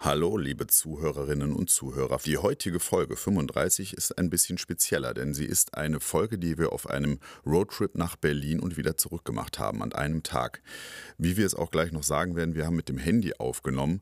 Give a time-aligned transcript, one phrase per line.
[0.00, 2.20] Hallo, liebe Zuhörerinnen und Zuhörer.
[2.24, 6.72] Die heutige Folge 35 ist ein bisschen spezieller, denn sie ist eine Folge, die wir
[6.72, 10.62] auf einem Roadtrip nach Berlin und wieder zurückgemacht haben, an einem Tag.
[11.18, 14.00] Wie wir es auch gleich noch sagen werden, wir haben mit dem Handy aufgenommen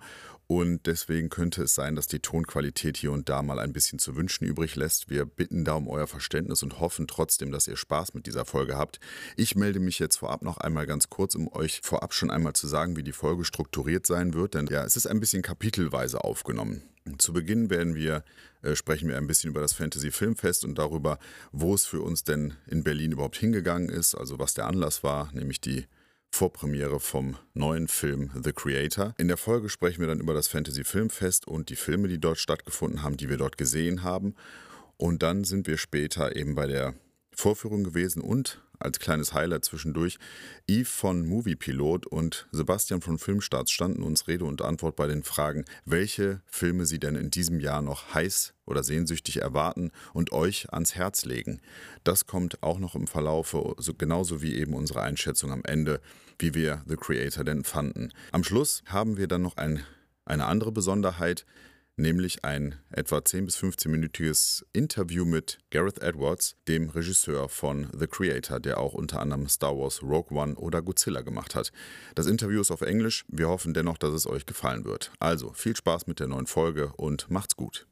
[0.49, 4.15] und deswegen könnte es sein, dass die Tonqualität hier und da mal ein bisschen zu
[4.15, 5.11] wünschen übrig lässt.
[5.11, 8.77] Wir bitten da um euer Verständnis und hoffen trotzdem, dass ihr Spaß mit dieser Folge
[8.77, 9.01] habt.
[9.37, 12.69] Ich melde mich jetzt vorab noch einmal ganz kurz, um euch vorab schon einmal zu
[12.69, 14.55] sagen, wie die Folge strukturiert sein wird.
[14.55, 16.83] Denn ja, es ist ein bisschen kapitelweise aufgenommen.
[17.19, 18.25] Zu Beginn werden wir,
[18.63, 21.19] äh, sprechen wir ein bisschen über das Fantasy Filmfest und darüber,
[21.51, 25.33] wo es für uns denn in Berlin überhaupt hingegangen ist, also was der Anlass war,
[25.33, 25.87] nämlich die
[26.31, 29.15] Vorpremiere vom neuen Film The Creator.
[29.19, 32.39] In der Folge sprechen wir dann über das Fantasy Filmfest und die Filme, die dort
[32.39, 34.35] stattgefunden haben, die wir dort gesehen haben.
[34.97, 36.95] Und dann sind wir später eben bei der
[37.33, 40.19] Vorführung gewesen und als kleines Highlight zwischendurch.
[40.69, 45.65] Yves von Moviepilot und Sebastian von Filmstarts standen uns Rede und Antwort bei den Fragen,
[45.85, 50.95] welche Filme sie denn in diesem Jahr noch heiß oder sehnsüchtig erwarten und euch ans
[50.95, 51.61] Herz legen.
[52.05, 53.57] Das kommt auch noch im Verlauf,
[53.99, 56.01] genauso wie eben unsere Einschätzung am Ende,
[56.39, 58.13] wie wir The Creator denn fanden.
[58.33, 59.85] Am Schluss haben wir dann noch ein,
[60.25, 61.47] eine andere Besonderheit
[61.97, 68.61] nämlich ein etwa 10 bis 15-minütiges Interview mit Gareth Edwards, dem Regisseur von The Creator,
[68.61, 71.73] der auch unter anderem Star Wars Rogue One oder Godzilla gemacht hat.
[72.15, 75.11] Das Interview ist auf Englisch, wir hoffen dennoch, dass es euch gefallen wird.
[75.19, 77.87] Also viel Spaß mit der neuen Folge und macht's gut.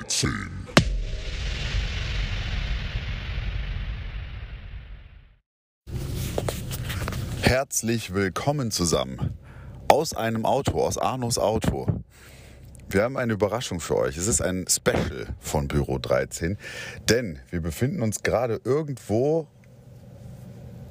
[0.00, 0.30] 13.
[7.42, 9.36] Herzlich willkommen zusammen
[9.88, 12.02] aus einem Auto, aus Arnos Auto.
[12.88, 14.16] Wir haben eine Überraschung für euch.
[14.16, 16.56] Es ist ein Special von Büro 13,
[17.08, 19.48] denn wir befinden uns gerade irgendwo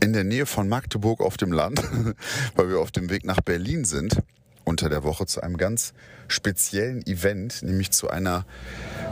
[0.02, 1.82] in der Nähe von Magdeburg auf dem Land,
[2.56, 4.22] weil wir auf dem Weg nach Berlin sind
[4.70, 5.94] unter der Woche zu einem ganz
[6.28, 8.46] speziellen Event, nämlich zu einer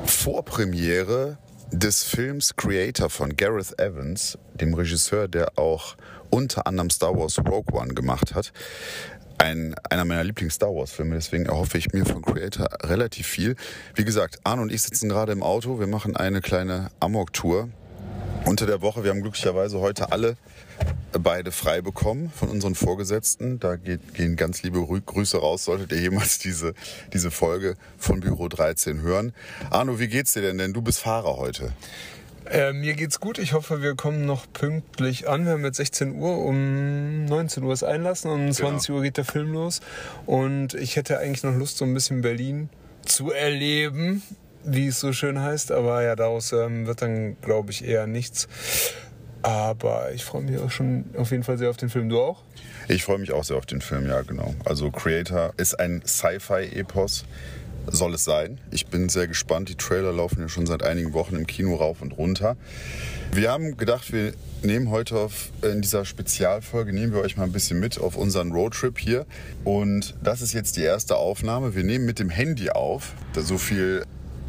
[0.06, 1.40] Vorpremiere
[1.72, 5.98] des Films Creator von Gareth Evans, dem Regisseur, der auch
[6.30, 8.54] unter anderem Star Wars Rogue One gemacht hat.
[9.40, 13.56] Ein, einer meiner Lieblings-Star Wars-Filme, deswegen erhoffe ich mir von Creator relativ viel.
[13.96, 17.70] Wie gesagt, Arne und ich sitzen gerade im Auto, wir machen eine kleine Amok-Tour
[18.48, 19.04] unter der Woche.
[19.04, 20.38] Wir haben glücklicherweise heute alle
[21.12, 23.60] beide frei bekommen von unseren Vorgesetzten.
[23.60, 26.74] Da geht, gehen ganz liebe Grüße raus, solltet ihr jemals diese,
[27.14, 29.34] diese Folge von Büro 13 hören.
[29.70, 30.58] Arno, wie geht's dir denn?
[30.58, 31.74] Denn du bist Fahrer heute.
[32.50, 33.40] Äh, mir geht's gut.
[33.40, 35.46] Ich hoffe, wir kommen noch pünktlich an.
[35.46, 36.38] Wir haben jetzt 16 Uhr.
[36.46, 38.32] Um 19 Uhr ist Einlassen.
[38.32, 39.82] Um 20 Uhr geht der Film los.
[40.26, 42.70] Und ich hätte eigentlich noch Lust, so ein bisschen Berlin
[43.04, 44.22] zu erleben,
[44.68, 45.72] wie es so schön heißt.
[45.72, 48.48] Aber ja, daraus ähm, wird dann, glaube ich, eher nichts.
[49.42, 52.10] Aber ich freue mich auch schon auf jeden Fall sehr auf den Film.
[52.10, 52.44] Du auch?
[52.90, 54.54] Ich freue mich auch sehr auf den Film, ja, genau.
[54.66, 57.26] Also Creator ist ein Sci-Fi-Epos.
[57.90, 58.60] Soll es sein.
[58.72, 59.70] Ich bin sehr gespannt.
[59.70, 62.58] Die Trailer laufen ja schon seit einigen Wochen im Kino rauf und runter.
[63.32, 67.54] Wir haben gedacht, wir nehmen heute auf, in dieser Spezialfolge, nehmen wir euch mal ein
[67.54, 69.26] bisschen mit auf unseren Roadtrip hier.
[69.64, 71.76] Und das ist jetzt die erste Aufnahme.
[71.76, 73.14] Wir nehmen mit dem Handy auf.
[73.34, 74.04] So viel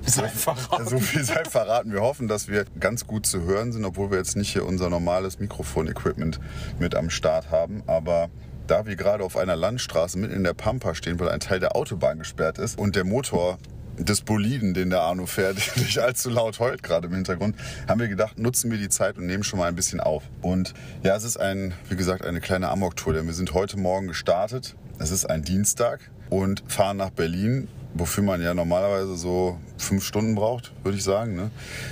[0.07, 0.89] sei verraten.
[0.89, 1.93] So viel sei verraten.
[1.93, 4.91] Wir hoffen, dass wir ganz gut zu hören sind, obwohl wir jetzt nicht hier unser
[4.91, 6.41] normales Mikrofon-Equipment
[6.79, 7.83] mit am Start haben.
[7.87, 8.31] Aber
[8.67, 11.77] da wir gerade auf einer Landstraße mitten in der Pampa stehen, weil ein Teil der
[11.77, 13.59] Autobahn gesperrt ist und der Motor
[13.99, 17.57] des Boliden, den der Arno fährt, nicht allzu laut heult gerade im Hintergrund,
[17.89, 20.23] haben wir gedacht, nutzen wir die Zeit und nehmen schon mal ein bisschen auf.
[20.43, 24.07] Und ja, es ist ein, wie gesagt, eine kleine Amok-Tour, denn wir sind heute Morgen
[24.07, 24.77] gestartet.
[24.99, 30.35] Es ist ein Dienstag und fahren nach Berlin wofür man ja normalerweise so fünf Stunden
[30.35, 31.37] braucht, würde ich sagen.
[31.37, 31.51] Ne?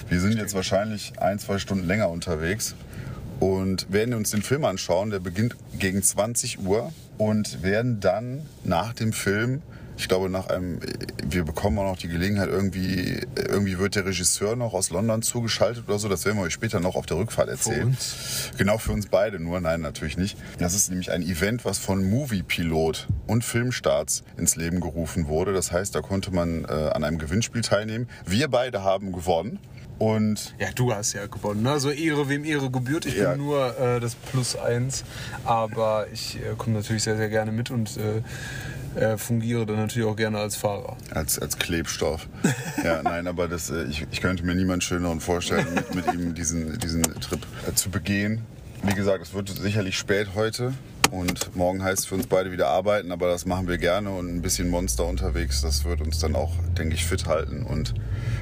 [0.09, 2.75] Wir sind jetzt wahrscheinlich ein, zwei Stunden länger unterwegs
[3.41, 5.11] und werden uns den Film anschauen.
[5.11, 9.63] Der beginnt gegen 20 Uhr und werden dann nach dem Film
[9.97, 10.81] ich glaube, nach einem,
[11.25, 15.85] wir bekommen auch noch die Gelegenheit, irgendwie, irgendwie wird der Regisseur noch aus London zugeschaltet
[15.89, 16.09] oder so.
[16.09, 17.81] Das werden wir euch später noch auf der Rückfahrt erzählen.
[17.81, 18.51] Für uns?
[18.59, 19.61] Genau, für uns beide nur.
[19.61, 20.37] Nein, natürlich nicht.
[20.59, 25.53] Das ist nämlich ein Event, was von Movie-Pilot und Filmstarts ins Leben gerufen wurde.
[25.53, 28.09] Das heißt, da konnte man äh, an einem Gewinnspiel teilnehmen.
[28.27, 29.59] Wir beide haben gewonnen.
[29.99, 31.63] Und ja, du hast ja gewonnen.
[31.63, 31.71] Ne?
[31.71, 33.07] Also Ehre, wem Ehre gebührt.
[33.07, 33.31] Ich ja.
[33.31, 35.05] bin nur äh, das Plus eins.
[35.45, 37.97] Aber ich äh, komme natürlich sehr, sehr gerne mit und
[38.97, 40.97] äh, fungiere dann natürlich auch gerne als Fahrer.
[41.11, 42.29] Als, als Klebstoff.
[42.83, 46.35] ja, nein, aber das, äh, ich, ich könnte mir niemand schöneren vorstellen, mit, mit ihm
[46.35, 48.43] diesen, diesen Trip äh, zu begehen.
[48.83, 50.73] Wie gesagt, es wird sicherlich spät heute.
[51.11, 54.35] Und morgen heißt es für uns beide wieder arbeiten, aber das machen wir gerne und
[54.35, 57.95] ein bisschen Monster unterwegs, das wird uns dann auch, denke ich, fit halten und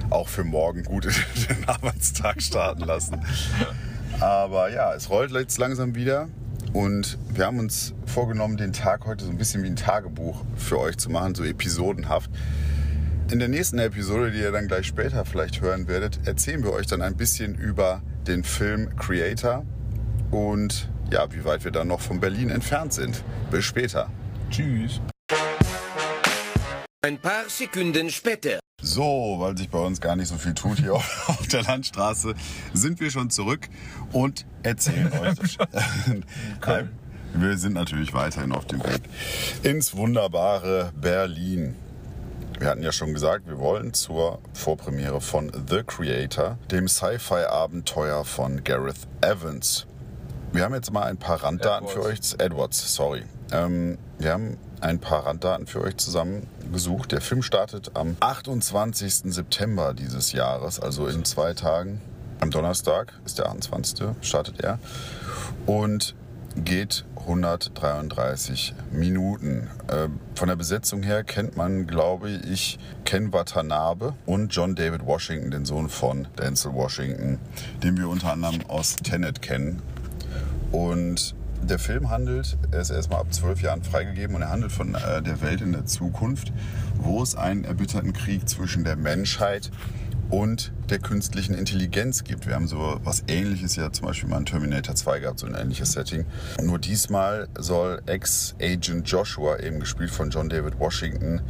[0.09, 1.05] auch für morgen gut
[1.49, 3.21] den Arbeitstag starten lassen.
[4.19, 6.29] Aber ja, es rollt jetzt langsam wieder
[6.75, 10.79] und wir haben uns vorgenommen, den Tag heute so ein bisschen wie ein Tagebuch für
[10.79, 12.31] euch zu machen, so episodenhaft.
[13.31, 16.87] In der nächsten Episode, die ihr dann gleich später vielleicht hören werdet, erzählen wir euch
[16.87, 19.65] dann ein bisschen über den Film Creator
[20.31, 23.23] und ja, wie weit wir dann noch von Berlin entfernt sind.
[23.51, 24.11] Bis später.
[24.51, 25.01] Tschüss.
[27.03, 28.64] Ein paar Sekunden später.
[28.83, 32.35] So, weil sich bei uns gar nicht so viel tut hier auf der Landstraße,
[32.73, 33.69] sind wir schon zurück
[34.13, 35.59] und erzählen euch.
[36.67, 36.91] Nein,
[37.35, 39.03] wir sind natürlich weiterhin auf dem Weg
[39.63, 41.77] ins wunderbare Berlin.
[42.59, 48.63] Wir hatten ja schon gesagt, wir wollen zur Vorpremiere von The Creator, dem Sci-Fi-Abenteuer von
[48.63, 49.87] Gareth Evans.
[50.53, 52.31] Wir haben jetzt mal ein paar Randdaten Edwards.
[52.31, 52.47] für euch.
[52.47, 53.25] Edwards, sorry.
[53.51, 57.13] Ähm, wir haben ein paar Randdaten für euch zusammengesucht.
[57.13, 59.33] Der Film startet am 28.
[59.33, 62.01] September dieses Jahres, also in zwei Tagen.
[62.41, 64.09] Am Donnerstag ist der 28.
[64.21, 64.79] startet er.
[65.67, 66.15] Und
[66.57, 69.71] geht 133 Minuten.
[69.91, 75.51] Ähm, von der Besetzung her kennt man, glaube ich, Ken Watanabe und John David Washington,
[75.51, 77.39] den Sohn von Denzel Washington,
[77.83, 79.83] den wir unter anderem aus Tenet kennen.
[80.71, 81.35] Und
[81.71, 85.23] der Film handelt, er ist erstmal ab zwölf Jahren freigegeben und er handelt von äh,
[85.23, 86.53] der Welt in der Zukunft,
[86.97, 89.71] wo es einen erbitterten Krieg zwischen der Menschheit
[90.31, 92.47] und der künstlichen Intelligenz gibt.
[92.47, 95.55] Wir haben so was ähnliches ja zum Beispiel mal in Terminator 2 gehabt, so ein
[95.55, 96.25] ähnliches Setting.
[96.63, 101.41] Nur diesmal soll Ex-Agent Joshua, eben gespielt von John David Washington,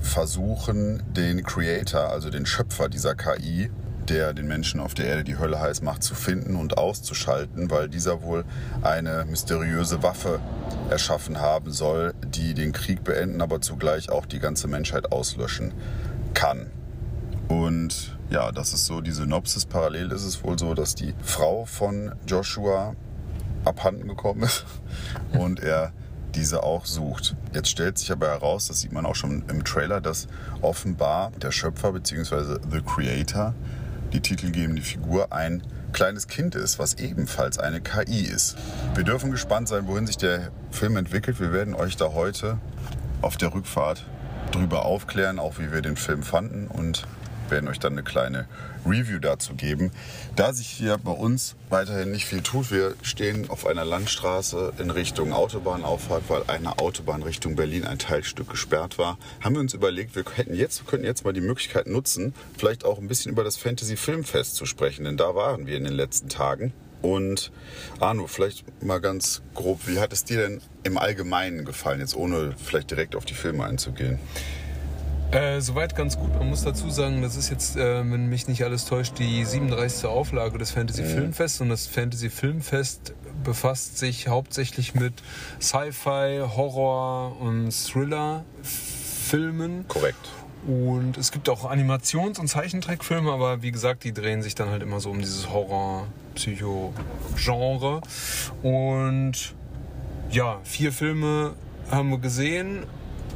[0.00, 3.70] versuchen, den Creator, also den Schöpfer dieser KI,
[4.08, 7.88] der den Menschen auf der Erde die Hölle heiß macht, zu finden und auszuschalten, weil
[7.88, 8.44] dieser wohl
[8.82, 10.40] eine mysteriöse Waffe
[10.90, 15.72] erschaffen haben soll, die den Krieg beenden, aber zugleich auch die ganze Menschheit auslöschen
[16.34, 16.70] kann.
[17.48, 19.66] Und ja, das ist so die Synopsis.
[19.66, 22.94] Parallel ist es wohl so, dass die Frau von Joshua
[23.64, 24.64] abhanden gekommen ist
[25.38, 25.92] und er
[26.34, 27.36] diese auch sucht.
[27.52, 30.28] Jetzt stellt sich aber heraus, das sieht man auch schon im Trailer, dass
[30.62, 32.58] offenbar der Schöpfer bzw.
[32.70, 33.54] The Creator,
[34.12, 35.62] die titelgebende Figur, ein
[35.92, 38.56] kleines Kind ist, was ebenfalls eine KI ist.
[38.94, 41.40] Wir dürfen gespannt sein, wohin sich der Film entwickelt.
[41.40, 42.58] Wir werden euch da heute
[43.20, 44.04] auf der Rückfahrt
[44.52, 47.06] drüber aufklären, auch wie wir den Film fanden und
[47.52, 48.46] werden euch dann eine kleine
[48.84, 49.92] Review dazu geben.
[50.34, 54.90] Da sich hier bei uns weiterhin nicht viel tut, wir stehen auf einer Landstraße in
[54.90, 60.16] Richtung Autobahnauffahrt, weil eine Autobahn Richtung Berlin ein Teilstück gesperrt war, haben wir uns überlegt,
[60.16, 63.44] wir hätten jetzt, wir könnten jetzt mal die Möglichkeit nutzen, vielleicht auch ein bisschen über
[63.44, 66.72] das Fantasy Filmfest zu sprechen, denn da waren wir in den letzten Tagen.
[67.02, 67.50] Und
[67.98, 72.54] Arno, vielleicht mal ganz grob, wie hat es dir denn im Allgemeinen gefallen, jetzt ohne
[72.56, 74.20] vielleicht direkt auf die Filme einzugehen?
[75.32, 76.38] Äh, soweit ganz gut.
[76.38, 80.04] Man muss dazu sagen, das ist jetzt, äh, wenn mich nicht alles täuscht, die 37.
[80.04, 81.62] Auflage des Fantasy Filmfests.
[81.62, 85.14] Und das Fantasy Filmfest befasst sich hauptsächlich mit
[85.58, 89.88] Sci-Fi, Horror und Thriller-Filmen.
[89.88, 90.28] Korrekt.
[90.66, 94.82] Und es gibt auch Animations- und Zeichentrickfilme, aber wie gesagt, die drehen sich dann halt
[94.82, 98.02] immer so um dieses Horror-Psycho-Genre.
[98.62, 99.54] Und
[100.30, 101.54] ja, vier Filme
[101.90, 102.82] haben wir gesehen.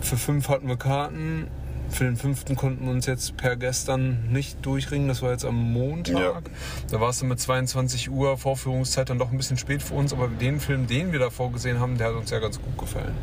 [0.03, 1.49] Für fünf hatten wir Karten.
[1.91, 5.09] Für den fünften konnten wir uns jetzt per gestern nicht durchringen.
[5.09, 6.17] Das war jetzt am Montag.
[6.19, 6.43] Ja.
[6.91, 10.13] Da war es dann mit 22 Uhr Vorführungszeit dann doch ein bisschen spät für uns.
[10.13, 13.15] Aber den Film, den wir davor gesehen haben, der hat uns ja ganz gut gefallen.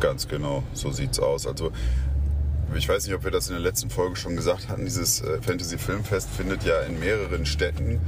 [0.00, 1.46] Ganz genau, so sieht's aus.
[1.46, 1.70] Also
[2.74, 4.84] ich weiß nicht, ob wir das in der letzten Folge schon gesagt hatten.
[4.84, 8.00] Dieses äh, Fantasy Filmfest findet ja in mehreren Städten,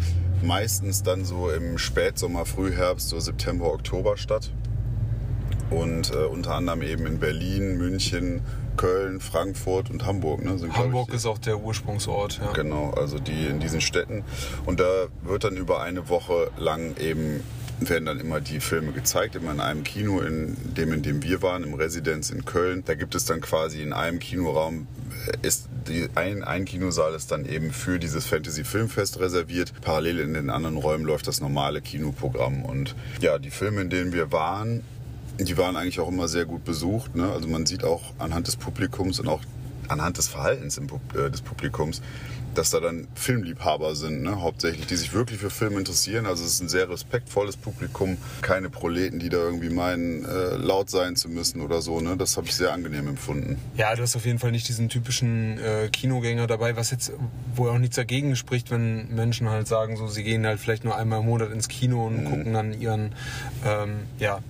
[0.43, 4.51] meistens dann so im Spätsommer, Frühherbst, so September, Oktober statt.
[5.71, 8.41] Und äh, unter anderem eben in Berlin, München,
[8.77, 10.45] Köln, Frankfurt und Hamburg.
[10.45, 12.41] Ne, sind, Hamburg ich, ist auch der Ursprungsort.
[12.43, 12.53] Ja.
[12.53, 14.25] Genau, also die in diesen Städten.
[14.67, 17.43] Und da wird dann über eine Woche lang eben
[17.81, 21.43] werden dann immer die Filme gezeigt, immer in einem Kino, in dem, in dem wir
[21.43, 22.85] waren, im Residenz in Köln.
[22.85, 24.87] Da gibt es dann quasi in einem Kinoraum,
[25.27, 29.73] äh, ist die, ein, ein Kinosaal ist dann eben für dieses Fantasy Filmfest reserviert.
[29.83, 32.65] Parallel in den anderen Räumen läuft das normale Kinoprogramm.
[32.65, 34.83] Und ja, die Filme, in denen wir waren,
[35.39, 37.17] die waren eigentlich auch immer sehr gut besucht.
[37.17, 37.31] Ne?
[37.31, 39.41] Also man sieht auch anhand des Publikums und auch
[39.89, 42.01] anhand des Verhaltens äh, des Publikums,
[42.55, 44.41] dass da dann Filmliebhaber sind, ne?
[44.41, 46.27] hauptsächlich, die sich wirklich für Filme interessieren.
[46.27, 50.89] Also es ist ein sehr respektvolles Publikum, keine Proleten, die da irgendwie meinen, äh, laut
[50.89, 52.01] sein zu müssen oder so.
[52.01, 52.17] Ne?
[52.17, 53.59] Das habe ich sehr angenehm empfunden.
[53.77, 57.13] Ja, du hast auf jeden Fall nicht diesen typischen äh, Kinogänger dabei, was jetzt,
[57.55, 60.97] wo auch nichts dagegen spricht, wenn Menschen halt sagen, so sie gehen halt vielleicht nur
[60.97, 63.13] einmal im Monat ins Kino und gucken dann ihren,
[63.65, 64.41] ähm, ja,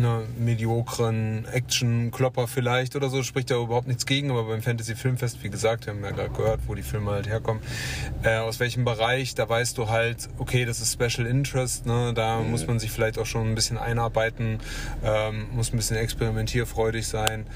[0.00, 5.42] einer mediokren Action-Klopper vielleicht oder so, spricht da überhaupt nichts gegen, aber beim Fantasy Filmfest,
[5.42, 7.62] wie gesagt, wir haben ja gerade gehört, wo die Filme halt herkommen,
[8.22, 12.12] äh, aus welchem Bereich, da weißt du halt, okay, das ist Special Interest, ne?
[12.14, 12.50] da mhm.
[12.50, 14.58] muss man sich vielleicht auch schon ein bisschen einarbeiten,
[15.04, 17.46] ähm, muss ein bisschen experimentierfreudig sein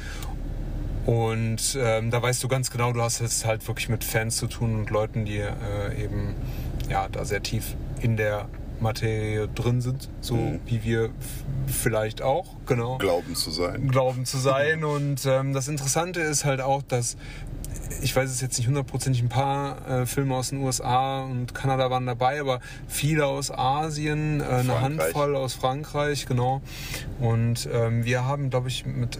[1.07, 4.47] und ähm, da weißt du ganz genau, du hast es halt wirklich mit Fans zu
[4.47, 6.35] tun und Leuten, die äh, eben
[6.89, 8.49] ja da sehr tief in der
[8.85, 10.61] Materie drin sind, so mhm.
[10.67, 11.11] wie wir
[11.67, 12.99] vielleicht auch, genau.
[12.99, 13.88] Glauben zu sein.
[13.88, 14.85] Glauben zu sein.
[14.85, 17.17] und ähm, das Interessante ist halt auch, dass
[18.03, 21.91] ich weiß es jetzt nicht hundertprozentig, ein paar äh, Filme aus den USA und Kanada
[21.91, 26.61] waren dabei, aber viele aus Asien, äh, eine Handvoll aus Frankreich, genau.
[27.21, 29.19] Und ähm, wir haben, glaube ich, mit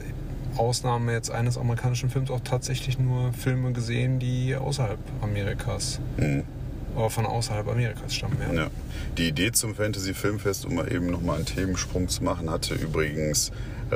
[0.57, 6.45] Ausnahme jetzt eines amerikanischen Films auch tatsächlich nur Filme gesehen, die außerhalb Amerikas mhm
[6.95, 8.37] aber von außerhalb Amerikas stammen.
[8.41, 8.55] Ja.
[8.55, 8.71] ja.
[9.19, 13.53] Die Idee zum Fantasy Filmfest, um mal eben nochmal einen Themensprung zu machen, hatte übrigens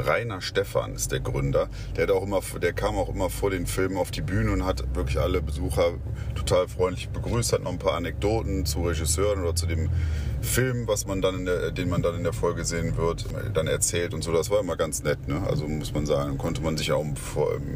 [0.07, 1.69] Rainer Stephan ist der Gründer.
[1.97, 4.65] Der, hat auch immer, der kam auch immer vor den Filmen auf die Bühne und
[4.65, 5.95] hat wirklich alle Besucher
[6.35, 9.91] total freundlich begrüßt, hat noch ein paar Anekdoten zu Regisseuren oder zu dem
[10.41, 14.15] Film, was man dann der, den man dann in der Folge sehen wird, dann erzählt
[14.15, 14.33] und so.
[14.33, 15.27] Das war immer ganz nett.
[15.27, 15.43] Ne?
[15.49, 17.15] Also muss man sagen, konnte man sich auch im,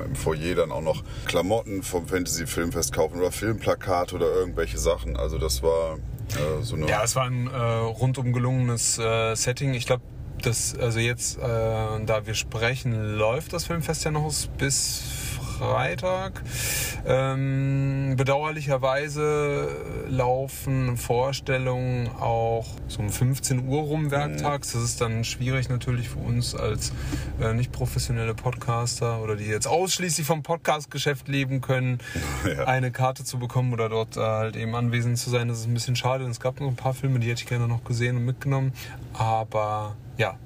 [0.04, 5.16] im Foyer dann auch noch Klamotten vom Fantasy Filmfest kaufen oder Filmplakate oder irgendwelche Sachen.
[5.16, 5.98] Also das war
[6.30, 6.86] äh, so eine.
[6.88, 9.74] Ja, es war ein äh, rundum gelungenes äh, Setting.
[9.74, 10.02] Ich glaube,
[10.46, 15.02] das, also jetzt, äh, da wir sprechen, läuft das Filmfest ja noch bis
[15.62, 16.42] Freitag.
[17.06, 19.68] Ähm, bedauerlicherweise
[20.08, 24.72] laufen Vorstellungen auch so um 15 Uhr rum werktags.
[24.72, 26.92] Das ist dann schwierig natürlich für uns als
[27.40, 31.98] äh, nicht professionelle Podcaster oder die jetzt ausschließlich vom Podcast-Geschäft leben können,
[32.44, 32.64] ja.
[32.64, 35.46] eine Karte zu bekommen oder dort äh, halt eben anwesend zu sein.
[35.46, 36.24] Das ist ein bisschen schade.
[36.24, 38.72] Es gab noch ein paar Filme, die hätte ich gerne noch gesehen und mitgenommen.
[39.12, 40.38] Aber ja,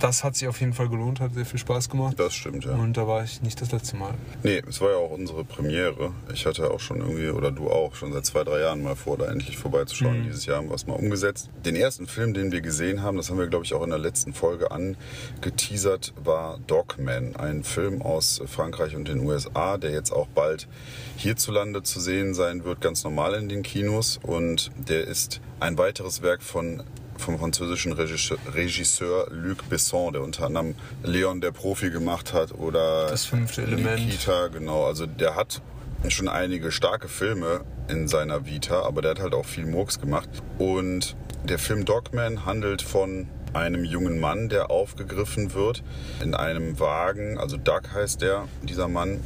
[0.00, 2.18] das hat sich auf jeden Fall gelohnt, hat sehr viel Spaß gemacht.
[2.18, 2.72] Das stimmt, ja.
[2.72, 4.14] Und da war ich nicht das letzte Mal.
[4.42, 6.12] Nee, es war ja auch unsere Premiere.
[6.32, 9.18] Ich hatte auch schon irgendwie, oder du auch, schon seit zwei, drei Jahren mal vor,
[9.18, 10.20] da endlich vorbeizuschauen.
[10.20, 10.24] Mhm.
[10.24, 11.50] Dieses Jahr haben wir es mal umgesetzt.
[11.64, 13.98] Den ersten Film, den wir gesehen haben, das haben wir, glaube ich, auch in der
[13.98, 17.36] letzten Folge angeteasert, war Dogman.
[17.36, 20.68] Ein Film aus Frankreich und den USA, der jetzt auch bald
[21.16, 24.20] hierzulande zu sehen sein wird, ganz normal in den Kinos.
[24.22, 26.84] Und der ist ein weiteres Werk von
[27.18, 33.24] vom französischen Regisseur Luc Besson, der unter anderem Leon der Profi gemacht hat oder das
[33.24, 34.06] fünfte Element.
[34.06, 34.84] Nikita, genau.
[34.86, 35.60] Also der hat
[36.08, 40.28] schon einige starke Filme in seiner Vita, aber der hat halt auch viel Murks gemacht.
[40.58, 45.82] Und der Film Dogman handelt von einem jungen Mann, der aufgegriffen wird
[46.22, 49.20] in einem Wagen, also Doug heißt der, dieser Mann,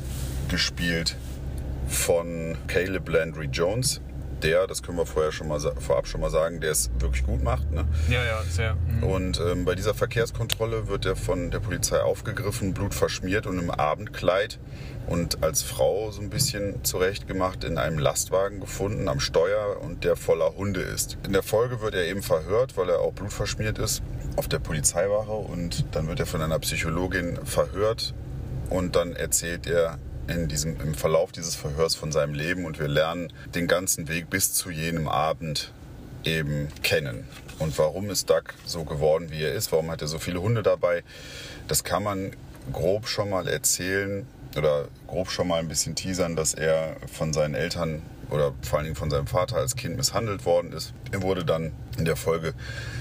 [0.48, 1.16] gespielt
[1.88, 4.00] von Caleb Landry Jones,
[4.42, 7.42] der, das können wir vorher schon mal vorab schon mal sagen, der es wirklich gut
[7.42, 7.70] macht.
[7.70, 7.84] Ne?
[8.08, 8.74] Ja, ja, sehr.
[8.74, 9.02] Mhm.
[9.02, 13.70] Und ähm, bei dieser Verkehrskontrolle wird er von der Polizei aufgegriffen, Blut verschmiert und im
[13.70, 14.58] Abendkleid
[15.06, 20.16] und als Frau so ein bisschen zurechtgemacht in einem Lastwagen gefunden am Steuer und der
[20.16, 21.18] voller Hunde ist.
[21.26, 24.02] In der Folge wird er eben verhört, weil er auch blutverschmiert ist,
[24.36, 28.14] auf der Polizeiwache und dann wird er von einer Psychologin verhört
[28.70, 29.98] und dann erzählt er
[30.28, 34.30] in diesem, im Verlauf dieses Verhörs von seinem Leben und wir lernen den ganzen Weg
[34.30, 35.72] bis zu jenem Abend
[36.24, 37.26] eben kennen.
[37.58, 39.72] Und warum ist Doug so geworden, wie er ist?
[39.72, 41.02] Warum hat er so viele Hunde dabei?
[41.68, 42.32] Das kann man
[42.72, 44.26] grob schon mal erzählen
[44.56, 48.02] oder grob schon mal ein bisschen teasern, dass er von seinen Eltern
[48.32, 50.94] oder vor allen Dingen von seinem Vater als Kind misshandelt worden ist.
[51.10, 52.54] Er wurde dann in der Folge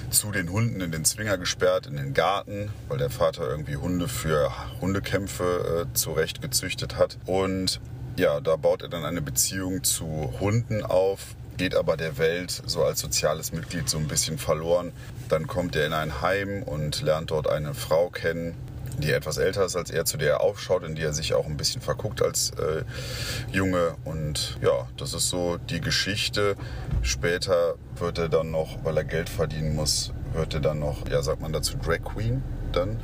[0.09, 4.07] zu den Hunden in den Zwinger gesperrt, in den Garten, weil der Vater irgendwie Hunde
[4.07, 7.17] für Hundekämpfe äh, zurecht gezüchtet hat.
[7.25, 7.79] Und
[8.17, 12.83] ja, da baut er dann eine Beziehung zu Hunden auf, geht aber der Welt so
[12.83, 14.91] als soziales Mitglied so ein bisschen verloren.
[15.29, 18.55] Dann kommt er in ein Heim und lernt dort eine Frau kennen,
[19.01, 21.45] die etwas älter ist als er, zu der er aufschaut, in die er sich auch
[21.45, 22.83] ein bisschen verguckt als äh,
[23.51, 23.95] Junge.
[24.05, 26.55] Und ja, das ist so die Geschichte.
[27.01, 31.21] Später wird er dann noch, weil er Geld verdienen muss, wird er dann noch, ja,
[31.21, 32.99] sagt man dazu, Drag Queen dann?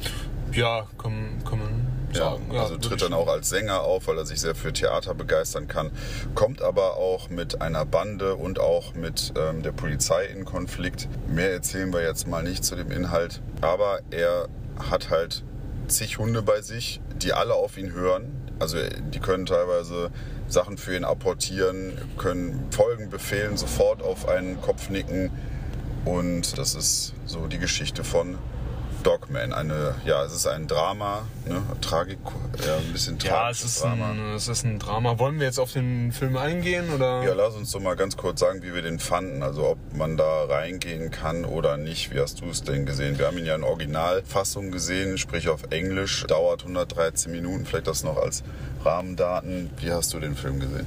[0.53, 2.45] Ja, kann, kann man sagen.
[2.51, 5.67] Ja, also tritt dann auch als Sänger auf, weil er sich sehr für Theater begeistern
[5.67, 5.91] kann.
[6.35, 11.09] Kommt aber auch mit einer Bande und auch mit ähm, der Polizei in Konflikt.
[11.27, 13.41] Mehr erzählen wir jetzt mal nicht zu dem Inhalt.
[13.61, 14.47] Aber er
[14.89, 15.43] hat halt
[15.87, 18.31] zig Hunde bei sich, die alle auf ihn hören.
[18.59, 18.77] Also
[19.13, 20.11] die können teilweise
[20.47, 25.31] Sachen für ihn apportieren, können Folgen befehlen, sofort auf einen Kopf nicken.
[26.05, 28.37] Und das ist so die Geschichte von
[29.07, 29.53] Dogman.
[29.53, 31.61] Eine, ja, es ist ein Drama, ne?
[31.79, 32.19] Tragik,
[32.65, 34.09] ja, ein bisschen ja, es ist Drama.
[34.09, 35.17] Ein, es ist ein Drama.
[35.17, 36.93] Wollen wir jetzt auf den Film eingehen?
[36.93, 37.23] Oder?
[37.23, 39.43] Ja, lass uns doch mal ganz kurz sagen, wie wir den fanden.
[39.43, 42.13] Also ob man da reingehen kann oder nicht.
[42.13, 43.17] Wie hast du es denn gesehen?
[43.17, 46.25] Wir haben ihn ja in Originalfassung gesehen, sprich auf Englisch.
[46.27, 48.43] Dauert 113 Minuten, vielleicht das noch als
[48.83, 49.69] Rahmendaten.
[49.77, 50.85] Wie hast du den Film gesehen?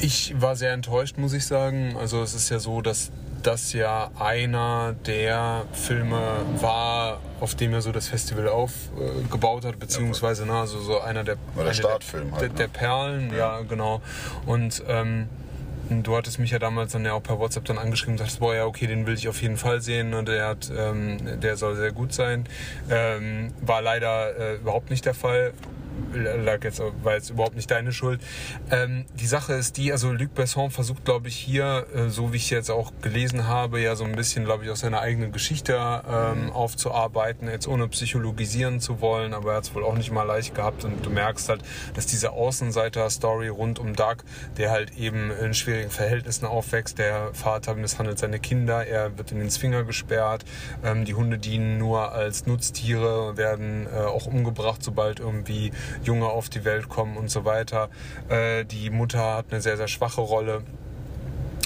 [0.00, 1.94] Ich war sehr enttäuscht, muss ich sagen.
[1.98, 3.10] Also es ist ja so, dass
[3.42, 6.20] das ja einer der Filme
[6.60, 11.36] war, auf dem er so das Festival aufgebaut hat, beziehungsweise ne, also so einer der,
[11.54, 12.54] War der Startfilm der, halt, der, ne?
[12.56, 14.02] der Perlen, ja, genau.
[14.46, 15.28] Und ähm,
[15.90, 18.54] du hattest mich ja damals dann ja auch per WhatsApp dann angeschrieben und sagst, boah,
[18.54, 21.76] ja, okay, den will ich auf jeden Fall sehen und der hat, ähm, der soll
[21.76, 22.44] sehr gut sein.
[22.88, 25.52] Ähm, war leider äh, überhaupt nicht der Fall
[26.12, 28.20] lag jetzt, war jetzt überhaupt nicht deine Schuld.
[28.70, 32.36] Ähm, die Sache ist die, also Luc Besson versucht, glaube ich, hier, äh, so wie
[32.36, 35.74] ich jetzt auch gelesen habe, ja so ein bisschen, glaube ich, auch seine eigene Geschichte
[36.08, 40.24] ähm, aufzuarbeiten, jetzt ohne psychologisieren zu wollen, aber er hat es wohl auch nicht mal
[40.24, 41.62] leicht gehabt und du merkst halt,
[41.94, 44.18] dass diese Außenseiter-Story rund um Doug,
[44.56, 49.38] der halt eben in schwierigen Verhältnissen aufwächst, der Vater misshandelt seine Kinder, er wird in
[49.38, 50.44] den Zwinger gesperrt,
[50.84, 56.48] ähm, die Hunde dienen nur als Nutztiere, werden äh, auch umgebracht, sobald irgendwie Junge auf
[56.48, 57.88] die Welt kommen und so weiter.
[58.28, 60.62] Äh, die Mutter hat eine sehr, sehr schwache Rolle.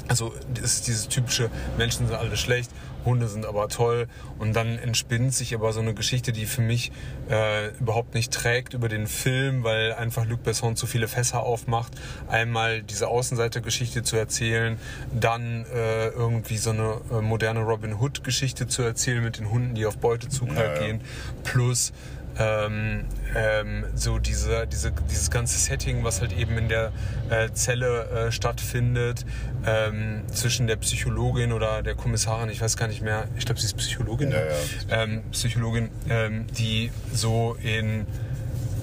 [0.06, 2.70] Also ist dieses typische, Menschen sind alle schlecht,
[3.04, 4.06] Hunde sind aber toll
[4.38, 6.92] und dann entspinnt sich aber so eine Geschichte, die für mich
[7.30, 11.92] äh, überhaupt nicht trägt über den Film, weil einfach Luc Besson zu viele Fässer aufmacht.
[12.28, 14.78] Einmal diese Außenseitergeschichte zu erzählen,
[15.18, 19.74] dann äh, irgendwie so eine äh, moderne Robin Hood Geschichte zu erzählen mit den Hunden,
[19.74, 20.86] die auf Beutezug Ja, halt ja.
[20.86, 21.00] gehen,
[21.44, 21.92] plus
[22.38, 23.04] ähm,
[23.36, 26.92] ähm, so diese, diese, dieses ganze Setting, was halt eben in der
[27.30, 29.24] äh, Zelle äh, stattfindet,
[29.66, 33.66] ähm, zwischen der Psychologin oder der Kommissarin, ich weiß gar nicht mehr, ich glaube, sie
[33.66, 34.46] ist Psychologin, Ja, ne?
[34.90, 35.02] ja.
[35.02, 38.06] ähm, Psychologin, ähm, die so in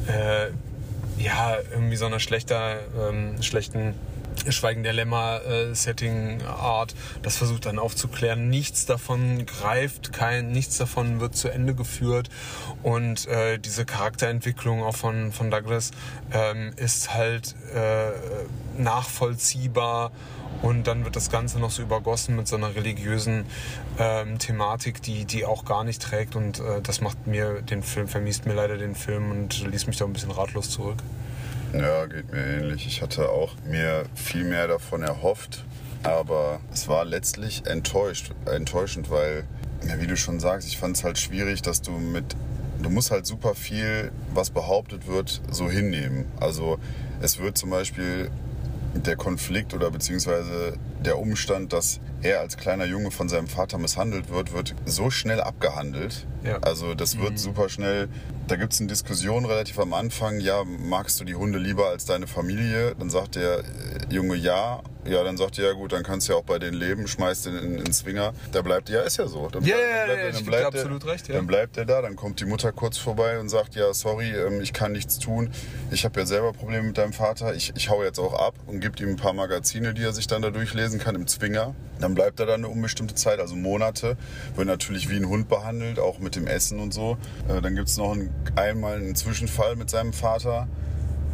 [0.07, 0.47] äh,
[1.21, 3.93] ja, irgendwie so einer schlechter, ähm, schlechten
[4.49, 8.49] Schweigen der Lämmer-Setting-Art, das versucht dann aufzuklären.
[8.49, 12.29] Nichts davon greift, kein, nichts davon wird zu Ende geführt.
[12.83, 15.91] Und äh, diese Charakterentwicklung auch von, von Douglas
[16.31, 20.11] ähm, ist halt äh, nachvollziehbar.
[20.61, 23.45] Und dann wird das Ganze noch so übergossen mit so einer religiösen
[23.97, 26.35] ähm, Thematik, die, die auch gar nicht trägt.
[26.35, 29.97] Und äh, das macht mir den Film, vermisst mir leider den Film und ließ mich
[29.97, 30.97] da ein bisschen ratlos zurück.
[31.73, 32.85] Ja, geht mir ähnlich.
[32.85, 35.63] Ich hatte auch mir viel mehr davon erhofft,
[36.03, 39.45] aber es war letztlich enttäuscht, enttäuschend, weil,
[39.87, 42.35] ja, wie du schon sagst, ich fand es halt schwierig, dass du mit,
[42.81, 46.25] du musst halt super viel, was behauptet wird, so hinnehmen.
[46.41, 46.77] Also
[47.21, 48.29] es wird zum Beispiel
[48.93, 50.73] der Konflikt oder beziehungsweise
[51.05, 55.41] der Umstand, dass er als kleiner Junge von seinem Vater misshandelt wird, wird so schnell
[55.41, 56.25] abgehandelt.
[56.43, 56.57] Ja.
[56.61, 58.07] Also das wird super schnell.
[58.47, 60.39] Da gibt es eine Diskussion relativ am Anfang.
[60.39, 62.95] Ja, magst du die Hunde lieber als deine Familie?
[62.99, 63.63] Dann sagt der äh,
[64.09, 64.81] Junge ja.
[65.05, 67.47] Ja, dann sagt er ja gut, dann kannst du ja auch bei denen leben, schmeißt
[67.47, 68.33] den in, in den Zwinger.
[68.51, 69.47] Da bleibt ja, ist ja so.
[69.49, 71.35] Dann Ja, bleib- ja, dann bleibt ja, er- dann er- absolut recht, ja.
[71.35, 74.61] Dann bleibt er da, dann kommt die Mutter kurz vorbei und sagt, ja, sorry, ähm,
[74.61, 75.49] ich kann nichts tun.
[75.89, 77.55] Ich habe ja selber Probleme mit deinem Vater.
[77.55, 80.27] Ich, ich hau jetzt auch ab und gibt ihm ein paar Magazine, die er sich
[80.27, 81.73] dann da durchlesen kann im Zwinger.
[81.99, 84.17] Dann bleibt er da eine unbestimmte Zeit, also Monate.
[84.55, 87.17] Wird natürlich wie ein Hund behandelt, auch mit dem Essen und so.
[87.47, 90.67] Äh, dann gibt es noch einen, einmal einen Zwischenfall mit seinem Vater.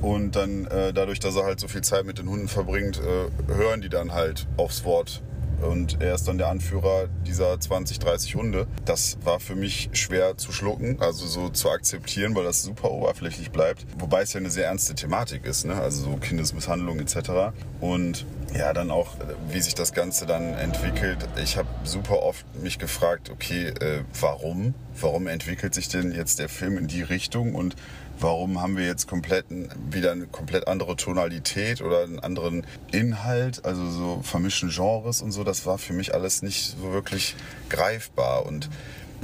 [0.02, 3.54] Und dann äh, dadurch, dass er halt so viel Zeit mit den Hunden verbringt, äh,
[3.54, 5.24] hören die dann halt aufs Wort.
[5.62, 8.68] Und er ist dann der Anführer dieser 20, 30 Hunde.
[8.86, 13.50] Das war für mich schwer zu schlucken, also so zu akzeptieren, weil das super oberflächlich
[13.50, 13.86] bleibt.
[13.98, 15.74] Wobei es ja eine sehr ernste Thematik ist, ne?
[15.74, 17.56] also so Kindesmisshandlung etc.
[17.82, 18.26] Und
[18.58, 21.20] ja, dann auch, äh, wie sich das Ganze dann entwickelt.
[21.41, 24.74] Ich habe super oft mich gefragt, okay, äh, warum?
[25.00, 27.54] Warum entwickelt sich denn jetzt der Film in die Richtung?
[27.54, 27.76] Und
[28.20, 29.46] warum haben wir jetzt komplett
[29.91, 35.43] wieder eine komplett andere Tonalität oder einen anderen Inhalt, also so vermischen Genres und so,
[35.43, 37.36] das war für mich alles nicht so wirklich
[37.70, 38.46] greifbar.
[38.46, 38.70] Und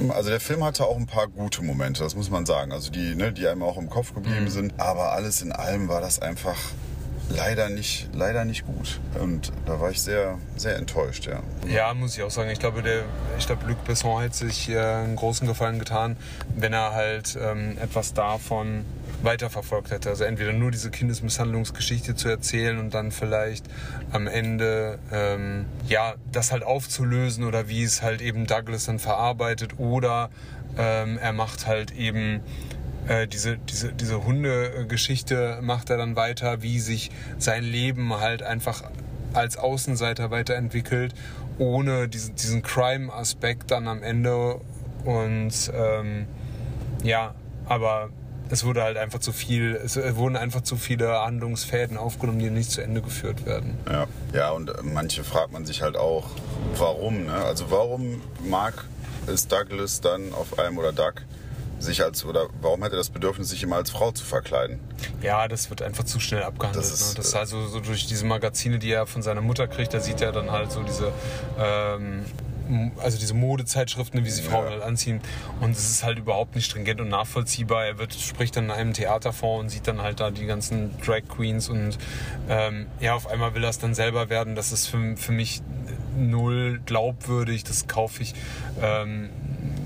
[0.10, 3.16] also der Film hatte auch ein paar gute Momente, das muss man sagen, also die,
[3.16, 6.58] ne, die einem auch im Kopf geblieben sind, aber alles in allem war das einfach
[7.30, 11.42] leider nicht, leider nicht gut und da war ich sehr, sehr enttäuscht, ja.
[11.68, 12.50] Ja, muss ich auch sagen.
[12.50, 13.04] Ich glaube, der,
[13.38, 16.18] ich glaube, Luc Besson hätte sich äh, einen großen Gefallen getan,
[16.56, 18.86] wenn er halt ähm, etwas davon
[19.24, 20.10] weiterverfolgt hätte.
[20.10, 23.66] Also entweder nur diese Kindesmisshandlungsgeschichte zu erzählen und dann vielleicht
[24.12, 29.80] am Ende ähm, ja das halt aufzulösen oder wie es halt eben Douglas dann verarbeitet
[29.80, 30.30] oder
[30.78, 32.42] ähm, er macht halt eben
[33.08, 38.84] äh, diese, diese, diese Hundegeschichte macht er dann weiter, wie sich sein Leben halt einfach
[39.34, 41.14] als Außenseiter weiterentwickelt,
[41.58, 44.60] ohne diesen, diesen Crime-Aspekt dann am Ende.
[45.06, 46.28] Und ähm,
[47.04, 47.36] Ja,
[47.66, 48.10] aber
[48.50, 52.72] es wurde halt einfach zu viel, es wurden einfach zu viele Handlungsfäden aufgenommen, die nicht
[52.72, 53.78] zu Ende geführt werden.
[53.90, 56.30] Ja, ja und manche fragt man sich halt auch,
[56.78, 57.34] warum, ne?
[57.34, 58.86] Also warum mag
[59.28, 61.14] es Douglas dann auf einem oder Doug
[61.84, 64.80] sich als oder warum hätte er das Bedürfnis, sich immer als Frau zu verkleiden?
[65.22, 66.84] Ja, das wird einfach zu schnell abgehandelt.
[66.84, 67.16] Das ist, ne?
[67.18, 70.22] das ist also so durch diese Magazine, die er von seiner Mutter kriegt, da sieht
[70.22, 71.12] er dann halt so diese
[71.60, 72.26] ähm,
[72.98, 74.72] also diese Modezeitschriften, wie sie Frauen Ja.
[74.72, 75.20] halt anziehen.
[75.60, 77.86] Und es ist halt überhaupt nicht stringent und nachvollziehbar.
[77.86, 81.24] Er wird, spricht dann in einem Theaterfonds und sieht dann halt da die ganzen Drag
[81.28, 81.98] Queens und
[82.48, 84.56] ähm, ja, auf einmal will er es dann selber werden.
[84.56, 85.62] Das ist für, für mich
[86.18, 87.64] null glaubwürdig.
[87.64, 88.34] Das kaufe ich.
[88.82, 89.30] Ähm,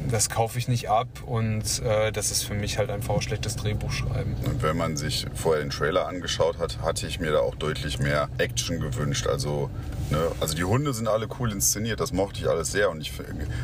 [0.09, 3.57] das kaufe ich nicht ab und äh, das ist für mich halt einfach auch schlechtes
[3.57, 4.35] Drehbuchschreiben.
[4.45, 7.99] Und wenn man sich vorher den Trailer angeschaut hat, hatte ich mir da auch deutlich
[7.99, 9.27] mehr Action gewünscht.
[9.27, 9.69] Also,
[10.09, 12.89] ne, also die Hunde sind alle cool inszeniert, das mochte ich alles sehr.
[12.89, 13.11] Und ich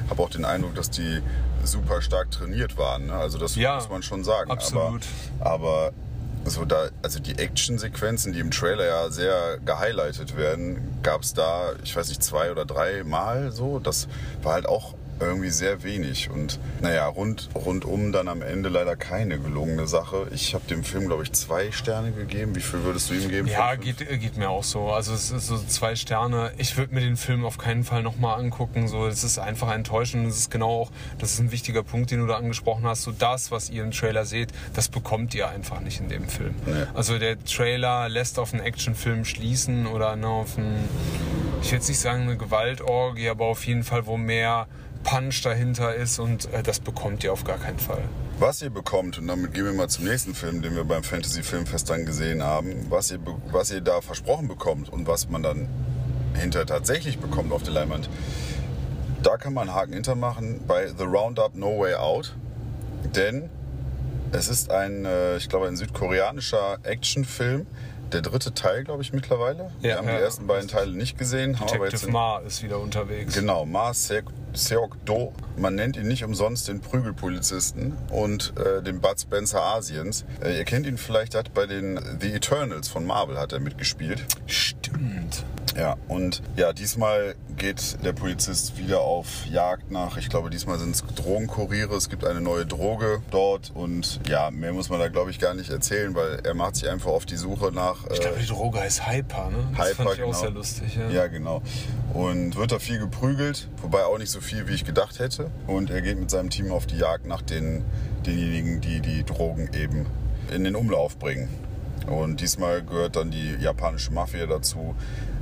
[0.10, 1.21] habe auch den Eindruck, dass die
[1.63, 3.06] super stark trainiert waren.
[3.08, 3.13] Ne?
[3.13, 4.52] Also das Ja, muss man schon sagen.
[4.52, 5.04] absolut.
[5.39, 5.91] Aber, aber
[6.46, 11.74] so da, also die Actionsequenzen, die im Trailer ja sehr gehighlightet werden, gab es da,
[11.84, 13.80] ich weiß nicht, zwei oder drei Mal so.
[13.80, 14.08] Das
[14.42, 14.94] war halt auch
[15.26, 16.30] irgendwie sehr wenig.
[16.30, 20.28] Und naja, rund, rundum dann am Ende leider keine gelungene Sache.
[20.32, 22.56] Ich habe dem Film, glaube ich, zwei Sterne gegeben.
[22.56, 23.48] Wie viel würdest du ihm geben?
[23.48, 24.90] Ja, geht, äh, geht mir auch so.
[24.90, 26.52] Also es ist so zwei Sterne.
[26.58, 28.88] Ich würde mir den Film auf keinen Fall nochmal angucken.
[28.88, 30.28] So, es ist einfach enttäuschend.
[30.28, 33.04] Das ist genau auch, das ist ein wichtiger Punkt, den du da angesprochen hast.
[33.04, 36.56] So das, was ihr im Trailer seht, das bekommt ihr einfach nicht in dem Film.
[36.66, 36.86] Nee.
[36.94, 40.88] Also der Trailer lässt auf einen Actionfilm schließen oder ne, auf einen,
[41.62, 44.68] ich will jetzt nicht sagen eine Gewaltorgie, aber auf jeden Fall, wo mehr
[45.04, 48.02] Punch dahinter ist und äh, das bekommt ihr auf gar keinen Fall.
[48.39, 51.44] Was ihr bekommt, und damit gehen wir mal zum nächsten Film, den wir beim Fantasy
[51.44, 53.20] Filmfest dann gesehen haben, was ihr,
[53.52, 55.68] was ihr da versprochen bekommt und was man dann
[56.36, 58.10] hinterher tatsächlich bekommt auf der Leinwand,
[59.22, 62.36] da kann man einen Haken hintermachen bei The Roundup No Way Out.
[63.16, 63.50] Denn
[64.32, 67.68] es ist ein, äh, ich glaube, ein südkoreanischer Actionfilm.
[68.12, 69.72] Der dritte Teil, glaube ich, mittlerweile.
[69.82, 70.18] wir Ja, haben ja.
[70.18, 71.54] die ersten beiden Teile nicht gesehen.
[71.54, 73.34] Detective den- Ma ist wieder unterwegs.
[73.34, 75.34] Genau, Ma Seok, Seok Do.
[75.58, 80.26] Man nennt ihn nicht umsonst den Prügelpolizisten und äh, den Bud Spencer Asiens.
[80.44, 84.26] Äh, ihr kennt ihn vielleicht, hat bei den The Eternals von Marvel hat er mitgespielt.
[84.46, 85.44] Stimmt.
[85.78, 90.96] Ja, und ja, diesmal geht der Polizist wieder auf Jagd nach, ich glaube, diesmal sind
[90.96, 91.96] es Drogenkuriere.
[91.96, 95.54] Es gibt eine neue Droge dort und ja, mehr muss man da, glaube ich, gar
[95.54, 98.06] nicht erzählen, weil er macht sich einfach auf die Suche nach.
[98.12, 99.58] Ich äh, glaube, die Droge heißt Hyper, ne?
[99.76, 100.30] Das Hyper, fand ich genau.
[100.30, 100.96] auch sehr lustig.
[100.96, 101.10] Ja.
[101.10, 101.62] Ja, genau.
[102.13, 105.50] Und wird da viel geprügelt, wobei auch nicht so viel, wie ich gedacht hätte.
[105.68, 107.84] Und er geht mit seinem Team auf die Jagd nach den,
[108.26, 110.06] denjenigen, die die Drogen eben
[110.54, 111.50] in den Umlauf bringen.
[112.08, 114.96] Und diesmal gehört dann die japanische Mafia dazu,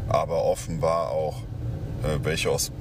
[0.07, 1.41] aber offenbar auch
[2.03, 2.71] äh, welche aus,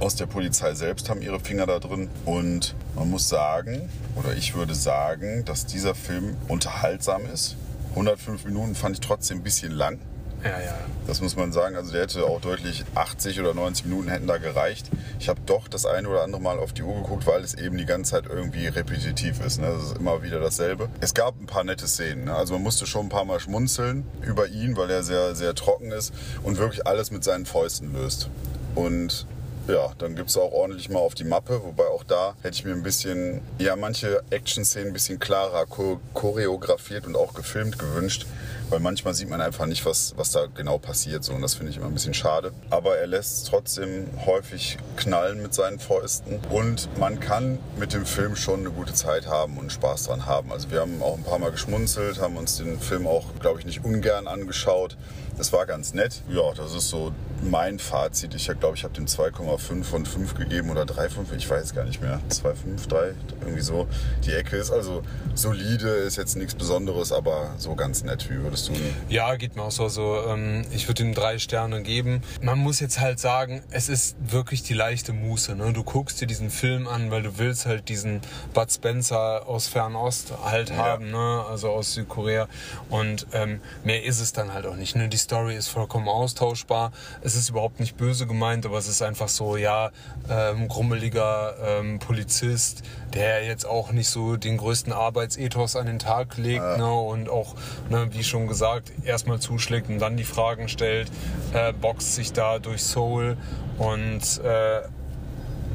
[0.00, 2.08] aus der Polizei selbst haben ihre Finger da drin.
[2.24, 7.56] Und man muss sagen, oder ich würde sagen, dass dieser Film unterhaltsam ist.
[7.90, 9.98] 105 Minuten fand ich trotzdem ein bisschen lang.
[10.44, 10.78] Ja, ja.
[11.06, 11.76] Das muss man sagen.
[11.76, 14.90] Also der hätte auch deutlich 80 oder 90 Minuten hätten da gereicht.
[15.18, 17.76] Ich habe doch das eine oder andere Mal auf die Uhr geguckt, weil es eben
[17.78, 19.60] die ganze Zeit irgendwie repetitiv ist.
[19.60, 19.68] Ne?
[19.68, 20.88] Das ist immer wieder dasselbe.
[21.00, 22.24] Es gab ein paar nette Szenen.
[22.24, 22.34] Ne?
[22.34, 25.90] Also man musste schon ein paar Mal schmunzeln über ihn, weil er sehr, sehr trocken
[25.92, 28.30] ist und wirklich alles mit seinen Fäusten löst.
[28.74, 29.26] Und
[29.68, 32.64] ja, dann gibt es auch ordentlich mal auf die Mappe, wobei auch da hätte ich
[32.64, 38.26] mir ein bisschen, ja, manche Action-Szenen ein bisschen klarer cho- choreografiert und auch gefilmt gewünscht,
[38.70, 41.24] weil manchmal sieht man einfach nicht, was, was da genau passiert.
[41.24, 42.52] So, und das finde ich immer ein bisschen schade.
[42.70, 48.36] Aber er lässt trotzdem häufig knallen mit seinen Fäusten und man kann mit dem Film
[48.36, 50.52] schon eine gute Zeit haben und Spaß dran haben.
[50.52, 53.66] Also wir haben auch ein paar Mal geschmunzelt, haben uns den Film auch, glaube ich,
[53.66, 54.96] nicht ungern angeschaut.
[55.38, 56.20] Das war ganz nett.
[56.28, 58.34] Ja, das ist so mein Fazit.
[58.34, 61.36] Ich glaube, ich habe dem 2,5 von 5 gegeben oder 3,5.
[61.36, 62.20] Ich weiß gar nicht mehr.
[62.28, 63.86] 2,5, 3, irgendwie so.
[64.24, 65.02] Die Ecke ist also
[65.34, 68.28] solide, ist jetzt nichts Besonderes, aber so ganz nett.
[68.28, 68.94] Wie würdest du ihn?
[69.08, 69.84] Ja, geht mir auch so.
[69.84, 72.22] Also, ähm, ich würde ihm drei Sterne geben.
[72.42, 75.54] Man muss jetzt halt sagen, es ist wirklich die leichte Muße.
[75.54, 75.72] Ne?
[75.72, 78.22] Du guckst dir diesen Film an, weil du willst halt diesen
[78.54, 81.44] Bud Spencer aus Fernost halt haben, ne?
[81.48, 82.48] also aus Südkorea.
[82.90, 84.96] Und ähm, mehr ist es dann halt auch nicht.
[84.96, 85.08] Ne?
[85.08, 86.90] Die Story ist vollkommen austauschbar.
[87.20, 89.90] Es ist überhaupt nicht böse gemeint, aber es ist einfach so, ja,
[90.30, 96.38] ähm, grummeliger ähm, Polizist, der jetzt auch nicht so den größten Arbeitsethos an den Tag
[96.38, 96.90] legt ne?
[96.90, 97.56] und auch,
[97.90, 101.10] ne, wie schon gesagt, erstmal zuschlägt und dann die Fragen stellt,
[101.52, 103.36] äh, boxt sich da durch Soul
[103.76, 104.80] und äh,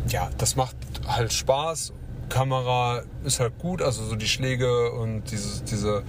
[0.08, 0.76] ja, das macht
[1.08, 1.94] halt Spaß.
[2.30, 6.02] Kamera ist halt gut, also so die Schläge und dieses, diese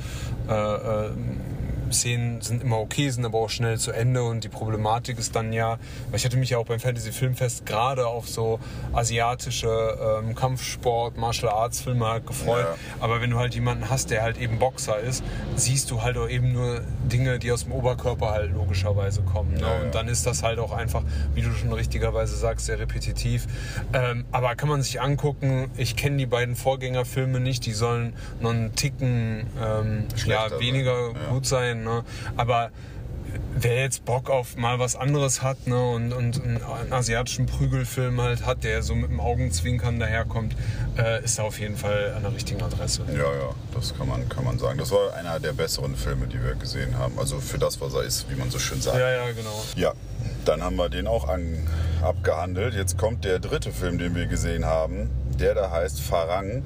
[0.49, 1.11] äh, äh,
[1.95, 5.53] Szenen sind immer okay, sind aber auch schnell zu Ende und die Problematik ist dann
[5.53, 5.79] ja,
[6.11, 8.61] weil ich hatte mich ja auch beim Fantasy Filmfest gerade auf so
[8.93, 12.67] asiatische ähm, Kampfsport, Martial Arts Filme halt gefreut.
[12.67, 12.77] Ja.
[13.01, 15.25] Aber wenn du halt jemanden hast, der halt eben Boxer ist,
[15.57, 19.55] siehst du halt auch eben nur Dinge, die aus dem Oberkörper halt logischerweise kommen.
[19.55, 19.61] Ne?
[19.61, 19.83] Ja, ja.
[19.83, 21.03] Und dann ist das halt auch einfach,
[21.35, 23.47] wie du schon richtigerweise sagst, sehr repetitiv.
[23.93, 28.51] Ähm, aber kann man sich angucken, ich kenne die beiden Vorgängerfilme nicht, die sollen noch
[28.51, 31.84] einen Ticken ähm, ja, weniger gut sein.
[31.85, 32.05] Ne?
[32.37, 32.71] Aber
[33.57, 38.47] wer jetzt Bock auf mal was anderes hat ne, und, und einen, asiatischen Prügelfilm halt
[38.47, 40.55] hat, der so mit dem Augenzwinkern daherkommt,
[40.99, 43.03] äh, ist da auf jeden Fall an der richtigen Adresse.
[43.09, 44.79] Ja, ja, das kann man, kann man sagen.
[44.79, 47.19] Das war einer der besseren Filme, die wir gesehen haben.
[47.19, 48.99] Also für das, was er ist, wie man so schön sagt.
[48.99, 49.65] Ja, ja, genau.
[49.77, 49.93] Ja,
[50.45, 51.67] dann haben wir den auch an,
[52.03, 52.75] abgehandelt.
[52.75, 55.11] Jetzt kommt der dritte Film, den wir gesehen haben.
[55.39, 56.63] Der da heißt Farang.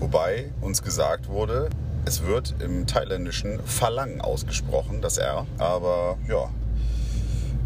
[0.00, 1.70] Wobei uns gesagt wurde,
[2.04, 5.46] es wird im Thailändischen Falang ausgesprochen, das R.
[5.58, 6.48] Aber ja,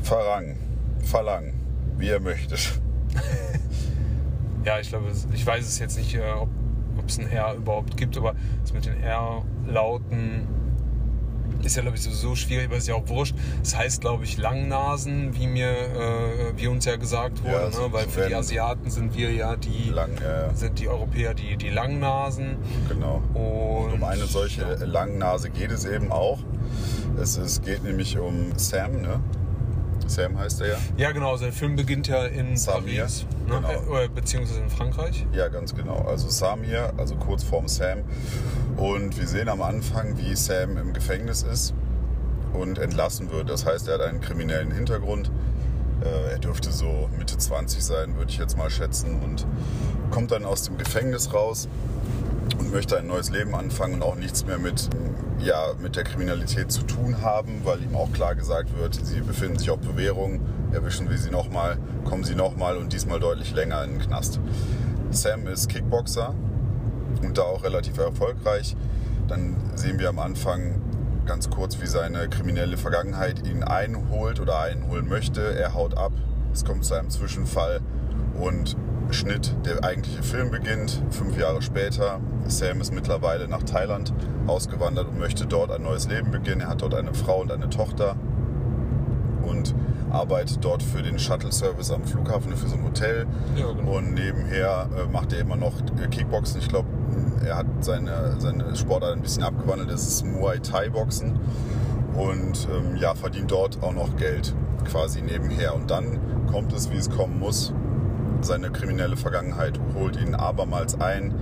[0.02, 0.56] Farang,
[1.04, 1.52] Falang,
[1.98, 2.80] wie ihr möchtet.
[4.64, 6.48] Ja, ich glaube, es- ich weiß es jetzt nicht, äh, ob
[7.08, 10.46] es ein R überhaupt gibt, aber das mit den R-Lauten
[11.64, 13.34] ist ja, glaube ich, sowieso schwierig, aber ist ja auch wurscht.
[13.62, 17.92] Es heißt, glaube ich, Langnasen, wie mir, äh, wie uns ja gesagt wurde, Ja, ne?
[17.92, 20.54] weil für die Asiaten sind wir ja die, Lang, ja, ja.
[20.54, 22.56] sind die Europäer die, die Langnasen.
[22.88, 23.22] Genau.
[23.34, 26.38] Und, Um eine solche Langnase geht es eben auch.
[27.20, 29.20] Es, es geht nämlich um Sam, ne?
[30.12, 30.76] Sam heißt er ja.
[30.96, 33.54] Ja, genau, der Film beginnt ja in Samir, Paris, ne?
[33.56, 33.98] genau.
[33.98, 35.26] äh, beziehungsweise in Frankreich.
[35.32, 36.04] Ja, ganz genau.
[36.08, 38.00] Also Samir, also kurz vorm Sam.
[38.76, 41.74] Und wir sehen am Anfang, wie Sam im Gefängnis ist
[42.52, 43.48] und entlassen wird.
[43.48, 45.30] Das heißt, er hat einen kriminellen Hintergrund.
[46.02, 49.20] Äh, Er dürfte so Mitte 20 sein, würde ich jetzt mal schätzen.
[49.22, 49.46] Und
[50.10, 51.68] kommt dann aus dem Gefängnis raus
[52.62, 54.88] und möchte ein neues Leben anfangen und auch nichts mehr mit,
[55.40, 59.58] ja, mit der Kriminalität zu tun haben, weil ihm auch klar gesagt wird, sie befinden
[59.58, 60.40] sich auf Bewährung,
[60.72, 64.38] erwischen wir sie nochmal, kommen sie nochmal und diesmal deutlich länger in den Knast.
[65.10, 66.34] Sam ist Kickboxer
[67.20, 68.76] und da auch relativ erfolgreich.
[69.26, 70.80] Dann sehen wir am Anfang
[71.26, 75.40] ganz kurz, wie seine kriminelle Vergangenheit ihn einholt oder einholen möchte.
[75.40, 76.12] Er haut ab,
[76.52, 77.80] es kommt zu einem Zwischenfall
[78.40, 78.76] und
[79.12, 82.20] Schnitt, der eigentliche Film beginnt, fünf Jahre später.
[82.46, 84.12] Sam ist mittlerweile nach Thailand
[84.46, 86.62] ausgewandert und möchte dort ein neues Leben beginnen.
[86.62, 88.16] Er hat dort eine Frau und eine Tochter
[89.42, 89.74] und
[90.10, 93.26] arbeitet dort für den Shuttle-Service am Flughafen, für so ein Hotel.
[93.56, 93.98] Ja, genau.
[93.98, 95.72] Und nebenher äh, macht er immer noch
[96.02, 96.60] äh, Kickboxen.
[96.60, 96.88] Ich glaube,
[97.44, 99.90] er hat seine, seine Sportart ein bisschen abgewandelt.
[99.90, 101.38] Das ist Muay Thai-Boxen.
[102.14, 105.74] Und ähm, ja, verdient dort auch noch Geld quasi nebenher.
[105.74, 106.20] Und dann
[106.50, 107.72] kommt es, wie es kommen muss.
[108.42, 111.32] Seine kriminelle Vergangenheit holt ihn abermals ein.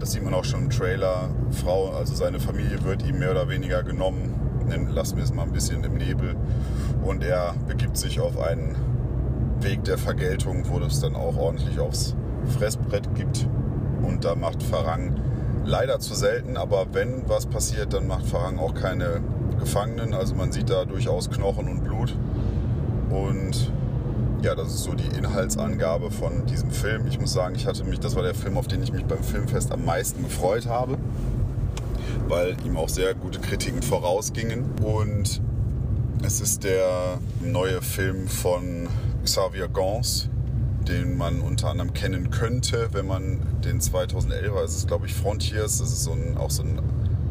[0.00, 1.28] Das sieht man auch schon im Trailer.
[1.50, 4.34] Frau, also seine Familie wird ihm mehr oder weniger genommen.
[4.92, 6.34] Lassen wir es mal ein bisschen im Nebel.
[7.04, 8.76] Und er begibt sich auf einen
[9.60, 12.16] Weg der Vergeltung, wo es dann auch ordentlich aufs
[12.58, 13.46] Fressbrett gibt.
[14.02, 15.20] Und da macht Farang
[15.66, 19.20] leider zu selten, aber wenn was passiert, dann macht Farang auch keine
[19.58, 20.14] Gefangenen.
[20.14, 22.16] Also man sieht da durchaus Knochen und Blut.
[23.10, 23.70] Und
[24.42, 27.06] ja, das ist so die Inhaltsangabe von diesem Film.
[27.06, 29.22] Ich muss sagen, ich hatte mich, das war der Film, auf den ich mich beim
[29.22, 30.98] Filmfest am meisten gefreut habe,
[32.28, 34.64] weil ihm auch sehr gute Kritiken vorausgingen.
[34.82, 35.40] Und
[36.22, 38.88] es ist der neue Film von
[39.24, 40.28] Xavier Gans,
[40.86, 45.78] den man unter anderem kennen könnte, wenn man den 2011, es ist glaube ich Frontiers,
[45.78, 46.80] das ist so ein, auch so ein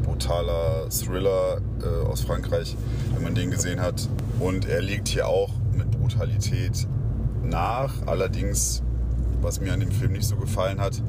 [0.04, 2.76] brutaler Thriller äh, aus Frankreich,
[3.14, 4.08] wenn man den gesehen hat.
[4.40, 5.52] Und er legt hier auch
[6.06, 6.88] Brutalität
[7.44, 7.92] nach.
[8.06, 8.84] Allerdings,
[9.42, 11.02] was mir an dem Film nicht so gefallen hat,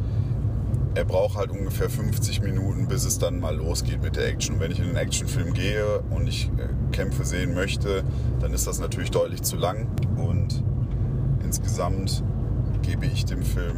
[0.95, 4.55] er braucht halt ungefähr 50 Minuten, bis es dann mal losgeht mit der Action.
[4.55, 8.05] Und wenn ich in einen Actionfilm gehe und ich äh, Kämpfe sehen möchte,
[8.41, 9.89] dann ist das natürlich deutlich zu lang.
[10.17, 10.65] Und
[11.45, 12.25] insgesamt
[12.81, 13.77] gebe ich dem Film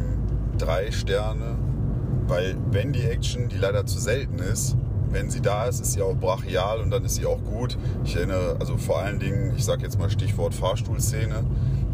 [0.57, 1.57] drei Sterne,
[2.27, 4.77] weil wenn die Action, die leider zu selten ist,
[5.11, 7.77] wenn sie da ist, ist sie auch brachial und dann ist sie auch gut.
[8.03, 11.43] Ich erinnere, also vor allen Dingen, ich sage jetzt mal Stichwort Fahrstuhlszene,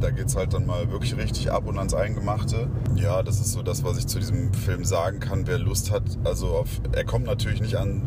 [0.02, 2.68] da geht es halt dann mal wirklich richtig ab und ans Eingemachte.
[2.96, 5.48] Ja, das ist so das, was ich zu diesem Film sagen kann.
[5.48, 8.02] Wer Lust hat, also auf, er kommt natürlich nicht an,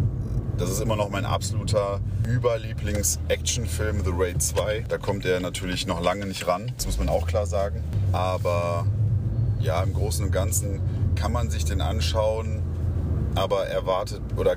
[0.59, 4.85] das ist immer noch mein absoluter Überlieblings-Actionfilm, The Raid 2.
[4.89, 7.83] Da kommt er natürlich noch lange nicht ran, das muss man auch klar sagen.
[8.13, 8.87] Aber
[9.61, 10.81] ja, im Großen und Ganzen
[11.15, 12.63] kann man sich den anschauen,
[13.39, 14.57] aber er wartet oder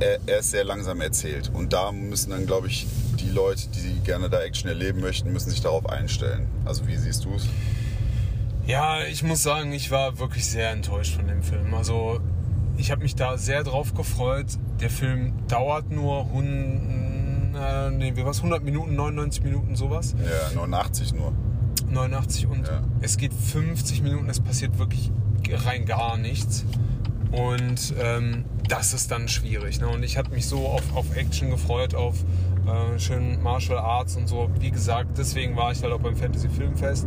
[0.00, 1.50] er, er ist sehr langsam erzählt.
[1.54, 2.86] Und da müssen dann, glaube ich,
[3.18, 6.46] die Leute, die gerne da Action erleben möchten, müssen sich darauf einstellen.
[6.64, 7.46] Also wie siehst du es?
[8.66, 11.72] Ja, ich muss sagen, ich war wirklich sehr enttäuscht von dem Film.
[11.74, 12.20] Also
[12.76, 14.46] ich habe mich da sehr drauf gefreut.
[14.80, 18.38] Der Film dauert nur 100, äh, nee, wie war's?
[18.38, 20.14] 100 Minuten, 99 Minuten, sowas.
[20.22, 21.32] Ja, 89 nur.
[21.90, 22.82] 89 und Ja.
[23.00, 25.10] es geht 50 Minuten, es passiert wirklich
[25.50, 26.64] rein gar nichts.
[27.32, 29.80] Und ähm, das ist dann schwierig.
[29.80, 29.88] Ne?
[29.88, 32.16] Und ich hatte mich so auf, auf Action gefreut, auf
[32.66, 34.48] äh, schönen Martial Arts und so.
[34.60, 37.06] Wie gesagt, deswegen war ich halt auch beim Fantasy Filmfest.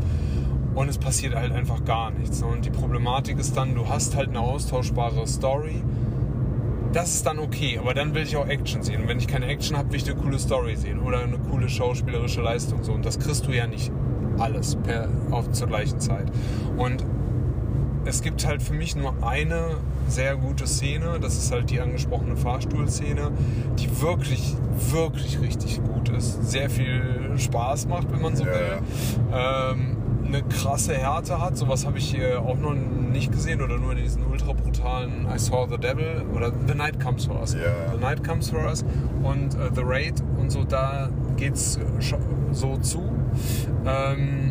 [0.76, 2.42] Und es passiert halt einfach gar nichts.
[2.42, 2.48] Ne?
[2.48, 5.84] Und die Problematik ist dann, du hast halt eine austauschbare Story.
[6.94, 9.02] Das ist dann okay, aber dann will ich auch Action sehen.
[9.02, 11.68] Und wenn ich keine Action habe, will ich eine coole Story sehen oder eine coole
[11.68, 12.84] schauspielerische Leistung.
[12.84, 12.94] So.
[12.94, 13.92] Und das kriegst du ja nicht
[14.38, 16.28] alles per, auf, zur gleichen Zeit.
[16.78, 17.06] Und
[18.06, 21.20] es gibt halt für mich nur eine sehr gute Szene.
[21.22, 23.32] Das ist halt die angesprochene Fahrstuhlszene,
[23.78, 24.56] die wirklich,
[24.92, 26.50] wirklich richtig gut ist.
[26.50, 28.80] Sehr viel Spaß macht, wenn man so Ja, will.
[29.34, 31.58] Ähm, eine krasse Härte hat.
[31.58, 35.38] Sowas habe ich hier auch noch nicht gesehen oder nur in diesen ultra brutalen I
[35.38, 37.54] Saw the Devil oder The Night Comes for Us.
[37.54, 37.94] Ja.
[37.94, 38.86] The Night Comes for Us
[39.24, 41.80] und äh, The Raid und so, da geht's
[42.52, 43.12] so zu.
[43.86, 44.51] Ähm,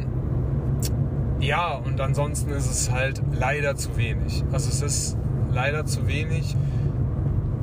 [1.40, 4.44] ja, und ansonsten ist es halt leider zu wenig.
[4.52, 5.16] Also es ist
[5.52, 6.56] leider zu wenig.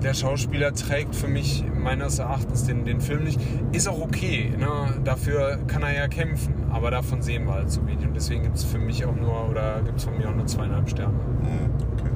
[0.03, 3.39] Der Schauspieler trägt für mich meines Erachtens den, den Film nicht.
[3.71, 4.93] Ist auch okay, ne?
[5.03, 8.05] dafür kann er ja kämpfen, aber davon sehen wir halt zu wenig.
[8.05, 10.45] Und deswegen gibt es für mich auch nur, oder gibt es von mir auch nur
[10.45, 11.13] zweieinhalb Sterne.
[11.41, 12.11] Hm, Okay.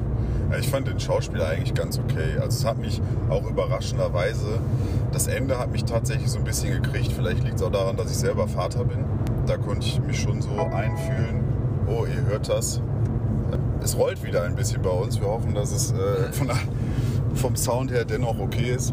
[0.60, 2.34] Ich fand den Schauspieler eigentlich ganz okay.
[2.34, 4.58] Also es hat mich auch überraschenderweise,
[5.10, 7.10] das Ende hat mich tatsächlich so ein bisschen gekriegt.
[7.12, 8.98] Vielleicht liegt es auch daran, dass ich selber Vater bin.
[9.46, 11.42] Da konnte ich mich schon so einfühlen.
[11.86, 12.80] Oh, ihr hört das.
[13.82, 15.20] Es rollt wieder ein bisschen bei uns.
[15.20, 16.50] Wir hoffen, dass es äh, von
[17.34, 18.92] vom Sound her dennoch okay ist.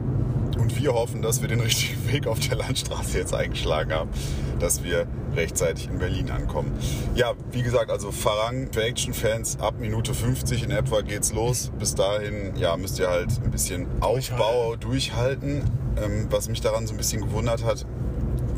[0.58, 4.10] Und wir hoffen, dass wir den richtigen Weg auf der Landstraße jetzt eingeschlagen haben,
[4.60, 6.71] dass wir rechtzeitig in Berlin ankommen.
[7.15, 11.71] Ja, wie gesagt, also Farang für Action-Fans ab Minute 50 in etwa geht's los.
[11.78, 15.63] Bis dahin ja, müsst ihr halt ein bisschen Aufbau durchhalten.
[16.04, 17.86] Ähm, was mich daran so ein bisschen gewundert hat,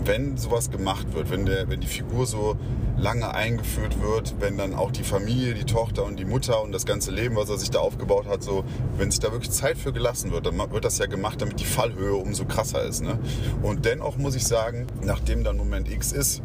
[0.06, 2.58] wenn sowas gemacht wird, wenn, der, wenn die Figur so
[2.98, 6.86] lange eingeführt wird, wenn dann auch die Familie, die Tochter und die Mutter und das
[6.86, 8.64] ganze Leben, was er sich da aufgebaut hat, so,
[8.98, 11.66] wenn sich da wirklich Zeit für gelassen wird, dann wird das ja gemacht, damit die
[11.66, 13.02] Fallhöhe umso krasser ist.
[13.02, 13.18] Ne?
[13.62, 16.42] Und dennoch muss ich sagen, nachdem dann Moment X ist,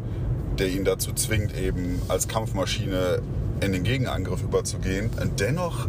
[0.57, 3.21] der ihn dazu zwingt, eben als Kampfmaschine
[3.61, 5.87] in den Gegenangriff überzugehen, dennoch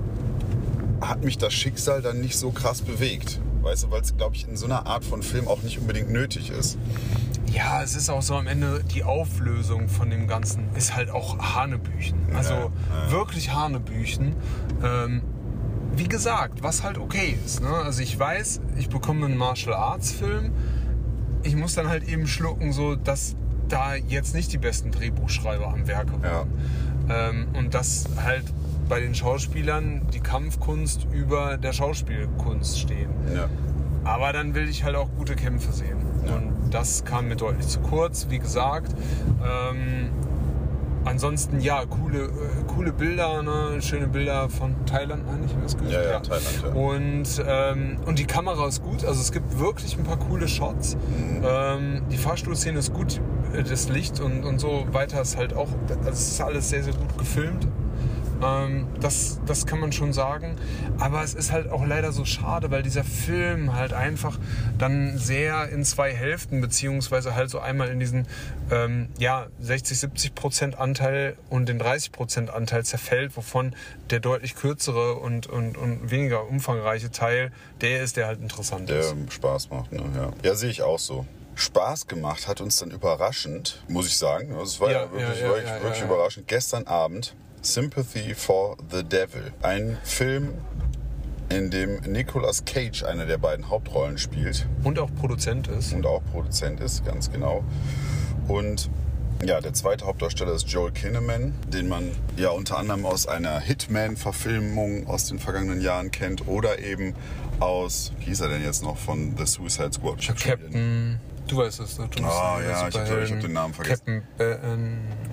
[1.00, 3.40] hat mich das Schicksal dann nicht so krass bewegt.
[3.62, 6.11] Weißt du, weil es, glaube ich, in so einer Art von Film auch nicht unbedingt
[6.11, 6.78] nötig ist.
[7.50, 11.38] Ja, es ist auch so am Ende, die Auflösung von dem Ganzen ist halt auch
[11.38, 12.18] Hanebüchen.
[12.34, 13.11] Also Ja, ja.
[13.11, 14.34] wirklich Hanebüchen.
[14.82, 15.22] Ähm,
[15.96, 17.62] wie gesagt, was halt okay ist.
[17.62, 17.68] Ne?
[17.70, 20.52] Also ich weiß, ich bekomme einen Martial Arts Film.
[21.42, 23.34] Ich muss dann halt eben schlucken, so dass
[23.68, 26.48] da jetzt nicht die besten Drehbuchschreiber am Werke waren.
[27.11, 28.44] Ähm, und dass halt
[28.88, 33.11] bei den Schauspielern die Kampfkunst über der Schauspielkunst stehen.
[33.34, 33.48] Ja.
[34.04, 35.98] Aber dann will ich halt auch gute Kämpfe sehen.
[36.29, 36.37] Ja.
[36.37, 38.95] Und das kam mir deutlich zu kurz, wie gesagt.
[39.43, 40.11] Ähm,
[41.05, 42.29] ansonsten, ja, coole, äh,
[42.67, 43.81] coole Bilder, ne?
[43.81, 46.73] schöne Bilder von Thailand, meine ich, was Ja, ja, Thailand, ja.
[46.73, 50.97] Und, ähm, und die Kamera ist gut, also es gibt wirklich ein paar coole Shots.
[50.97, 51.43] Mhm.
[51.45, 53.21] Ähm, die Fahrstuhlszene ist gut,
[53.69, 56.95] das Licht und, und so weiter ist halt auch, also es ist alles sehr, sehr
[56.95, 57.67] gut gefilmt.
[58.42, 60.57] Ähm, das, das kann man schon sagen.
[60.98, 64.38] Aber es ist halt auch leider so schade, weil dieser Film halt einfach
[64.79, 68.27] dann sehr in zwei Hälften, beziehungsweise halt so einmal in diesen
[68.70, 73.74] ähm, ja, 60, 70 Prozent Anteil und den 30 Prozent Anteil zerfällt, wovon
[74.11, 79.01] der deutlich kürzere und, und, und weniger umfangreiche Teil der ist, der halt interessant der
[79.01, 79.14] ist.
[79.31, 79.92] Spaß macht.
[79.92, 80.03] Ne?
[80.16, 80.33] Ja.
[80.42, 81.27] ja, sehe ich auch so.
[81.55, 84.53] Spaß gemacht hat uns dann überraschend, muss ich sagen.
[84.53, 86.46] Also es war ja, Ja, wirklich, ja, ja, wirklich, wirklich überraschend.
[86.46, 89.53] Gestern Abend Sympathy for the Devil.
[89.62, 90.55] Ein Film,
[91.51, 95.92] in dem Nicolas Cage eine der beiden Hauptrollen spielt Und auch Produzent ist.
[95.94, 97.64] und auch Produzent ist, ganz genau.
[98.49, 98.90] Und
[99.44, 105.07] ja, der zweite Hauptdarsteller ist Joel Kinnaman, den man ja unter anderem aus einer Hitman-Verfilmung
[105.07, 107.14] aus den vergangenen Jahren kennt oder eben
[107.61, 110.18] aus, wie hieß er denn jetzt noch, von The Suicide Squad?
[110.38, 111.21] Captain.
[111.47, 112.09] Du weißt es, ne?
[112.14, 113.25] Du Ah, ja, ich hab- Superhelden.
[113.25, 114.23] ich hab den Namen vergessen.
[114.37, 114.47] Captain.
[114.47, 115.28] Äh,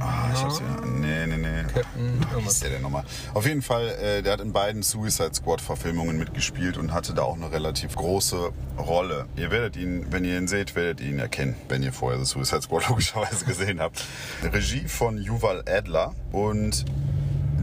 [0.00, 0.86] Ah, ich hab's ja.
[0.86, 1.62] Nee, nee, nee.
[1.72, 2.20] Captain.
[2.36, 3.04] Wie ist der denn nochmal?
[3.32, 7.36] Auf jeden Fall, äh, der hat in beiden Suicide Squad-Verfilmungen mitgespielt und hatte da auch
[7.36, 9.26] eine relativ große Rolle.
[9.36, 12.26] Ihr werdet ihn, wenn ihr ihn seht, werdet ihr ihn erkennen, wenn ihr vorher The
[12.26, 14.04] Suicide Squad logischerweise gesehen habt.
[14.42, 16.84] Regie von Yuval Adler und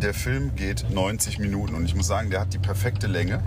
[0.01, 3.43] der Film geht 90 Minuten und ich muss sagen, der hat die perfekte Länge.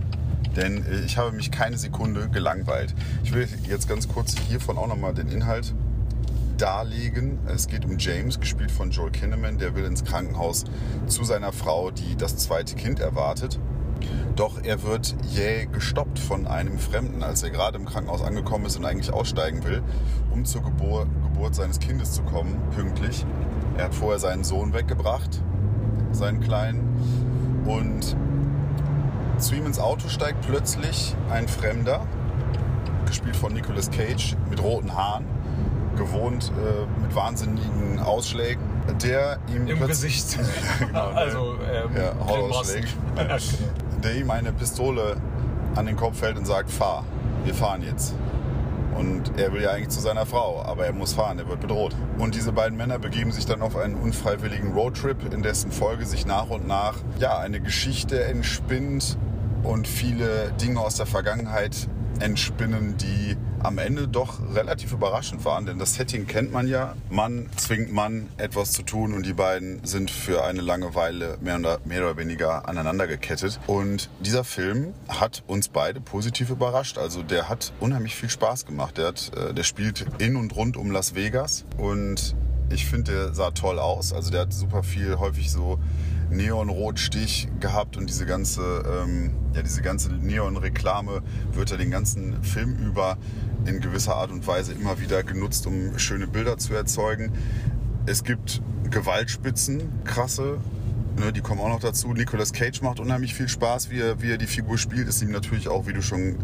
[0.57, 2.95] Denn äh, ich habe mich keine Sekunde gelangweilt.
[3.25, 5.75] Ich will jetzt ganz kurz hiervon auch nochmal den Inhalt
[6.61, 7.39] darlegen.
[7.47, 9.59] Es geht um James, gespielt von Joel Kinnaman.
[9.59, 10.65] Der will ins Krankenhaus
[11.07, 13.59] zu seiner Frau, die das zweite Kind erwartet.
[14.37, 18.77] Doch er wird jäh gestoppt von einem Fremden, als er gerade im Krankenhaus angekommen ist
[18.77, 19.83] und eigentlich aussteigen will,
[20.33, 23.25] um zur Gebur Geburt seines Kindes zu kommen, pünktlich.
[23.77, 25.43] Er hat vorher seinen Sohn weggebracht,
[26.13, 26.83] seinen Kleinen.
[27.65, 28.17] Und
[29.39, 32.07] zu ihm ins Auto steigt plötzlich ein Fremder,
[33.07, 35.25] gespielt von Nicolas Cage, mit roten Haaren,
[35.95, 38.63] gewohnt äh, mit wahnsinnigen Ausschlägen,
[39.03, 40.39] der ihm Im Gesicht.
[40.79, 42.29] genau, der- also, ähm, ja, Grimassen.
[42.29, 42.87] Hautausschläge.
[44.05, 45.17] der ihm eine Pistole
[45.75, 47.05] an den Kopf hält und sagt, fahr,
[47.45, 48.15] wir fahren jetzt.
[48.97, 51.97] Und er will ja eigentlich zu seiner Frau, aber er muss fahren, er wird bedroht.
[52.19, 56.27] Und diese beiden Männer begeben sich dann auf einen unfreiwilligen Roadtrip, in dessen Folge sich
[56.27, 59.19] nach und nach ja, eine Geschichte entspinnt
[59.65, 61.89] und viele Dinge aus der Vergangenheit
[62.21, 65.67] entspinnen, die am Ende doch relativ überraschend waren.
[65.67, 66.95] Denn das Setting kennt man ja.
[67.11, 71.59] Mann zwingt Mann, etwas zu tun und die beiden sind für eine lange Weile mehr
[71.59, 73.59] oder, mehr oder weniger aneinander gekettet.
[73.67, 76.99] Und dieser Film hat uns beide positiv überrascht.
[76.99, 78.99] Also der hat unheimlich viel Spaß gemacht.
[78.99, 82.35] Der, hat, äh, der spielt in und rund um Las Vegas und
[82.71, 84.13] ich finde, der sah toll aus.
[84.13, 85.79] Also der hat super viel, häufig so
[86.31, 91.23] Neonrotstich gehabt und diese ganze, ähm, ja, diese ganze Neon-Reklame
[91.53, 93.19] wird ja den ganzen Film über
[93.67, 97.33] in gewisser Art und Weise immer wieder genutzt, um schöne Bilder zu erzeugen.
[98.07, 100.59] Es gibt Gewaltspitzen, krasse,
[101.19, 102.13] ne, die kommen auch noch dazu.
[102.13, 105.09] Nicolas Cage macht unheimlich viel Spaß, wie er, wie er die Figur spielt.
[105.09, 106.37] Ist ihm natürlich auch, wie du schon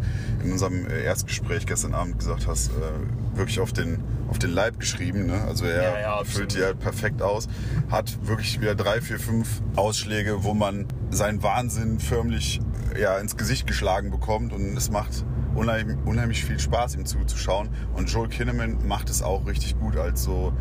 [0.43, 4.79] in unserem äh, Erstgespräch gestern Abend gesagt hast, äh, wirklich auf den, auf den Leib
[4.79, 5.27] geschrieben.
[5.27, 5.41] Ne?
[5.43, 7.49] Also er Ja, ja, füllt die halt perfekt aus.
[7.91, 12.61] Hat wirklich wieder drei, vier, fünf Ausschläge, wo man seinen Wahnsinn förmlich
[12.99, 14.53] ja, ins Gesicht geschlagen bekommt.
[14.53, 17.71] Und es macht unheimlich, unheimlich viel Spaß, ihm zuzuschauen.
[17.95, 20.53] Und Joel Kinnaman macht es auch richtig gut als so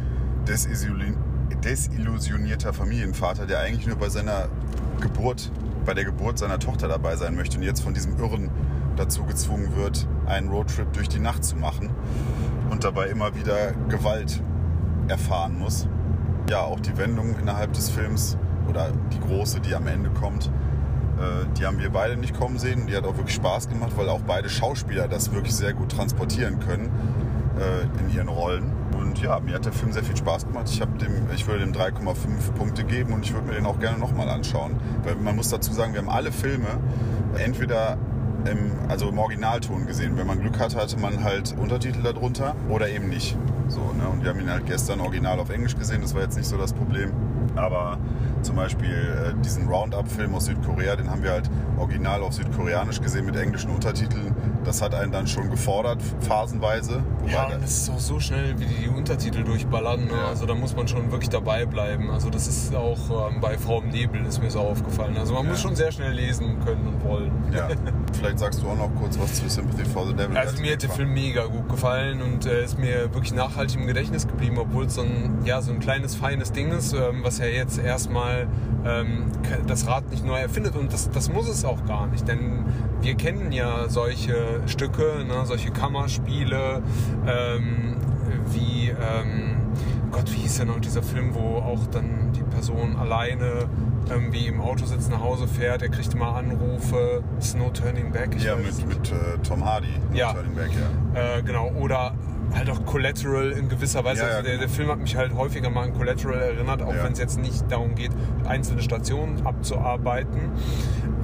[0.47, 1.17] desillusioniert
[1.63, 4.47] desillusionierter Familienvater, der eigentlich nur bei seiner
[5.01, 5.51] Geburt,
[5.85, 8.49] bei der Geburt seiner Tochter dabei sein möchte und jetzt von diesem Irren
[8.95, 11.89] dazu gezwungen wird, einen Roadtrip durch die Nacht zu machen
[12.69, 14.41] und dabei immer wieder Gewalt
[15.07, 15.87] erfahren muss.
[16.49, 18.37] Ja, auch die Wendung innerhalb des Films
[18.67, 20.51] oder die große, die am Ende kommt,
[21.19, 22.87] äh, die haben wir beide nicht kommen sehen.
[22.87, 26.59] Die hat auch wirklich Spaß gemacht, weil auch beide Schauspieler das wirklich sehr gut transportieren
[26.59, 26.89] können
[27.59, 28.71] äh, in ihren Rollen.
[28.97, 30.67] Und ja, mir hat der Film sehr viel Spaß gemacht.
[30.69, 33.97] Ich, dem, ich würde dem 3,5 Punkte geben und ich würde mir den auch gerne
[33.97, 34.77] nochmal anschauen.
[35.03, 36.67] Weil man muss dazu sagen, wir haben alle Filme
[37.37, 37.97] entweder
[38.45, 40.17] im, also im Originalton gesehen.
[40.17, 43.37] Wenn man Glück hat, hatte man halt Untertitel darunter oder eben nicht.
[43.67, 44.07] So, ne?
[44.11, 46.57] Und wir haben ihn halt gestern original auf Englisch gesehen, das war jetzt nicht so
[46.57, 47.11] das Problem.
[47.59, 47.97] Aber
[48.41, 53.25] zum Beispiel äh, diesen Roundup-Film aus Südkorea, den haben wir halt original auf Südkoreanisch gesehen
[53.25, 54.33] mit englischen Untertiteln.
[54.63, 57.01] Das hat einen dann schon gefordert, phasenweise.
[57.27, 60.05] Ja, und es ist auch so schnell, wie die die Untertitel durchballern.
[60.05, 60.11] Ne?
[60.11, 60.27] Ja.
[60.29, 62.09] Also da muss man schon wirklich dabei bleiben.
[62.11, 65.17] Also das ist auch ähm, bei Frau im Nebel ist mir so aufgefallen.
[65.17, 65.63] Also man muss Ja.
[65.69, 67.31] schon sehr schnell lesen können und wollen.
[67.53, 67.67] ja.
[68.13, 70.37] Vielleicht sagst du auch noch kurz was zu Sympathy for the Devil.
[70.37, 73.87] Also mir hat der Film mega gut gefallen und äh, ist mir wirklich nachhaltig im
[73.87, 77.37] Gedächtnis geblieben, obwohl es so ein, ja, so ein kleines, feines Ding ist, ähm, was
[77.39, 78.47] ja jetzt erstmal
[78.85, 79.25] ähm,
[79.67, 82.65] das Rad nicht neu erfindet und das, das muss es auch gar nicht, denn
[83.01, 86.81] wir kennen ja solche Stücke, ne, solche Kammerspiele,
[87.27, 87.95] ähm,
[88.51, 89.57] wie, ähm,
[90.11, 93.69] Gott, wie hieß denn noch dieser Film, wo auch dann die Person alleine
[94.09, 98.35] irgendwie im Auto sitzt, nach Hause fährt, er kriegt immer Anrufe, it's no turning back.
[98.41, 99.87] Ja, mit, mit äh, Tom Hardy.
[100.13, 100.33] Ja.
[100.33, 100.69] Turning Back,
[101.13, 101.37] ja.
[101.37, 102.13] Äh, genau, oder
[102.53, 104.21] halt auch Collateral in gewisser Weise.
[104.21, 104.61] Ja, also der, genau.
[104.61, 107.03] der Film hat mich halt häufiger mal an Collateral erinnert, auch Ja.
[107.03, 108.11] wenn es jetzt nicht darum geht,
[108.47, 110.51] einzelne Stationen abzuarbeiten.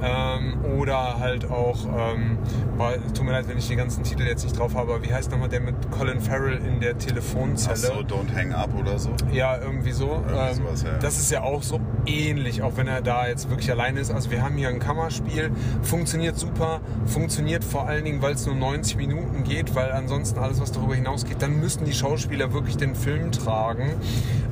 [0.02, 2.38] Ähm, oder halt auch, ähm,
[2.76, 5.12] boah, tut mir leid, wenn ich die ganzen Titel jetzt nicht drauf habe, aber wie
[5.12, 7.74] heißt nochmal der mit Colin Farrell in der Telefonzelle?
[7.74, 9.10] Ach so, Don't Hang Up oder so.
[9.32, 10.22] Ja, irgendwie so.
[10.26, 10.98] Irgendwie Ähm, sowas, ja.
[10.98, 14.10] Das ist ja auch so ähnlich, auch wenn er da jetzt wirklich alleine ist.
[14.10, 15.50] Also wir haben hier ein Kammerspiel,
[15.82, 20.60] funktioniert super, funktioniert vor allen Dingen, weil es nur 90 Minuten geht, weil ansonsten alles,
[20.60, 23.94] was darüber hinausgeht, dann müssten die Schauspieler wirklich den Film tragen.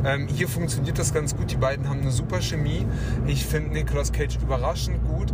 [0.07, 2.87] Ähm, hier funktioniert das ganz gut, die beiden haben eine super Chemie.
[3.27, 5.34] Ich finde Nicolas Cage überraschend gut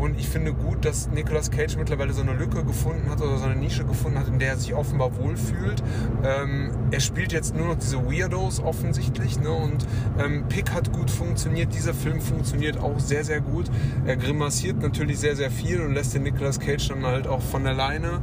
[0.00, 3.44] und ich finde gut, dass Nicolas Cage mittlerweile so eine Lücke gefunden hat oder so
[3.44, 5.82] eine Nische gefunden hat, in der er sich offenbar wohlfühlt.
[6.24, 9.50] Ähm, er spielt jetzt nur noch diese Weirdos offensichtlich ne?
[9.50, 9.86] und
[10.18, 13.70] ähm, Pick hat gut funktioniert, dieser Film funktioniert auch sehr, sehr gut.
[14.06, 17.64] Er grimassiert natürlich sehr, sehr viel und lässt den Nicolas Cage dann halt auch von
[17.64, 18.20] der Leine.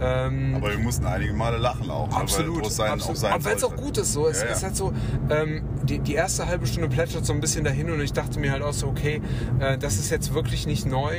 [0.00, 0.26] Ja.
[0.26, 2.08] Ähm, Aber wir mussten einige Male lachen auch.
[2.08, 3.24] ne, Absolut, es sein, absolut.
[3.24, 4.28] Auch aber weil es auch gut ist so.
[4.28, 4.52] Es Ja, ja.
[4.52, 4.92] ist halt so,
[5.30, 8.52] ähm, die, die erste halbe Stunde plätschert so ein bisschen dahin und ich dachte mir
[8.52, 9.20] halt auch so, okay,
[9.58, 11.15] äh, das ist jetzt wirklich nicht neu.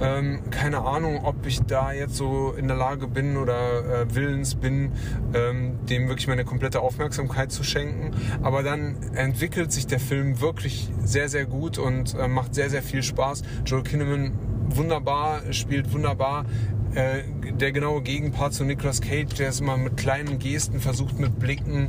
[0.00, 4.54] Ähm, keine Ahnung, ob ich da jetzt so in der Lage bin oder äh, willens
[4.54, 4.92] bin,
[5.34, 8.12] ähm, dem wirklich meine komplette Aufmerksamkeit zu schenken.
[8.42, 12.82] Aber dann entwickelt sich der Film wirklich sehr, sehr gut und äh, macht sehr, sehr
[12.82, 13.42] viel Spaß.
[13.64, 14.32] Joel Kinnaman
[14.68, 16.46] wunderbar, spielt wunderbar.
[16.94, 17.22] Äh,
[17.58, 21.88] der genaue Gegenpart zu Nicolas Cage, der es immer mit kleinen Gesten versucht, mit Blicken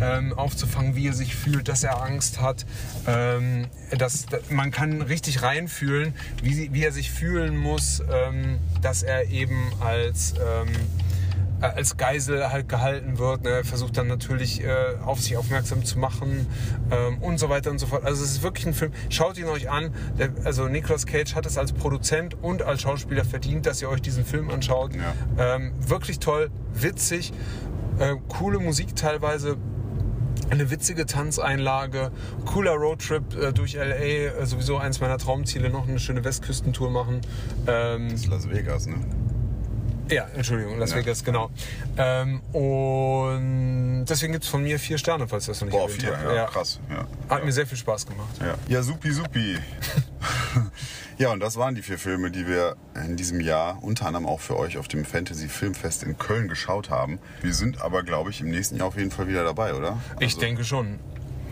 [0.00, 2.64] ähm, aufzufangen, wie er sich fühlt, dass er Angst hat.
[3.06, 3.66] Ähm,
[3.98, 9.72] dass, man kann richtig reinfühlen, wie, wie er sich fühlen muss, ähm, dass er eben
[9.80, 11.05] als ähm, äh,
[11.60, 13.42] als Geisel halt gehalten wird.
[13.42, 13.64] Ne?
[13.64, 14.68] Versucht dann natürlich äh,
[15.04, 16.46] auf sich aufmerksam zu machen
[16.90, 18.04] ähm, und so weiter und so fort.
[18.04, 18.92] Also es ist wirklich ein Film.
[19.08, 19.94] Schaut ihn euch an.
[20.18, 24.02] Der, also Nicolas Cage hat es als Produzent und als Schauspieler verdient, dass ihr euch
[24.02, 24.92] diesen Film anschaut.
[24.94, 25.56] Ja.
[25.56, 27.32] Ähm, wirklich toll, witzig,
[27.98, 29.56] äh, coole Musik teilweise
[30.50, 32.12] eine witzige Tanzeinlage,
[32.44, 37.20] cooler Roadtrip äh, durch LA, äh, sowieso eins meiner Traumziele, noch eine schöne Westküstentour machen.
[37.66, 38.96] Ähm, das ist Las Vegas, ne?
[40.08, 40.98] Ja, Entschuldigung, Las ja.
[40.98, 41.50] Vegas, genau.
[41.96, 46.10] Ähm, und deswegen gibt es von mir vier Sterne, falls das noch nicht Boah, vier,
[46.10, 46.78] ja, ja, krass.
[46.88, 47.06] Ja.
[47.28, 48.28] Hat mir sehr viel Spaß gemacht.
[48.40, 49.58] Ja, ja supi, supi.
[51.18, 54.40] ja, und das waren die vier Filme, die wir in diesem Jahr unter anderem auch
[54.40, 57.18] für euch auf dem Fantasy Filmfest in Köln geschaut haben.
[57.42, 59.98] Wir sind aber, glaube ich, im nächsten Jahr auf jeden Fall wieder dabei, oder?
[60.20, 61.00] Ich also, denke schon.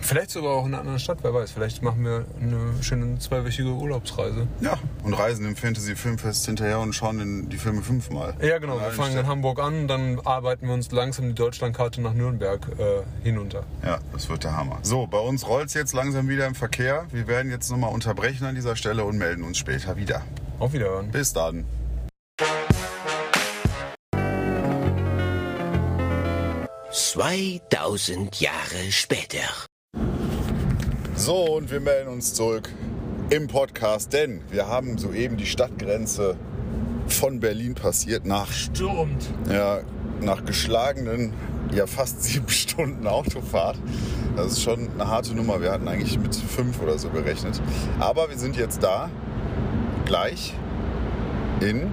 [0.05, 1.51] Vielleicht sogar auch in einer anderen Stadt, wer weiß.
[1.51, 4.47] Vielleicht machen wir eine schöne zweiwöchige Urlaubsreise.
[4.61, 8.35] Ja, und reisen im Fantasy Filmfest hinterher und schauen die Filme fünfmal.
[8.43, 8.79] Ja, genau.
[8.79, 13.03] Wir fangen in Hamburg an, dann arbeiten wir uns langsam die Deutschlandkarte nach Nürnberg äh,
[13.23, 13.65] hinunter.
[13.83, 14.79] Ja, das wird der Hammer.
[14.83, 17.07] So, bei uns rollt es jetzt langsam wieder im Verkehr.
[17.11, 20.21] Wir werden jetzt nochmal unterbrechen an dieser Stelle und melden uns später wieder.
[20.59, 21.11] Auf Wiederhören.
[21.13, 21.65] Bis dann.
[26.91, 29.41] Zweitausend Jahre später.
[31.17, 32.69] So, und wir melden uns zurück
[33.31, 36.37] im Podcast, denn wir haben soeben die Stadtgrenze
[37.07, 39.25] von Berlin passiert nach stürmt.
[39.49, 39.83] Ja,
[40.21, 41.33] nach geschlagenen
[41.73, 43.79] ja fast sieben Stunden Autofahrt.
[44.35, 45.61] Das ist schon eine harte Nummer.
[45.61, 47.63] Wir hatten eigentlich mit fünf oder so gerechnet.
[48.01, 49.09] Aber wir sind jetzt da,
[50.07, 50.53] gleich
[51.61, 51.93] in,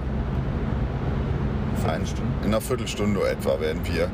[1.86, 2.02] ein,
[2.42, 4.10] in einer Viertelstunde etwa werden wir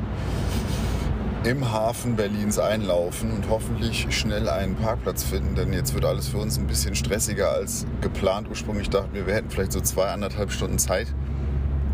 [1.43, 6.37] im Hafen Berlins einlaufen und hoffentlich schnell einen Parkplatz finden, denn jetzt wird alles für
[6.37, 8.47] uns ein bisschen stressiger als geplant.
[8.49, 11.07] Ursprünglich dachten wir, wir hätten vielleicht so zwei, anderthalb Stunden Zeit,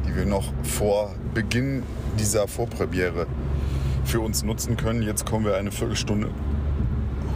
[0.08, 1.84] die wir noch vor Beginn
[2.20, 3.28] dieser Vorpremiere
[4.04, 5.04] für uns nutzen können.
[5.04, 6.30] Jetzt kommen wir eine Viertelstunde,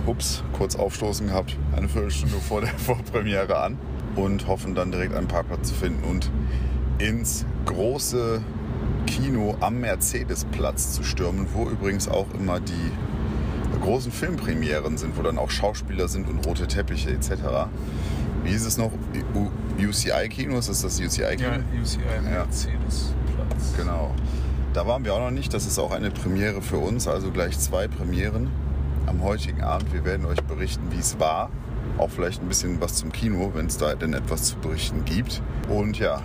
[0.08, 3.78] ups, kurz aufstoßen gehabt, eine Viertelstunde vor der Vorpremiere an
[4.16, 6.32] und hoffen dann direkt einen Parkplatz zu finden und
[6.98, 8.42] ins große
[9.10, 12.92] Kino am Mercedesplatz zu stürmen, wo übrigens auch immer die
[13.82, 17.32] großen Filmpremieren sind, wo dann auch Schauspieler sind und rote Teppiche etc.
[18.44, 18.92] Wie ist es noch?
[19.80, 20.60] UCI-Kino?
[20.60, 21.50] Ist das das UCI-Kino?
[21.50, 23.74] Ja, UCI Mercedesplatz.
[23.78, 24.14] Genau.
[24.74, 25.56] Da waren wir auch noch nicht.
[25.56, 28.52] Das ist auch eine Premiere für uns, also gleich zwei Premieren
[29.08, 29.92] am heutigen Abend.
[29.92, 31.50] Wir werden euch berichten, wie es war.
[31.98, 35.42] Auch vielleicht ein bisschen was zum Kino, wenn es da denn etwas zu berichten gibt.
[35.68, 36.22] Und ja,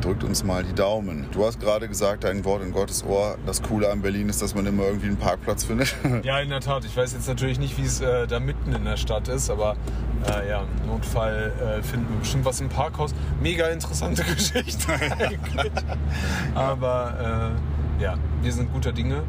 [0.00, 1.26] drückt uns mal die Daumen.
[1.32, 3.36] Du hast gerade gesagt, ein Wort in Gottes Ohr.
[3.46, 5.94] Das Coole an Berlin ist, dass man immer irgendwie einen Parkplatz findet.
[6.22, 6.84] Ja, in der Tat.
[6.84, 9.76] Ich weiß jetzt natürlich nicht, wie es äh, da mitten in der Stadt ist, aber
[10.28, 13.14] äh, ja, im Notfall äh, finden wir bestimmt was im Parkhaus.
[13.40, 15.72] Mega interessante Geschichte eigentlich.
[16.54, 17.54] aber
[17.98, 19.22] äh, ja, wir sind guter Dinge.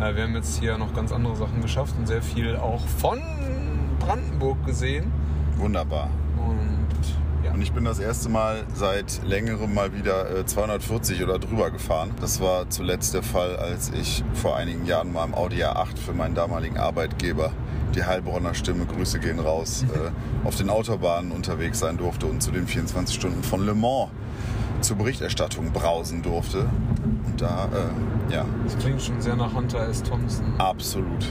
[0.00, 3.20] Äh, wir haben jetzt hier noch ganz andere Sachen geschafft und sehr viel auch von
[3.98, 5.12] Brandenburg gesehen.
[5.56, 6.10] Wunderbar.
[7.52, 12.10] Und ich bin das erste Mal seit längerem mal wieder äh, 240 oder drüber gefahren.
[12.20, 16.14] Das war zuletzt der Fall, als ich vor einigen Jahren mal im Audi A8 für
[16.14, 17.52] meinen damaligen Arbeitgeber,
[17.94, 22.52] die Heilbronner Stimme, Grüße gehen raus, äh, auf den Autobahnen unterwegs sein durfte und zu
[22.52, 24.08] den 24 Stunden von Le Mans
[24.80, 26.66] zur Berichterstattung brausen durfte.
[27.26, 28.46] Und da, äh, ja.
[28.64, 30.02] Das klingt schon sehr nach Hunter S.
[30.02, 30.46] Thompson.
[30.58, 31.26] Absolut.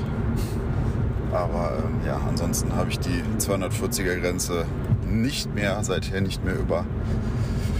[1.33, 4.65] Aber ähm, ja, ansonsten habe ich die 240er Grenze
[5.11, 6.85] nicht mehr, seither nicht mehr über,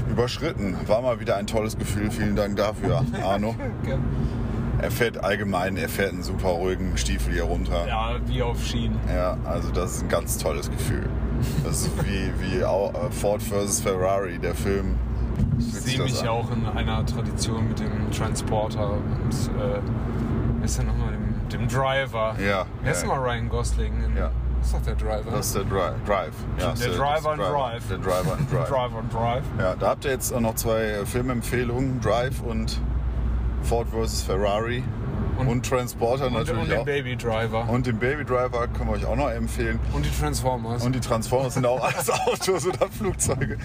[0.09, 0.75] überschritten.
[0.87, 2.11] War mal wieder ein tolles Gefühl.
[2.11, 3.55] Vielen Dank dafür, Arno.
[4.81, 7.87] Er fährt allgemein, er fährt einen super ruhigen Stiefel hier runter.
[7.87, 8.99] Ja, wie auf Schienen.
[9.13, 11.07] Ja, also das ist ein ganz tolles Gefühl.
[11.63, 13.81] Das ist wie, wie äh, Ford vs.
[13.81, 14.95] Ferrari, der Film.
[15.59, 20.83] Ich sehe mich ja auch in einer Tradition mit dem Transporter und äh, ist ja
[20.83, 22.35] nochmal dem, dem Driver.
[22.39, 22.65] Ja.
[22.83, 23.07] Wer ist ja.
[23.07, 23.93] mal Ryan Gosling?
[24.03, 24.31] In, ja.
[24.61, 25.31] Das ist doch der Driver.
[25.31, 26.33] Das ist der Dri Drive.
[26.59, 27.87] Ja, der, der Driver und Drive.
[27.89, 28.69] Der Driver und Drive.
[28.69, 29.43] Driver und Drive.
[29.57, 32.79] Ja, da habt ihr jetzt auch noch zwei äh, Filmempfehlungen: Drive und
[33.63, 34.21] Ford vs.
[34.21, 34.83] Ferrari.
[35.39, 36.85] Und, und Transporter und, natürlich und den auch.
[36.85, 37.67] Baby Driver.
[37.67, 39.79] Und den Baby Driver können wir euch auch noch empfehlen.
[39.91, 40.85] Und die Transformers.
[40.85, 43.57] Und die Transformers sind auch alles Autos oder Flugzeuge.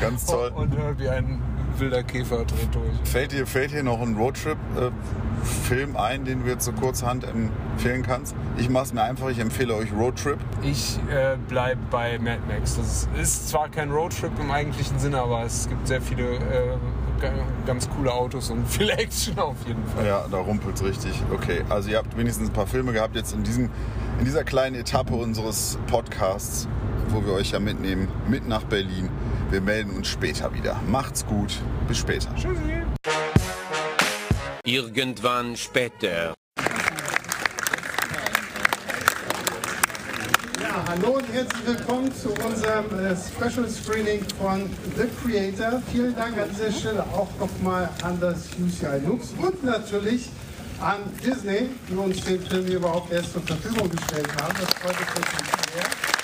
[0.00, 0.52] Ganz toll.
[0.54, 1.42] Und Herbie, ein
[1.78, 3.08] wilder Käfer dreht durch.
[3.10, 8.34] Fällt dir, fällt dir noch ein Roadtrip-Film ein, den du jetzt so kurzhand empfehlen kannst?
[8.56, 10.38] Ich mache es mir einfach, ich empfehle euch Roadtrip.
[10.62, 12.76] Ich äh, bleibe bei Mad Max.
[12.76, 16.76] Das ist zwar kein Roadtrip im eigentlichen Sinne, aber es gibt sehr viele äh,
[17.66, 20.06] ganz coole Autos und viel Action auf jeden Fall.
[20.06, 21.22] Ja, da rumpelt es richtig.
[21.32, 23.70] Okay, also ihr habt wenigstens ein paar Filme gehabt jetzt in, diesem,
[24.18, 26.68] in dieser kleinen Etappe unseres Podcasts,
[27.08, 29.08] wo wir euch ja mitnehmen, mit nach Berlin.
[29.54, 30.80] Wir melden uns später wieder.
[30.88, 31.54] Macht's gut.
[31.86, 32.28] Bis später.
[32.34, 32.82] Tschüssi.
[34.64, 36.34] Irgendwann später.
[40.60, 45.80] Ja, hallo und herzlich willkommen zu unserem äh, Special Screening von The Creator.
[45.92, 50.30] Vielen Dank an dieser Stelle auch nochmal an das UCI Lux und natürlich
[50.80, 54.52] an Disney, die uns den Film hier überhaupt erst zur Verfügung gestellt haben.
[54.60, 56.14] Das freut uns natürlich sehr.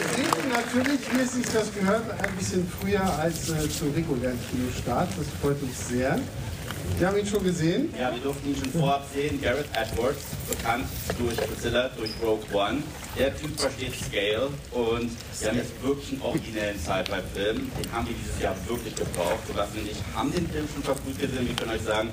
[0.00, 5.08] Wir sehen natürlich, sich das gehört, ein bisschen früher als äh, zum regulären Kinostart.
[5.16, 6.18] Das freut uns sehr.
[6.98, 7.94] Wir haben ihn schon gesehen.
[7.98, 9.40] Ja, wir durften ihn schon vorab sehen.
[9.40, 10.84] Gareth Edwards, bekannt
[11.18, 12.82] durch Priscilla, durch Rogue One.
[13.18, 17.70] Der Typ versteht Scale und wir haben jetzt wirklich einen originellen Sci-Fi-Film.
[17.78, 19.46] Den haben wir dieses Jahr wirklich gebraucht.
[19.46, 21.48] Sebastian und ich haben den Film schon verfrüht gesehen.
[21.48, 22.10] Wir können euch sagen,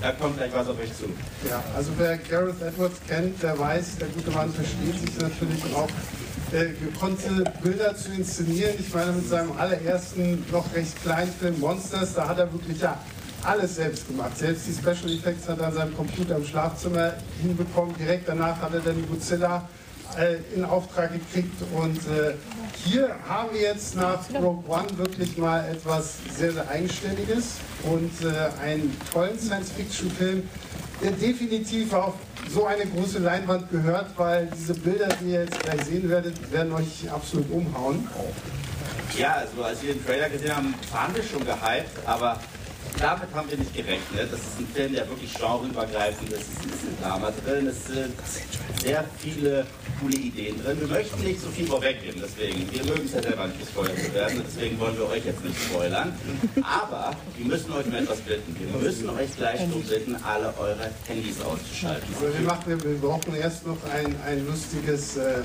[0.00, 1.06] da kommt gleich was auf euch zu.
[1.48, 5.88] Ja, also wer Gareth Edwards kennt, der weiß, der gute Mann versteht sich natürlich auch
[6.52, 8.74] äh, gekonnte Bilder zu inszenieren.
[8.78, 12.98] Ich meine, mit seinem allerersten, noch recht kleinen Film Monsters, da hat er wirklich ja
[13.44, 14.36] alles selbst gemacht.
[14.36, 17.94] Selbst die Special Effects hat er an seinem Computer im Schlafzimmer hinbekommen.
[17.96, 19.68] Direkt danach hat er dann Godzilla
[20.16, 21.54] äh, in Auftrag gekriegt.
[21.74, 22.34] Und äh,
[22.84, 28.62] hier haben wir jetzt nach Rogue One wirklich mal etwas sehr, sehr Eigenständiges und äh,
[28.62, 30.48] einen tollen Science-Fiction-Film,
[31.02, 32.14] der definitiv auf
[32.52, 36.72] so eine große Leinwand gehört, weil diese Bilder, die ihr jetzt gleich sehen werdet, werden
[36.72, 38.08] euch absolut umhauen.
[39.18, 42.38] Ja, also als wir den Trailer gesehen haben, waren wir schon gehypt, aber
[43.00, 44.32] damit haben wir nicht gerechnet.
[44.32, 46.40] Das ist ein Film, der wirklich genreübergreifend ist.
[46.40, 48.14] Es ist ein Drama drin, es sind
[48.82, 49.66] sehr viele
[50.00, 50.80] coole Ideen drin.
[50.80, 54.14] Wir möchten nicht so viel vorweggeben, deswegen, wir mögen es ja selber nicht gespoilert zu
[54.14, 56.14] werden, deswegen wollen wir euch jetzt nicht spoilern.
[56.62, 58.56] Aber wir müssen euch um etwas bitten.
[58.58, 62.08] Wir müssen euch gleich darum bitten, alle eure Handys auszuschalten.
[62.14, 65.42] Also wir, machen, wir brauchen erst noch ein, ein lustiges äh,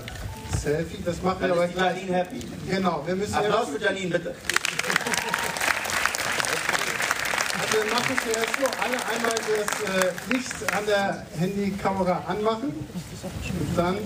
[0.58, 1.04] Selfie.
[1.04, 1.98] Das machen wir aber gleich.
[1.98, 2.40] Janine happy.
[2.70, 4.36] Genau, wir müssen Applaus für Janine, bitte.
[7.60, 12.70] also wir machen zuerst noch alle einmal das äh, Licht an der Handykamera anmachen.
[12.70, 13.98] Und dann.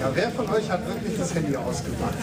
[0.00, 2.14] Ja, wer von euch hat wirklich das Handy ausgemacht?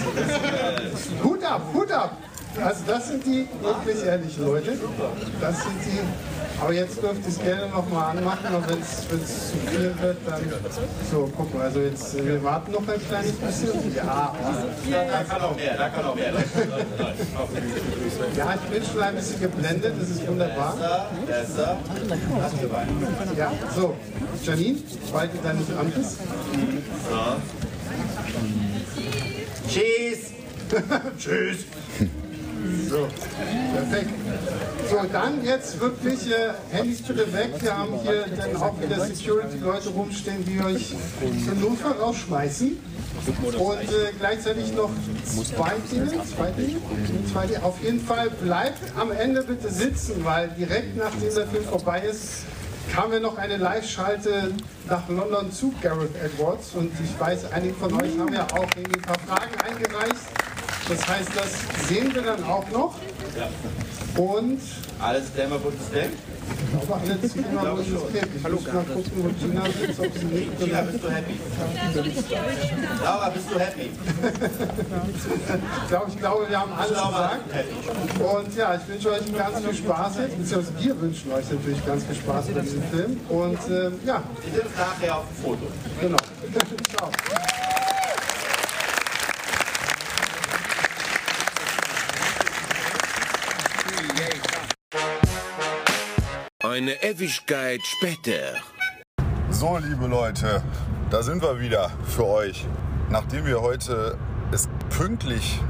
[1.24, 2.18] Hut ab, Hut ab!
[2.62, 4.78] Also das sind die wirklich ehrlichen Leute.
[5.42, 6.00] Das sind die.
[6.62, 10.42] Aber jetzt dürft ihr es gerne nochmal anmachen und wenn es zu viel wird, dann.
[11.12, 13.96] So, guck mal, also jetzt, äh, wir warten noch ein kleines bisschen.
[13.96, 14.34] Ja,
[14.90, 16.32] Da kann auch mehr, da kann auch mehr.
[18.38, 20.78] ja, ich bin schon ein bisschen geblendet, das ist wunderbar.
[21.26, 21.78] Besser,
[22.08, 23.36] besser.
[23.36, 23.96] Ja, so,
[24.44, 24.80] Janine,
[25.12, 26.20] weil du da nicht an bist.
[29.68, 30.34] Cheese.
[31.18, 31.66] Tschüss.
[32.90, 33.08] So,
[33.74, 34.10] perfekt.
[34.90, 37.52] So, dann jetzt wirklich äh, Handys bitte weg.
[37.60, 42.78] Wir haben hier dann auch wieder Security-Leute rumstehen, die euch im Notfall rausschmeißen.
[43.58, 44.92] Und äh, gleichzeitig noch
[45.26, 46.80] zwei Dinge, zwei Dinge,
[47.32, 47.64] zwei Dinge.
[47.64, 52.44] Auf jeden Fall bleibt am Ende bitte sitzen, weil direkt nachdem der Film vorbei ist,
[52.94, 54.52] kamen wir noch eine Live-Schalte
[54.88, 56.72] nach London zu Gareth Edwards.
[56.76, 60.53] Und ich weiß, einige von euch haben ja auch ein paar Fragen eingereicht.
[60.90, 62.96] Das heißt, das sehen wir dann auch noch.
[64.18, 64.60] Und
[65.00, 66.12] Alles Dämmer, buntes Ding.
[66.12, 68.28] ich glaube, alle ziehen immer, wo es geht.
[68.36, 71.40] Ich muss mal gucken, wo Gina sitzt, ob sie nickt Gina, bist du happy?
[73.04, 73.90] Laura, bist du happy?
[75.84, 77.42] Ich glaube, ich glaube, wir haben alles gesagt.
[78.20, 82.04] Und ja, ich wünsche euch ganz viel Spaß jetzt, beziehungsweise wir wünschen euch natürlich ganz
[82.04, 83.20] viel Spaß bei diesem Film.
[83.30, 85.68] Und ähm, ja, Wir sind nachher auf dem Foto.
[86.00, 86.18] genau.
[86.98, 87.10] Ciao.
[96.74, 98.56] Eine Ewigkeit später.
[99.52, 100.64] So, liebe Leute,
[101.12, 102.66] da sind wir wieder für euch.
[103.12, 104.18] Nachdem wir heute
[104.52, 105.62] es pünktlich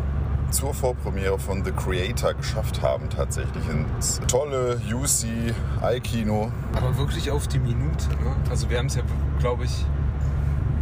[0.49, 6.49] zur Vorpremiere von The Creator geschafft haben, tatsächlich ins tolle UC-i-Kino.
[6.77, 8.07] Aber wirklich auf die Minute.
[8.23, 8.33] Ne?
[8.49, 9.01] Also wir haben es ja,
[9.39, 9.85] glaube ich.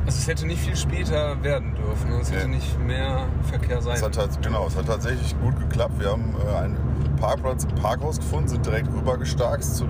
[0.05, 2.11] Also es hätte nicht viel später werden dürfen.
[2.11, 2.19] ne?
[2.22, 2.57] Es hätte Nee.
[2.57, 5.99] nicht mehr Verkehr sein Es hat, genau, es hat tatsächlich gut geklappt.
[5.99, 6.78] Wir haben äh, einen
[7.22, 9.86] Parkplatz im Parkhaus gefunden, sind direkt rübergestarkt zu,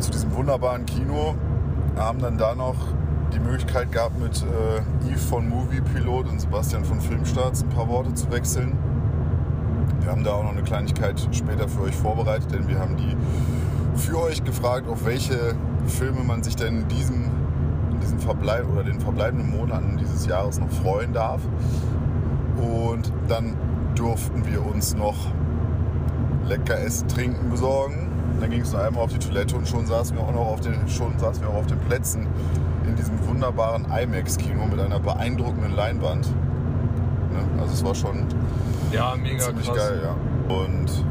[0.00, 1.36] zu diesem wunderbaren Kino.
[1.96, 2.74] Haben dann da noch
[3.32, 7.88] die Möglichkeit gehabt, mit äh, Yves von Movie Pilot und Sebastian von Filmstarts ein paar
[7.88, 8.76] Worte zu wechseln.
[10.00, 13.16] Wir haben da auch noch eine Kleinigkeit später für euch vorbereitet, denn wir haben die
[13.96, 15.54] für euch gefragt, auf welche
[15.86, 17.24] Filme man sich denn in diesem,
[17.92, 21.40] in diesem Verbleib oder den verbleibenden Monaten dieses Jahres noch freuen darf.
[22.56, 23.54] Und dann
[23.94, 25.16] durften wir uns noch
[26.50, 28.08] lecker Essen, Trinken besorgen.
[28.40, 30.60] Dann ging es noch einmal auf die Toilette und schon saßen wir auch noch auf
[30.60, 32.26] den, schon saßen wir auch auf den Plätzen
[32.86, 36.26] in diesem wunderbaren IMAX-Kino mit einer beeindruckenden Leinwand.
[36.28, 37.60] Ne?
[37.60, 38.24] Also es war schon
[38.92, 39.76] Ja, mega ziemlich krass.
[39.76, 40.54] geil, ja.
[40.54, 41.04] Und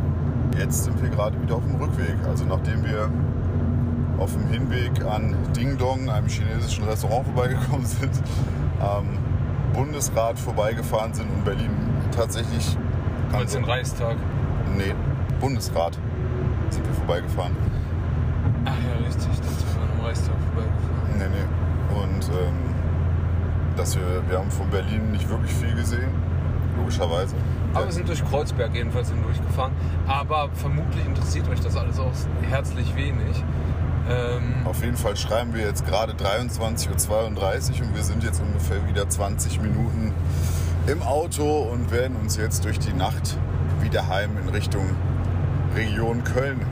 [0.58, 2.16] jetzt sind wir gerade wieder auf dem Rückweg.
[2.28, 3.10] Also nachdem wir
[4.18, 8.12] auf dem Hinweg an Ding Dong, einem chinesischen Restaurant vorbeigekommen sind,
[8.82, 9.06] am
[9.74, 11.70] Bundesrat vorbeigefahren sind und Berlin
[12.12, 12.76] tatsächlich
[13.32, 14.18] meinst den Reichstag.
[14.76, 14.94] Nee,
[15.40, 15.98] Bundesrat
[16.70, 17.56] sind wir vorbeigefahren.
[18.66, 19.28] Ach ja, richtig.
[19.28, 21.18] Das ist am Reichstag vorbeigefahren.
[21.18, 22.02] Nee, nee.
[22.02, 22.56] Und ähm,
[23.78, 26.10] dass wir, wir haben von Berlin nicht wirklich viel gesehen,
[26.78, 27.36] logischerweise.
[27.74, 29.72] Aber wir sind durch Kreuzberg jedenfalls hindurchgefahren.
[30.08, 32.12] Aber vermutlich interessiert euch das alles auch
[32.50, 33.44] herzlich wenig.
[34.10, 38.88] Ähm, Auf jeden Fall schreiben wir jetzt gerade 23.32 Uhr und wir sind jetzt ungefähr
[38.88, 40.14] wieder 20 Minuten
[40.88, 43.38] im Auto und werden uns jetzt durch die Nacht
[43.82, 44.96] wieder heim in Richtung
[45.76, 46.66] Region Köln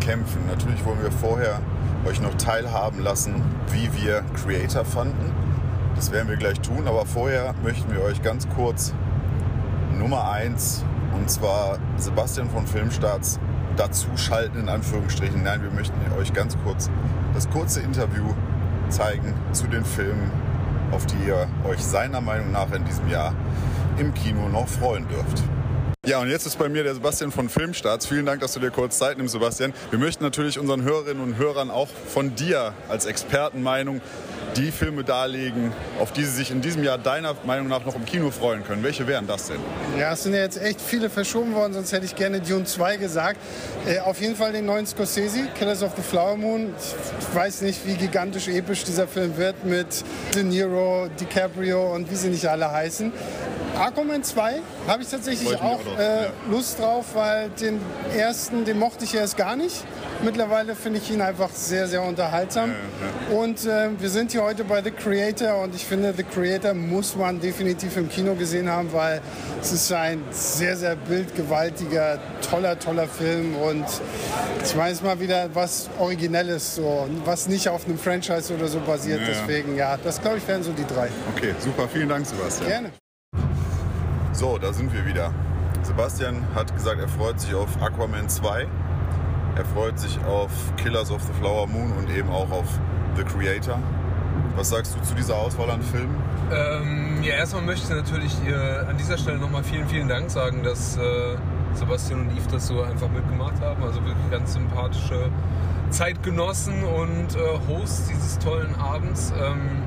[0.00, 0.46] kämpfen.
[0.48, 1.60] Natürlich wollen wir vorher
[2.06, 3.42] euch noch teilhaben lassen,
[3.72, 5.32] wie wir Creator fanden.
[5.94, 8.94] Das werden wir gleich tun, aber vorher möchten wir euch ganz kurz
[9.98, 10.84] Nummer 1
[11.14, 13.40] und zwar Sebastian von Filmstarts
[13.76, 15.42] dazu schalten, in Anführungsstrichen.
[15.42, 16.90] Nein, wir möchten euch ganz kurz
[17.34, 18.34] das kurze Interview
[18.88, 20.30] zeigen zu den Filmen,
[20.92, 23.34] auf die ihr euch seiner Meinung nach in diesem Jahr
[23.98, 25.42] im Kino noch freuen dürft.
[26.06, 28.06] Ja, und jetzt ist bei mir der Sebastian von Filmstarts.
[28.06, 29.74] Vielen Dank, dass du dir kurz Zeit nimmst, Sebastian.
[29.90, 34.00] Wir möchten natürlich unseren Hörerinnen und Hörern auch von dir als Expertenmeinung
[34.56, 38.04] die Filme darlegen, auf die sie sich in diesem Jahr deiner Meinung nach noch im
[38.04, 38.84] Kino freuen können.
[38.84, 39.58] Welche wären das denn?
[39.98, 42.98] Ja, es sind ja jetzt echt viele verschoben worden, sonst hätte ich gerne Dune 2
[42.98, 43.38] gesagt.
[43.84, 46.72] Äh, auf jeden Fall den neuen Scorsese, Killers of the Flower Moon.
[47.18, 50.04] Ich weiß nicht, wie gigantisch episch dieser Film wird mit
[50.36, 53.12] De Niro, DiCaprio und wie sie nicht alle heißen.
[53.78, 56.30] Aquaman 2 habe ich tatsächlich ich auch auch äh, ja.
[56.50, 57.80] Lust drauf, weil den
[58.16, 59.84] ersten, den mochte ich erst gar nicht.
[60.24, 62.74] Mittlerweile finde ich ihn einfach sehr, sehr unterhaltsam.
[63.30, 67.16] Und äh, wir sind hier heute bei The Creator und ich finde, The Creator muss
[67.16, 69.20] man definitiv im Kino gesehen haben, weil
[69.60, 72.18] es ist ein sehr, sehr bildgewaltiger,
[72.48, 73.84] toller, toller Film und
[74.64, 78.68] ich meine, es ist mal wieder was Originelles, so, was nicht auf einem Franchise oder
[78.68, 79.20] so basiert.
[79.20, 79.34] Ja, ja.
[79.34, 81.08] Deswegen, ja, das glaube ich wären so die drei.
[81.36, 81.86] Okay, super.
[81.92, 82.68] Vielen Dank, Sebastian.
[82.68, 83.05] Gerne.
[84.36, 85.32] So, da sind wir wieder.
[85.82, 88.66] Sebastian hat gesagt, er freut sich auf Aquaman 2.
[89.56, 92.66] Er freut sich auf Killers of the Flower Moon und eben auch auf
[93.16, 93.78] The Creator.
[94.54, 96.22] Was sagst du zu dieser Auswahl an Filmen?
[96.52, 98.54] Ähm, ja, erstmal möchte ich natürlich äh,
[98.86, 101.36] an dieser Stelle nochmal vielen, vielen Dank sagen, dass äh,
[101.72, 103.82] Sebastian und Yves das so einfach mitgemacht haben.
[103.84, 105.30] Also wirklich ganz sympathische
[105.88, 109.32] Zeitgenossen und äh, Hosts dieses tollen Abends.
[109.40, 109.82] Ähm,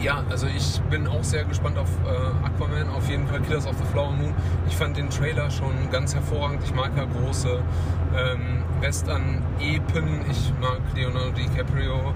[0.00, 3.76] ja, also ich bin auch sehr gespannt auf äh, Aquaman, auf jeden Fall Killers of
[3.76, 4.34] the Flower Moon.
[4.68, 6.62] Ich fand den Trailer schon ganz hervorragend.
[6.64, 7.60] Ich mag ja große
[8.16, 10.22] ähm, Western-Epen.
[10.30, 12.14] Ich mag Leonardo DiCaprio.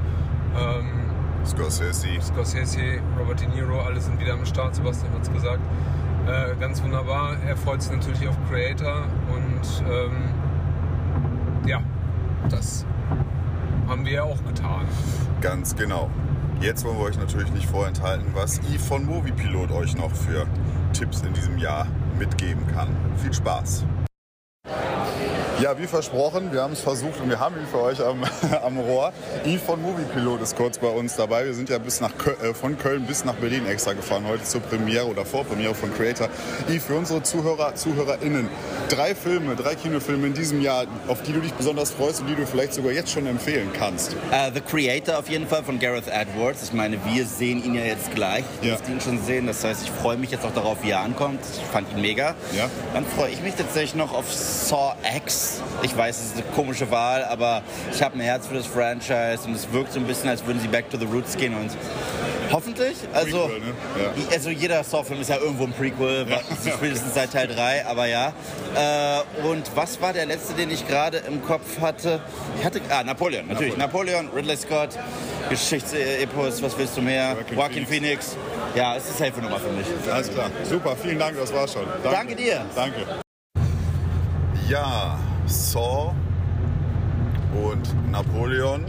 [0.56, 1.06] Ähm,
[1.44, 2.08] Scorsese.
[2.20, 5.60] Scorsese, Robert De Niro, alle sind wieder am Start, Sebastian hat es gesagt.
[6.26, 7.36] Äh, ganz wunderbar.
[7.46, 10.34] Er freut sich natürlich auf Creator und ähm,
[11.66, 11.80] ja,
[12.48, 12.84] das
[13.86, 14.86] haben wir ja auch getan.
[15.40, 16.10] Ganz genau.
[16.60, 20.46] Jetzt wollen wir euch natürlich nicht vorenthalten, was Yves von Moviepilot euch noch für
[20.94, 21.86] Tipps in diesem Jahr
[22.18, 22.88] mitgeben kann.
[23.22, 23.84] Viel Spaß!
[25.60, 28.22] Ja, wie versprochen, wir haben es versucht und wir haben ihn für euch am,
[28.62, 29.10] am Rohr.
[29.46, 31.46] Yves von Moviepilot ist kurz bei uns dabei.
[31.46, 34.44] Wir sind ja bis nach Köl äh, von Köln bis nach Berlin extra gefahren, heute
[34.44, 36.28] zur Premiere oder Vorpremiere von Creator.
[36.68, 38.48] Yves, für unsere Zuhörer, ZuhörerInnen,
[38.90, 42.34] drei Filme, drei Kinofilme in diesem Jahr, auf die du dich besonders freust und die
[42.34, 44.12] du vielleicht sogar jetzt schon empfehlen kannst.
[44.30, 46.64] Äh, The Creator auf jeden Fall von Gareth Edwards.
[46.64, 48.44] Ich meine, wir sehen ihn ja jetzt gleich.
[48.60, 48.74] Du Ja.
[48.74, 49.46] wirst ihn schon sehen.
[49.46, 51.40] Das heißt, ich freue mich jetzt auch darauf, wie er ankommt.
[51.56, 52.34] Ich fand ihn mega.
[52.54, 52.68] Ja.
[52.92, 55.45] Dann freue ich mich tatsächlich noch auf Saw X.
[55.82, 59.40] Ich weiß, es ist eine komische Wahl, aber ich habe ein Herz für das Franchise
[59.46, 61.70] und es wirkt so ein bisschen, als würden sie back to the roots gehen und
[62.52, 62.96] hoffentlich.
[63.12, 63.66] Also, Prequel, ne?
[64.02, 64.32] Ja.
[64.32, 66.40] also jeder Saw-Film ist ja irgendwo ein Prequel, Ja.
[66.76, 68.32] spätestens seit Teil 3, aber ja.
[68.74, 72.20] Äh, und was war der letzte, den ich gerade im Kopf hatte?
[72.58, 73.76] Ich hatte ah, Napoleon, natürlich.
[73.76, 74.90] Napoleon, Ridley Scott,
[75.48, 77.36] Geschichtsepos, was willst du mehr?
[77.54, 78.36] Joaquin Phoenix.
[78.74, 79.86] Ja, es ist eine safe Nummer für mich.
[80.12, 80.50] Alles klar.
[80.68, 81.86] Super, vielen Dank, das war's schon.
[82.02, 82.64] Danke dir.
[82.74, 83.06] Danke.
[84.68, 86.14] Ja, Saw
[87.54, 88.84] und Napoleon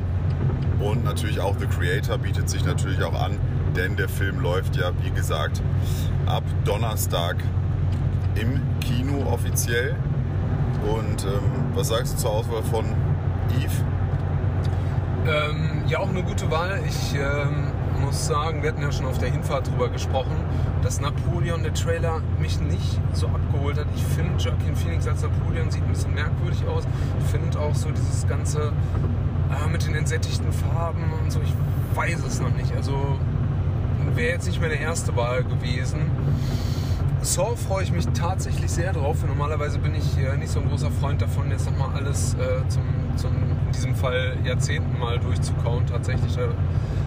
[0.80, 3.40] Und natürlich auch The Creator bietet sich natürlich auch an,
[3.76, 5.62] denn der Film läuft ja, wie gesagt,
[6.26, 7.38] ab Donnerstag
[8.36, 9.96] im Kino offiziell.
[10.86, 11.42] Und ähm,
[11.74, 12.86] was sagst du zur Auswahl von
[13.60, 13.72] Eve?
[15.28, 16.80] Ähm, ja, auch eine gute Wahl.
[16.88, 20.36] Ich ähm, muss sagen, wir hatten ja schon auf der Hinfahrt drüber gesprochen,
[20.82, 23.88] dass Napoleon, der Trailer, mich nicht so abgeholt hat.
[23.96, 26.84] Ich finde, Joaquin Phoenix als Napoleon sieht ein bisschen merkwürdig aus.
[27.20, 28.72] Ich finde auch so dieses ganze
[29.50, 31.54] äh, mit den entsättigten Farben und so, ich
[31.96, 32.76] weiß es noch nicht.
[32.76, 33.18] Also
[34.16, 36.00] wäre jetzt nicht meine erste Wahl gewesen.
[37.22, 39.18] Saw freue ich mich tatsächlich sehr drauf.
[39.26, 42.84] Normalerweise bin ich äh, nicht so ein großer Freund davon, jetzt nochmal alles äh, zum,
[43.18, 45.86] zum, in diesem Fall Jahrzehnten mal durchzukauen.
[45.86, 46.48] Tatsächlich da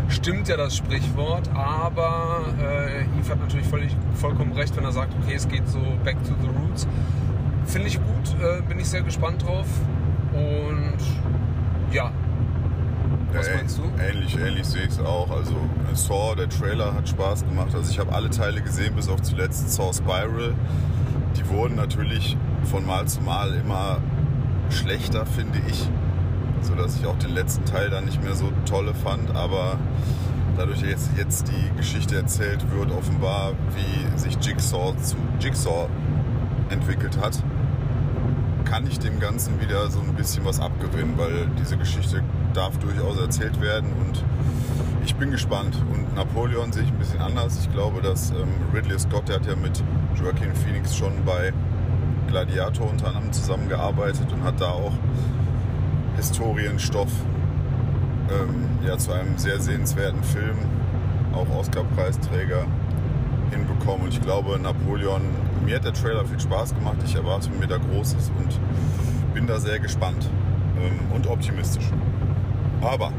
[0.08, 5.14] stimmt ja das Sprichwort, aber äh, Yves hat natürlich völlig, vollkommen recht, wenn er sagt,
[5.22, 6.86] okay, es geht so back to the roots.
[7.66, 9.66] Finde ich gut, äh, bin ich sehr gespannt drauf.
[10.32, 10.98] Und
[11.92, 12.10] ja,
[13.32, 13.82] was Ja, meinst du?
[14.02, 15.30] Ähnlich, ähnlich sehe ich es auch.
[15.30, 17.74] Also äh, Saw, der Trailer hat Spaß gemacht.
[17.74, 20.54] Also ich habe alle Teile gesehen, bis auf zuletzt Saw Spiral.
[21.36, 23.98] Die wurden natürlich von Mal zu Mal immer
[24.72, 25.88] schlechter, finde ich.
[26.62, 29.34] Sodass ich auch den letzten Teil dann nicht mehr so tolle fand.
[29.34, 29.78] Aber
[30.56, 35.88] dadurch jetzt, jetzt die Geschichte erzählt wird, offenbar, wie sich Jigsaw zu Jigsaw
[36.68, 37.42] entwickelt hat,
[38.64, 42.22] kann ich dem Ganzen wieder so ein bisschen was abgewinnen, weil diese Geschichte
[42.54, 44.22] darf durchaus erzählt werden und
[45.04, 45.76] ich bin gespannt.
[45.92, 47.58] Und Napoleon sehe ich ein bisschen anders.
[47.60, 49.82] Ich glaube, dass ähm, Ridley Scott, der hat ja mit
[50.14, 51.52] Joaquin Phoenix schon bei
[52.30, 54.92] Gladiator unter anderem zusammengearbeitet und hat da auch
[56.16, 57.10] Historienstoff
[58.30, 60.56] ähm, ja, zu einem sehr sehenswerten Film,
[61.32, 62.64] auch Oscar-Preisträger,
[63.50, 64.06] hinbekommen.
[64.06, 65.22] Und ich glaube, Napoleon,
[65.64, 66.98] mir hat der Trailer viel Spaß gemacht.
[67.04, 68.60] Ich erwarte mir da Großes und
[69.34, 70.28] bin da sehr gespannt
[70.78, 71.90] ähm, und optimistisch.
[72.80, 73.12] Aber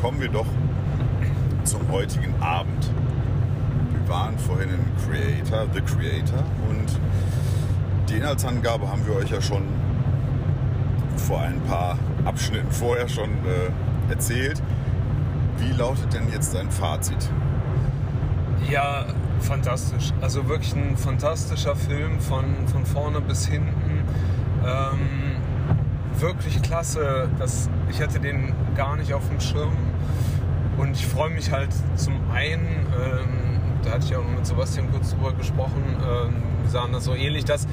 [0.00, 0.46] kommen wir doch
[1.64, 2.90] zum heutigen Abend.
[3.92, 7.00] Wir waren vorhin in Creator, The Creator und
[8.08, 9.62] die Inhaltsangabe haben wir euch ja schon
[11.16, 14.62] vor ein paar Abschnitten vorher schon äh, erzählt.
[15.58, 17.30] Wie lautet denn jetzt dein Fazit?
[18.68, 19.06] Ja,
[19.40, 20.12] fantastisch.
[20.20, 24.02] Also wirklich ein fantastischer Film von, von vorne bis hinten.
[24.64, 25.40] Ähm,
[26.18, 27.28] wirklich klasse.
[27.38, 29.72] Das, ich hatte den gar nicht auf dem Schirm.
[30.78, 35.10] Und ich freue mich halt zum einen, ähm, da hatte ich auch mit Sebastian kurz
[35.12, 37.66] drüber gesprochen, ähm, wir sahen das so ähnlich, dass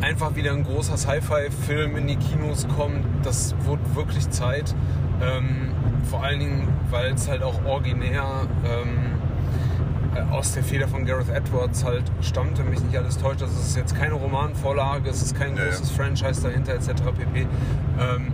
[0.00, 3.04] einfach wieder ein großer Sci-Fi-Film in die Kinos kommt.
[3.22, 4.74] Das wurde wirklich Zeit.
[5.22, 5.68] Ähm,
[6.08, 8.24] vor allen Dingen, weil es halt auch originär
[8.64, 13.42] ähm, äh, aus der Feder von Gareth Edwards halt stammt, wenn mich nicht alles täuscht.
[13.42, 15.68] Also es ist jetzt keine Romanvorlage, es ist kein Ja, ja.
[15.68, 16.88] großes Franchise dahinter etc.
[17.16, 17.40] pp.
[17.42, 18.32] Ähm,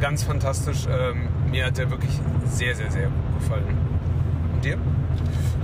[0.00, 0.86] ganz fantastisch.
[0.90, 3.76] Ähm, mir hat der wirklich sehr, sehr, sehr gut gefallen.
[4.54, 4.78] Und dir?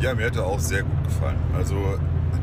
[0.00, 1.38] Ja, mir hat er auch sehr gut gefallen.
[1.56, 1.76] Also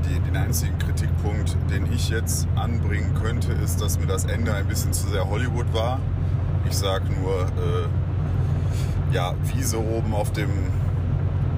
[0.08, 4.68] die, den einzigen Kritikpunkt, den ich jetzt anbringen könnte, ist, dass mir das Ende ein
[4.68, 6.00] bisschen zu sehr Hollywood war.
[6.66, 10.50] Ich sag nur, äh, ja, Wiese oben auf dem,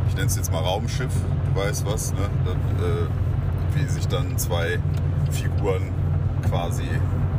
[0.08, 1.14] ich nenne es jetzt mal Raumschiff,
[1.46, 2.30] du weißt was, ne?
[2.46, 4.80] Dann, äh, wie sich dann zwei
[5.32, 5.90] Figuren
[6.50, 6.84] quasi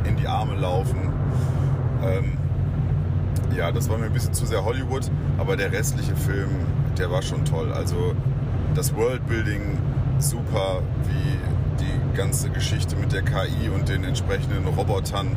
[0.05, 1.11] in die Arme laufen.
[2.03, 2.37] Ähm,
[3.55, 6.49] ja, das war mir ein bisschen zu sehr Hollywood, aber der restliche Film,
[6.97, 7.71] der war schon toll.
[7.71, 8.13] Also
[8.73, 9.77] das Worldbuilding
[10.19, 15.35] super, wie die ganze Geschichte mit der KI und den entsprechenden Robotern,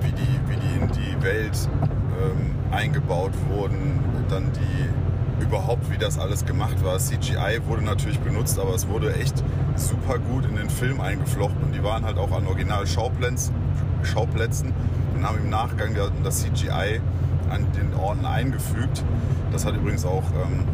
[0.00, 1.68] wie die, wie die in die Welt
[2.20, 6.98] ähm, eingebaut wurden, dann die überhaupt, wie das alles gemacht war.
[6.98, 9.42] CGI wurde natürlich benutzt, aber es wurde echt
[9.76, 13.54] super gut in den Film eingeflochten und die waren halt auch an Original Schauplätzen,
[14.02, 14.72] Schauplätzen
[15.22, 17.00] und haben im Nachgang das CGI
[17.48, 19.04] an den Orten eingefügt.
[19.52, 20.64] Das hat übrigens auch ähm,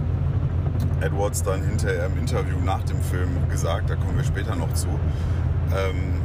[1.02, 4.88] Edwards dann hinterher im Interview nach dem Film gesagt, da kommen wir später noch zu.
[4.88, 6.22] Ähm,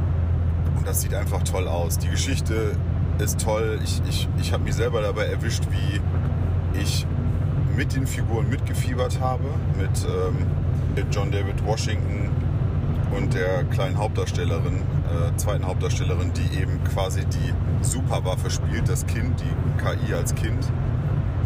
[0.76, 1.98] und das sieht einfach toll aus.
[1.98, 2.76] Die Geschichte
[3.18, 3.78] ist toll.
[3.84, 6.00] Ich, ich, ich habe mich selber dabei erwischt, wie
[6.80, 7.06] ich
[7.76, 9.44] mit den Figuren mitgefiebert habe,
[9.78, 10.46] mit, ähm,
[10.94, 12.30] mit John David Washington
[13.16, 17.52] und der kleinen Hauptdarstellerin, äh, zweiten Hauptdarstellerin, die eben quasi die
[17.84, 20.64] Superwaffe spielt, das Kind, die KI als Kind.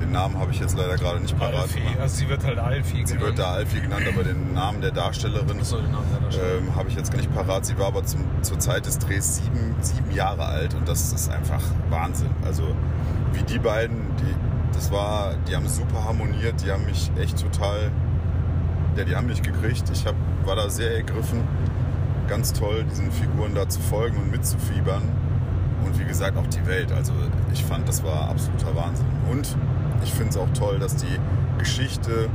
[0.01, 1.63] Den Namen habe ich jetzt leider gerade nicht parat.
[1.63, 1.83] Alfie.
[2.01, 5.63] Also sie wird halt Alfie Sie wird da Alfie genannt, aber den Namen der Darstellerin
[5.63, 6.69] So den Namen der Darstellerin.
[6.69, 7.67] ähm, habe ich jetzt gar nicht parat.
[7.67, 11.29] Sie war aber zum, zur Zeit des Drehs sieben, sieben Jahre alt und das ist
[11.31, 11.61] einfach
[11.91, 12.31] Wahnsinn.
[12.45, 12.63] Also
[13.33, 14.35] wie die beiden, die,
[14.73, 17.91] das war, die haben super harmoniert, die haben mich echt total,
[18.97, 19.83] ja, die haben mich gekriegt.
[19.93, 20.15] Ich hab,
[20.49, 21.43] war da sehr ergriffen.
[22.27, 25.03] Ganz toll, diesen Figuren da zu folgen und mitzufiebern.
[25.85, 26.91] Und wie gesagt, auch die Welt.
[26.91, 27.13] Also
[27.53, 29.07] ich fand, das war absoluter Wahnsinn.
[29.31, 29.57] Und
[30.03, 31.19] ich finde es auch toll, dass die
[31.59, 32.29] Geschichte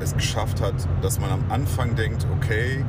[0.00, 2.84] es geschafft hat, dass man am Anfang denkt, okay,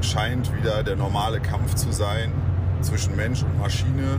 [0.00, 2.32] scheint wieder der normale Kampf zu sein
[2.80, 4.18] zwischen Mensch und Maschine.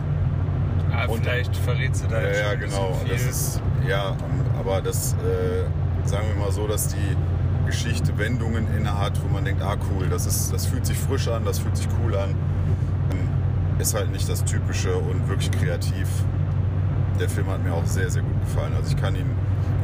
[0.91, 2.95] Ah, Und- vielleicht verrät sie da Ja, ja, genau.
[3.09, 4.15] Das ist, ja,
[4.59, 7.17] aber das, äh, sagen wir mal so, dass die
[7.65, 11.27] Geschichte Wendungen inne hat, wo man denkt, ah cool, das, ist, das fühlt sich frisch
[11.27, 12.31] an, das fühlt sich cool an.
[13.11, 16.07] Ähm, Ist halt nicht das Typische und wirklich kreativ.
[17.19, 18.73] Der Film hat mir auch sehr, sehr gut gefallen.
[18.75, 19.29] Also ich kann ihn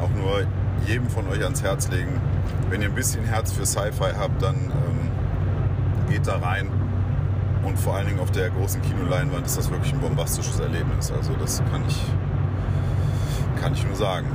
[0.01, 0.43] auch nur
[0.87, 2.19] jedem von euch ans Herz legen.
[2.69, 6.69] Wenn ihr ein bisschen Herz für Sci-Fi habt, dann ähm, geht da rein.
[7.63, 11.11] Und vor allen Dingen auf der großen Kinoleinwand ist das wirklich ein bombastisches Erlebnis.
[11.11, 12.01] Also das kann ich,
[13.61, 14.27] kann ich nur sagen.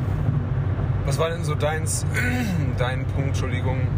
[1.07, 2.07] Was war denn so deins,
[2.79, 3.89] dein Punkt, Entschuldigung,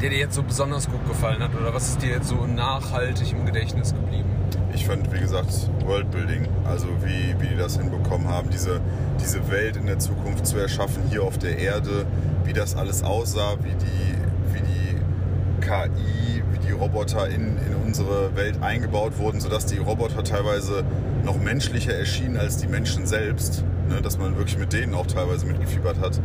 [0.00, 1.54] der dir jetzt so besonders gut gefallen hat?
[1.54, 4.30] Oder was ist dir jetzt so nachhaltig im Gedächtnis geblieben?
[4.74, 8.80] Ich fand, wie gesagt, Worldbuilding, also wie, wie die das hinbekommen haben, diese,
[9.20, 12.06] diese Welt in der Zukunft zu erschaffen, hier auf der Erde,
[12.44, 18.34] wie das alles aussah, wie die, wie die KI, wie die Roboter in, in unsere
[18.34, 20.84] Welt eingebaut wurden, sodass die Roboter teilweise
[21.22, 25.46] noch menschlicher erschienen als die Menschen selbst, ne, dass man wirklich mit denen auch teilweise
[25.46, 26.20] mitgefiebert hat.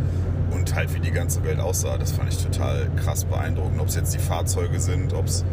[0.52, 3.80] Und halt wie die ganze Welt aussah, das fand ich total krass beeindruckend.
[3.82, 5.44] Ob es jetzt die Fahrzeuge sind, ob es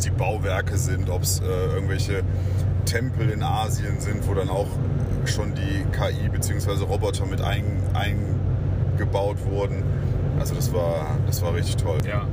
[0.00, 2.22] die Bauwerke sind, ob es äh, irgendwelche
[2.84, 4.68] Tempel in Asien sind, wo dann auch
[5.26, 6.84] schon die KI bzw.
[6.84, 7.64] Roboter mit ein,
[7.94, 9.82] eingebaut wurden.
[10.38, 11.98] Also das war, das war richtig toll.
[12.06, 12.26] Ja,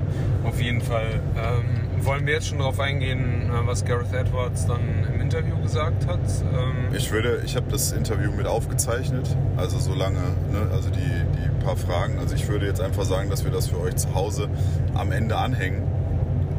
[0.43, 1.21] auf jeden Fall.
[1.35, 4.81] Ähm, wollen wir jetzt schon darauf eingehen, äh, was Gareth Edwards dann
[5.13, 6.19] im Interview gesagt hat?
[6.53, 10.19] Ähm, Ich würde, ich habe das Interview mit aufgezeichnet, also so lange,
[10.51, 12.17] ne, also die, die paar Fragen.
[12.19, 14.49] Also ich würde jetzt einfach sagen, dass wir das für euch zu Hause
[14.95, 15.83] am Ende anhängen.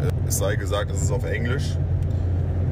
[0.01, 1.77] Äh, Es sei gesagt, es ist auf Englisch,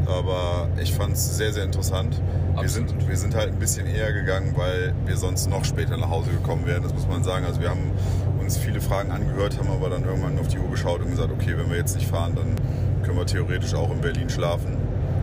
[0.07, 2.21] aber ich fand es sehr, sehr interessant.
[2.59, 6.11] Wir sind, wir sind halt ein bisschen eher gegangen, weil wir sonst noch später nach
[6.11, 7.45] Hause gekommen wären, das muss man sagen.
[7.47, 7.93] Also wir haben
[8.39, 11.57] uns viele Fragen angehört, haben aber dann irgendwann auf die Uhr geschaut und gesagt, okay,
[11.57, 12.57] wenn wir jetzt nicht fahren, dann
[13.03, 14.77] können wir theoretisch auch in Berlin schlafen.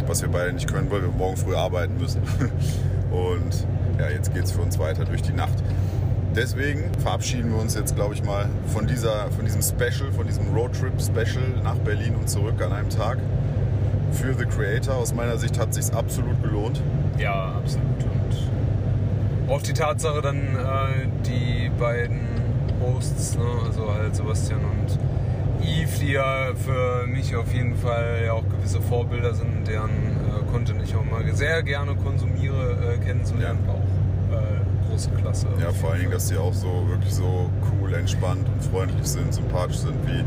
[0.06, 2.22] Was wir beide nicht können, weil wir morgen früh arbeiten müssen.
[3.12, 3.68] Und
[4.00, 5.56] ja, jetzt geht es für uns weiter durch die Nacht.
[6.36, 10.54] Deswegen verabschieden wir uns jetzt, glaube ich mal, von, dieser, von diesem Special, von diesem
[10.54, 13.18] Roadtrip-Special nach Berlin und zurück an einem Tag.
[14.12, 14.96] Für The Creator.
[14.96, 16.82] Aus meiner Sicht hat sich absolut gelohnt.
[17.18, 17.84] ja, absolut.
[18.04, 22.22] Und auch die Tatsache dann, äh, die beiden
[22.82, 25.00] Hosts, ne, also halt Sebastian und
[25.88, 30.52] Yves, die ja für mich auf jeden Fall ja auch gewisse Vorbilder sind, deren äh,
[30.52, 33.74] Content ich auch mal sehr gerne konsumiere, äh, kennenzulernen, Ja.
[33.74, 35.48] auch äh, große Klasse.
[35.62, 39.34] Ja, vor allen Dingen, dass die auch so wirklich so cool, entspannt und freundlich sind,
[39.34, 40.24] sympathisch sind, wie,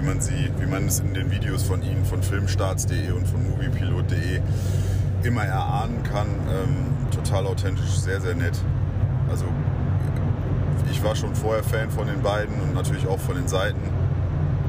[0.00, 3.48] wie man sie, wie man es in den Videos von ihnen, von filmstarts.de und von
[3.50, 4.40] moviepilot.de
[5.22, 6.26] immer erahnen kann.
[6.50, 8.58] Ähm, total authentisch, sehr, sehr nett.
[9.30, 9.46] Also
[10.90, 13.80] ich war schon vorher Fan von den beiden und natürlich auch von den Seiten.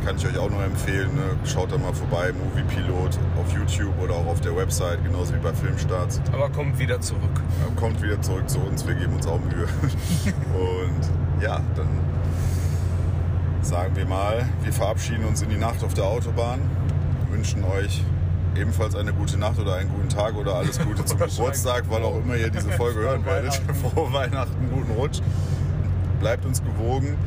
[0.06, 1.16] Kann ich euch auch nur empfehlen.
[1.16, 1.36] Ne?
[1.46, 5.52] Schaut da mal vorbei, Moviepilot auf YouTube oder auch auf der Website, genauso wie bei
[5.52, 6.22] Filmstarts.
[6.32, 7.42] Aber kommt wieder zurück.
[7.60, 9.66] Ja, kommt wieder zurück zu uns, wir geben uns auch Mühe.
[10.54, 11.88] Und ja, dann
[13.64, 16.60] sagen wir mal, wir verabschieden uns in die Nacht auf der Autobahn,
[17.32, 18.04] wünschen euch
[18.56, 22.18] ebenfalls eine gute Nacht oder einen guten Tag oder alles Gute zum Geburtstag, weil auch
[22.18, 23.54] immer ihr diese Folge hören werdet.
[23.82, 25.20] Frohe Weihnachten, guten Rutsch.
[26.20, 27.18] Bleibt uns gewogen.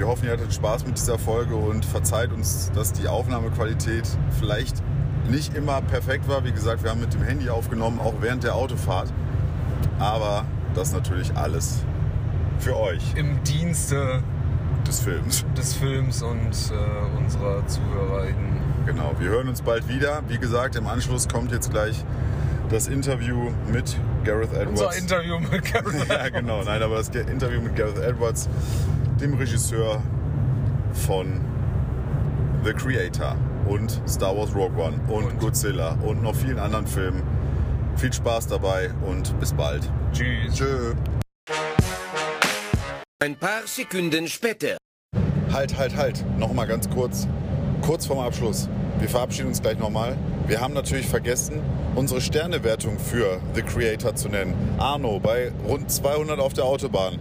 [0.00, 4.82] Wir hoffen, ihr hattet Spaß mit dieser Folge und verzeiht uns, dass die Aufnahmequalität vielleicht
[5.28, 6.42] nicht immer perfekt war.
[6.42, 9.12] Wie gesagt, wir haben mit dem Handy aufgenommen, auch während der Autofahrt.
[9.98, 11.84] Aber das natürlich alles
[12.60, 14.22] für euch Im Dienste
[14.88, 15.44] des Films.
[15.54, 18.56] des Films und äh, unserer ZuhörerInnen.
[18.86, 20.22] Genau, wir hören uns bald wieder.
[20.28, 22.02] Wie gesagt, im Anschluss kommt jetzt gleich
[22.70, 24.80] das Interview mit Gareth Edwards.
[24.80, 25.94] Unser Interview mit Karen.
[26.08, 26.62] ja, genau.
[26.64, 28.48] Nein, aber das Interview mit Gareth Edwards,
[29.20, 30.02] dem Regisseur
[30.92, 31.40] von
[32.64, 33.36] The Creator
[33.68, 37.22] und Star Wars Rogue One und, Und- Godzilla und noch vielen anderen Filmen.
[37.96, 39.90] Viel Spaß dabei und bis bald.
[40.12, 40.54] Tschüss.
[40.54, 40.94] Tschö.
[43.22, 44.78] Ein paar Sekunden später.
[45.52, 46.24] Halt, halt, halt.
[46.38, 47.28] Nochmal ganz kurz.
[47.82, 48.68] Kurz vorm Abschluss.
[48.98, 50.16] Wir verabschieden uns gleich nochmal.
[50.46, 51.60] Wir haben natürlich vergessen,
[51.94, 54.54] unsere Sternewertung für The Creator zu nennen.
[54.78, 57.18] Arno, bei rund 200 auf der Autobahn.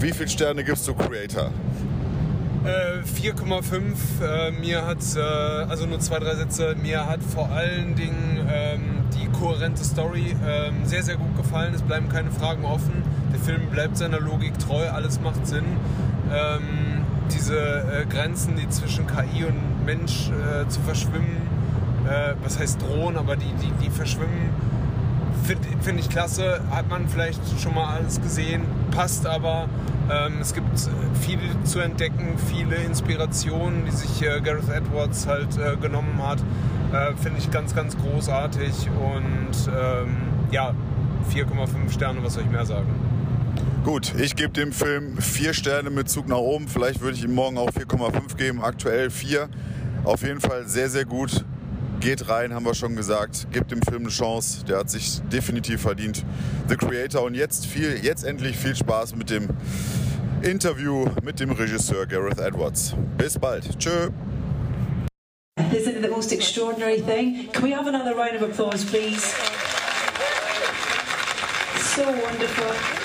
[0.00, 1.50] Wie viele Sterne gibst du Creator?
[2.64, 4.22] Äh, 4,5.
[4.22, 8.80] Äh, mir hat, äh, also nur zwei, drei Sätze, mir hat vor allen Dingen ähm,
[9.14, 11.74] die kohärente Story ähm, sehr, sehr gut gefallen.
[11.74, 13.02] Es bleiben keine Fragen offen.
[13.30, 15.66] Der Film bleibt seiner Logik treu, alles macht Sinn.
[16.32, 21.36] Ähm, diese äh, Grenzen, die zwischen KI und Mensch äh, zu verschwimmen,
[22.08, 24.48] äh, was heißt drohen, aber die, die, die verschwimmen,
[25.44, 29.68] Finde find ich klasse, hat man vielleicht schon mal alles gesehen, passt aber.
[30.10, 30.68] Ähm, es gibt
[31.20, 36.38] viel zu entdecken, viele Inspirationen, die sich äh, Gareth Edwards halt äh, genommen hat.
[36.92, 40.16] Äh, Finde ich ganz, ganz großartig und ähm,
[40.50, 40.74] ja,
[41.32, 42.88] 4,5 Sterne, was soll ich mehr sagen?
[43.84, 46.68] Gut, ich gebe dem Film vier Sterne mit Zug nach oben.
[46.68, 48.62] Vielleicht würde ich ihm morgen auch 4,5 geben.
[48.62, 49.48] Aktuell vier.
[50.04, 51.44] Auf jeden Fall sehr, sehr gut.
[52.00, 53.48] Geht rein, haben wir schon gesagt.
[53.52, 54.64] Gebt dem Film eine Chance.
[54.64, 56.24] Der hat sich definitiv verdient.
[56.66, 57.22] The Creator.
[57.22, 59.48] Und jetzt, viel, jetzt endlich viel Spaß mit dem
[60.40, 62.94] Interview mit dem Regisseur Gareth Edwards.
[63.18, 63.78] Bis bald.
[63.78, 64.08] Tschö.
[65.72, 67.48] Isn't it the most extraordinary thing?
[67.52, 69.34] Can we have another round of applause, please?
[71.76, 72.99] So wonderful.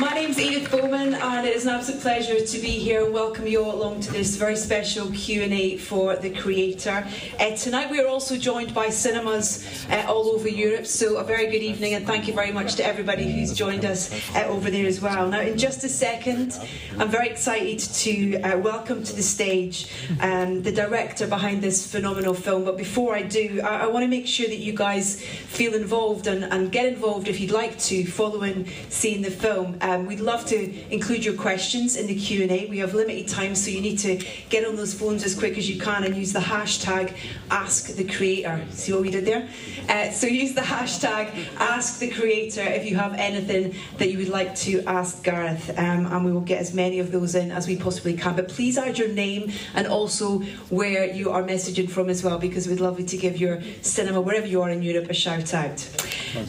[0.00, 3.48] My name's Edith Bowman, and it is an absolute pleasure to be here and welcome
[3.48, 7.04] you all along to this very special Q&A for the creator.
[7.40, 11.46] Uh, tonight we are also joined by cinemas uh, all over Europe, so a very
[11.50, 14.86] good evening and thank you very much to everybody who's joined us uh, over there
[14.86, 15.26] as well.
[15.26, 16.56] Now, in just a second,
[16.96, 19.90] I'm very excited to uh, welcome to the stage
[20.20, 22.64] um, the director behind this phenomenal film.
[22.64, 26.28] But before I do, I, I want to make sure that you guys feel involved
[26.28, 29.76] and, and get involved if you'd like to following seeing the film.
[29.88, 32.66] Um, we'd love to include your questions in the Q&A.
[32.66, 35.70] We have limited time, so you need to get on those phones as quick as
[35.70, 37.16] you can and use the hashtag
[37.48, 38.70] AskTheCreator.
[38.70, 39.48] See what we did there?
[39.88, 44.82] Uh, so use the hashtag AskTheCreator if you have anything that you would like to
[44.84, 48.14] ask Gareth, um, and we will get as many of those in as we possibly
[48.14, 48.36] can.
[48.36, 52.68] But please add your name and also where you are messaging from as well, because
[52.68, 55.88] we'd love you to give your cinema, wherever you are in Europe, a shout out.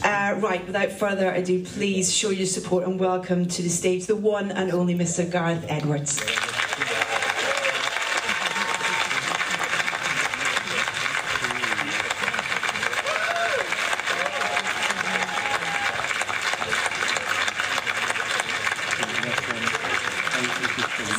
[0.04, 4.06] Uh, right, without further ado, please show your support and welcome welcome to the stage
[4.06, 5.30] the one and only Mr.
[5.30, 6.20] Gareth Edwards.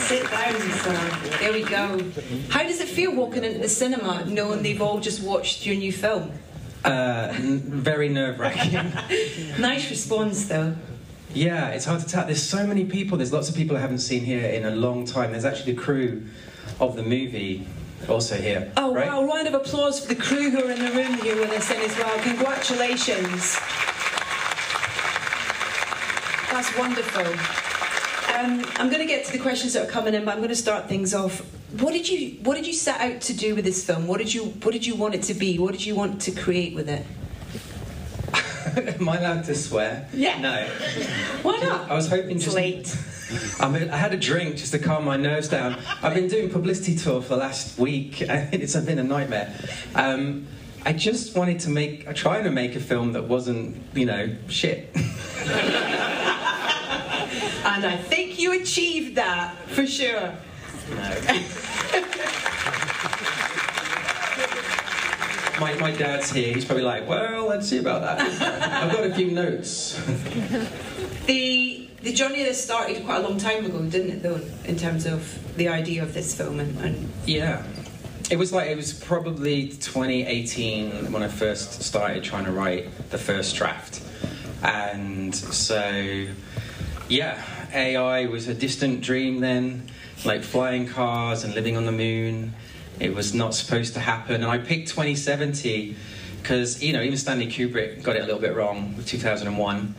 [0.09, 1.37] Sit down, sir.
[1.39, 1.97] There we go.
[2.49, 5.93] How does it feel walking into the cinema knowing they've all just watched your new
[5.93, 6.33] film?
[6.83, 8.91] Uh, n- very nerve wracking.
[9.59, 10.75] Nice response, though.
[11.33, 12.25] Yeah, it's hard to tell.
[12.25, 13.17] There's so many people.
[13.17, 15.31] There's lots of people I haven't seen here in a long time.
[15.31, 16.23] There's actually the crew
[16.79, 17.67] of the movie
[18.09, 18.71] also here.
[18.77, 19.07] Oh right?
[19.07, 19.25] wow!
[19.25, 21.79] Round of applause for the crew who are in the room here with us in
[21.81, 22.17] as well.
[22.19, 23.57] Congratulations.
[26.51, 27.25] That's wonderful.
[28.35, 30.49] Um, I'm going to get to the questions that are coming in, but I'm going
[30.49, 31.39] to start things off.
[31.79, 34.07] What did you What did you set out to do with this film?
[34.07, 35.59] What did you What did you want it to be?
[35.59, 37.05] What did you want to create with it?
[38.99, 40.07] Am I allowed to swear?
[40.13, 40.39] Yeah.
[40.39, 40.65] No.
[41.41, 41.89] Why not?
[41.89, 42.55] I was hoping It's just.
[42.55, 42.95] late.
[43.59, 45.77] I, mean, I had a drink just to calm my nerves down.
[46.03, 49.53] I've been doing publicity tour for the last week, and it's been a nightmare.
[49.95, 50.47] Um,
[50.85, 54.35] I just wanted to make, I trying to make a film that wasn't, you know,
[54.47, 54.95] shit.
[57.63, 60.33] And I think you achieved that for sure.
[65.61, 66.55] My, my dad's here.
[66.55, 68.19] He's probably like, well, let's see about that.
[68.83, 70.01] I've got a few notes.
[71.27, 74.23] The the journey this started quite a long time ago, didn't it?
[74.23, 77.63] Though, in terms of the idea of this film and, and Yeah.
[78.31, 83.19] It was like, it was probably 2018 when I first started trying to write the
[83.19, 84.01] first draft.
[84.63, 86.25] And so,
[87.07, 89.87] yeah, AI was a distant dream then,
[90.25, 92.55] like flying cars and living on the moon.
[93.01, 94.35] It was not supposed to happen.
[94.35, 95.95] And I picked 2070
[96.41, 99.95] because, you know, even Stanley Kubrick got it a little bit wrong with 2001.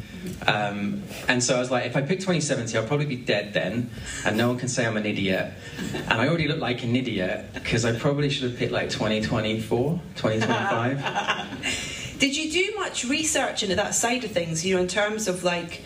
[0.46, 3.90] Um, and so I was like, if I pick 2070, I'll probably be dead then,
[4.24, 5.52] and no one can say I'm an idiot.
[5.92, 10.00] And I already look like an idiot because I probably should have picked like 2024,
[10.14, 12.14] 2025.
[12.18, 14.64] Did you do much research into that side of things?
[14.64, 15.82] You know, in terms of like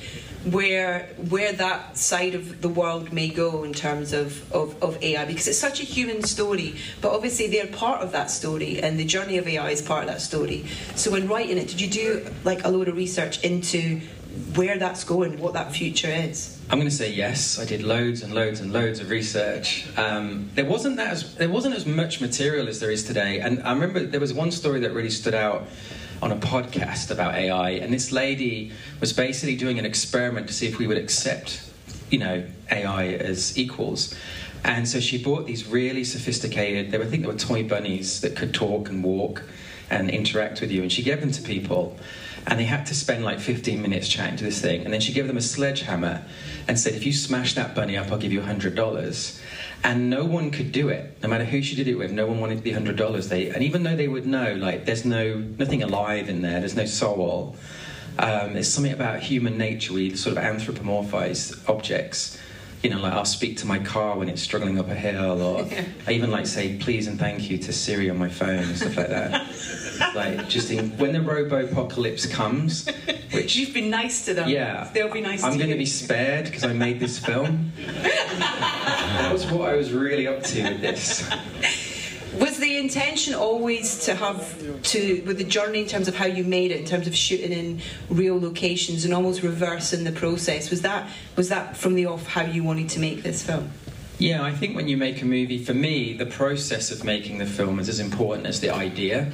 [0.51, 5.25] where where that side of the world may go in terms of, of, of AI
[5.25, 9.05] because it's such a human story but obviously they're part of that story and the
[9.05, 10.65] journey of AI is part of that story
[10.95, 14.01] so when writing it did you do like a load of research into
[14.55, 17.61] where that's going what that future is I'm going to say yes.
[17.61, 19.87] I did loads and loads and loads of research.
[19.97, 23.39] Um, there wasn't that as there wasn't as much material as there is today.
[23.39, 25.69] And I remember there was one story that really stood out
[26.23, 30.67] on a podcast about AI, and this lady was basically doing an experiment to see
[30.67, 31.63] if we would accept,
[32.11, 34.15] you know, AI as equals.
[34.65, 36.91] And so she bought these really sophisticated.
[36.91, 39.43] They were, I think they were toy bunnies that could talk and walk
[39.91, 41.97] and interact with you, and she gave them to people.
[42.49, 44.85] and they had to spend like 15 minutes chatting to this thing.
[44.85, 46.23] And then she gave them a sledgehammer
[46.69, 49.41] and said, If you smash that bunny up, I'll give you $100.
[49.85, 52.11] And no one could do it, no matter who she did it with.
[52.11, 53.29] No one wanted the hundred dollars.
[53.29, 56.61] They and even though they would know, like, there's no nothing alive in there.
[56.61, 57.57] There's no soul.
[58.19, 59.93] Um, there's something about human nature.
[59.93, 62.39] We sort of anthropomorphize objects.
[62.83, 65.69] You know, like I'll speak to my car when it's struggling up a hill, or
[66.07, 68.97] I even like say please and thank you to Siri on my phone and stuff
[68.97, 70.15] like that.
[70.15, 72.89] like just in, when the robo apocalypse comes,
[73.33, 74.49] which you've been nice to them.
[74.49, 75.43] Yeah, they'll be nice.
[75.43, 77.73] I'm going to be spared because I made this film.
[77.87, 81.29] that was what I was really up to with this.
[82.39, 86.45] Was the intention always to have to with the journey in terms of how you
[86.45, 87.81] made it, in terms of shooting in
[88.11, 90.71] real locations and almost reversing the process?
[90.71, 93.71] Was that was that from the off how you wanted to make this film?
[94.19, 97.47] Yeah, I think when you make a movie, for me, the process of making the
[97.47, 99.31] film is as important as the idea.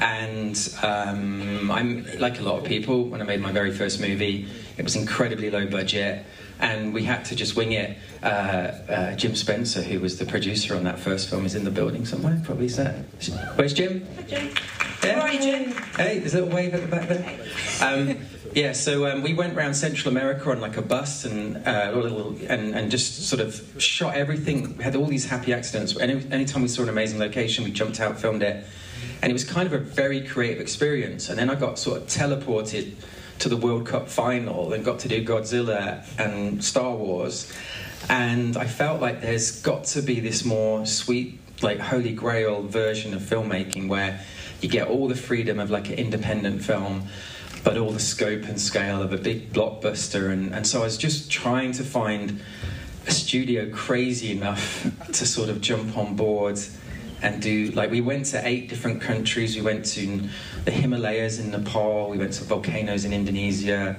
[0.00, 3.04] And um, I'm like a lot of people.
[3.04, 6.24] When I made my very first movie, it was incredibly low budget
[6.60, 7.96] and we had to just wing it.
[8.22, 11.70] Uh, uh, Jim Spencer, who was the producer on that first film, is in the
[11.70, 12.40] building somewhere.
[12.44, 12.94] Probably is that.
[13.56, 14.06] Where's Jim?
[14.16, 14.50] Hi, Jim.
[15.02, 15.36] Yeah.
[15.38, 15.72] Jim.
[15.96, 17.40] Hey, there's a little wave at the back there.
[17.82, 18.18] Um,
[18.54, 22.36] yeah, so um, we went around Central America on like a bus and uh, little,
[22.48, 24.76] and, and just sort of shot everything.
[24.76, 25.96] We had all these happy accidents.
[25.98, 28.64] Any, anytime we saw an amazing location, we jumped out, filmed it,
[29.22, 31.28] and it was kind of a very creative experience.
[31.28, 32.94] And then I got sort of teleported
[33.40, 37.52] to the World Cup final and got to do Godzilla and Star Wars.
[38.08, 43.14] And I felt like there's got to be this more sweet, like holy grail version
[43.14, 44.20] of filmmaking where
[44.60, 47.04] you get all the freedom of like an independent film,
[47.62, 50.30] but all the scope and scale of a big blockbuster.
[50.30, 52.40] And, and so I was just trying to find
[53.06, 56.58] a studio crazy enough to sort of jump on board
[57.22, 59.56] and do like we went to eight different countries.
[59.56, 60.20] We went to
[60.64, 62.10] the Himalayas in Nepal.
[62.10, 63.96] We went to volcanoes in Indonesia,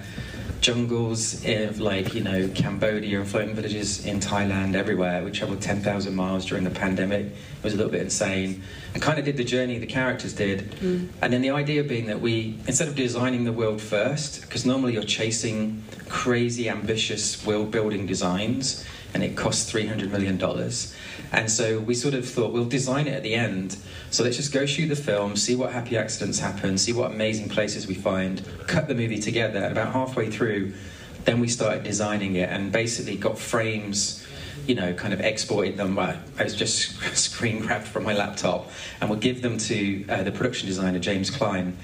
[0.61, 4.75] jungles of like you know Cambodia and floating villages in Thailand.
[4.75, 7.25] Everywhere we traveled ten thousand miles during the pandemic.
[7.25, 8.61] It was a little bit insane.
[8.93, 10.71] And kind of did the journey the characters did.
[10.73, 11.09] Mm.
[11.21, 14.93] And then the idea being that we instead of designing the world first, because normally
[14.93, 18.85] you're chasing crazy ambitious world building designs
[19.15, 20.37] and it costs $300 million.
[21.31, 23.77] And so we sort of thought we'll design it at the end.
[24.11, 27.47] So let's just go shoot the film, see what happy accidents happen, see what amazing
[27.47, 29.59] places we find, cut the movie together.
[29.59, 30.73] And about halfway through,
[31.23, 34.21] then we started designing it and basically got frames
[34.67, 35.97] you know, kind of exported them.
[35.99, 38.69] I was just screen grabbed from my laptop,
[38.99, 41.77] and would give them to uh, the production designer James Klein,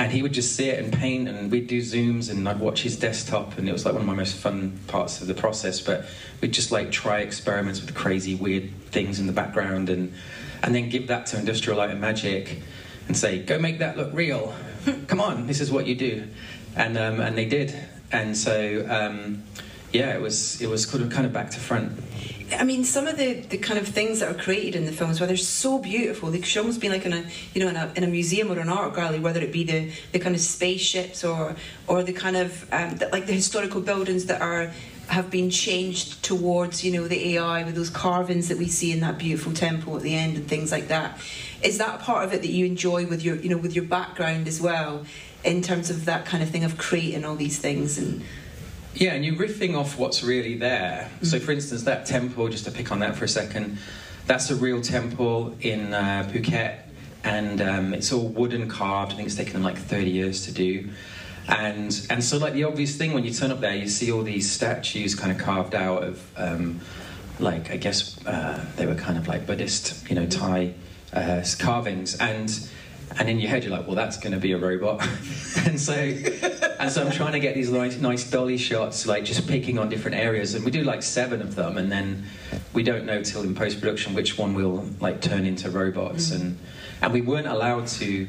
[0.00, 2.96] and he would just sit and paint and we'd do zooms and I'd watch his
[2.96, 5.78] desktop and it was like one of my most fun parts of the process.
[5.78, 6.06] But
[6.40, 10.14] we'd just like try experiments with crazy weird things in the background and
[10.62, 12.62] and then give that to Industrial Light and Magic
[13.08, 14.54] and say go make that look real.
[15.06, 16.26] Come on this is what you do.
[16.74, 17.78] And um, and they did.
[18.10, 19.42] And so um,
[19.92, 21.92] yeah it was it was kind of kind of back to front
[22.58, 25.20] I mean, some of the, the kind of things that are created in the films,
[25.20, 27.24] where they're so beautiful, they should almost be like in a
[27.54, 29.90] you know in a, in a museum or an art gallery, whether it be the,
[30.12, 31.54] the kind of spaceships or
[31.86, 34.72] or the kind of um, the, like the historical buildings that are
[35.08, 39.00] have been changed towards you know the AI with those carvings that we see in
[39.00, 41.20] that beautiful temple at the end and things like that.
[41.62, 44.48] Is that part of it that you enjoy with your you know with your background
[44.48, 45.04] as well,
[45.44, 48.22] in terms of that kind of thing of creating all these things and
[48.94, 51.08] yeah, and you're riffing off what's really there.
[51.14, 51.24] Mm-hmm.
[51.24, 53.78] So, for instance, that temple, just to pick on that for a second,
[54.26, 56.80] that's a real temple in uh, Phuket,
[57.24, 59.12] and um, it's all wooden carved.
[59.12, 60.88] I think it's taken them like 30 years to do.
[61.48, 64.22] And, and so, like, the obvious thing when you turn up there, you see all
[64.22, 66.80] these statues kind of carved out of, um,
[67.38, 70.74] like, I guess uh, they were kind of like Buddhist, you know, Thai
[71.12, 72.16] uh, carvings.
[72.18, 72.50] And
[73.18, 75.02] and in your head you're like, well, that's going to be a robot,
[75.66, 79.46] and so and so I'm trying to get these nice, nice dolly shots, like just
[79.46, 82.24] picking on different areas, and we do like seven of them, and then
[82.72, 86.42] we don't know till in post production which one will like turn into robots, mm-hmm.
[86.42, 86.58] and
[87.02, 88.28] and we weren't allowed to.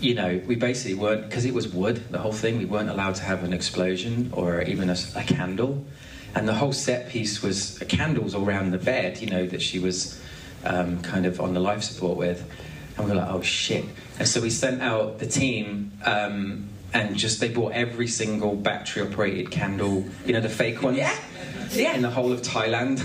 [0.00, 2.10] You know, we basically weren't because it was wood.
[2.10, 5.84] The whole thing, we weren't allowed to have an explosion or even a, a candle,
[6.34, 9.20] and the whole set piece was candles all around the bed.
[9.20, 10.20] You know that she was
[10.64, 12.44] um, kind of on the life support with
[12.96, 13.84] and we were like, oh shit.
[14.18, 19.02] And so we sent out the team um, and just they bought every single battery
[19.02, 20.96] operated candle, you know, the fake ones.
[20.96, 21.16] Yeah.
[21.72, 21.94] Yeah.
[21.94, 23.00] in the whole of Thailand,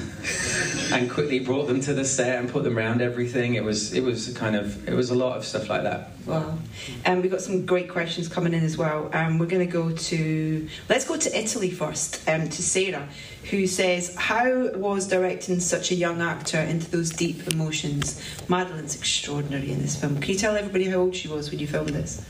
[0.93, 3.55] and quickly brought them to the set and put them around everything.
[3.55, 6.11] It was it was kind of it was a lot of stuff like that.
[6.25, 6.57] Wow,
[7.05, 9.09] and um, we've got some great questions coming in as well.
[9.13, 12.27] Um, we're going to go to let's go to Italy first.
[12.29, 13.07] Um, to Sarah,
[13.49, 18.21] who says, "How was directing such a young actor into those deep emotions?
[18.47, 20.19] Madeline's extraordinary in this film.
[20.19, 22.23] Can you tell everybody how old she was when you filmed this?"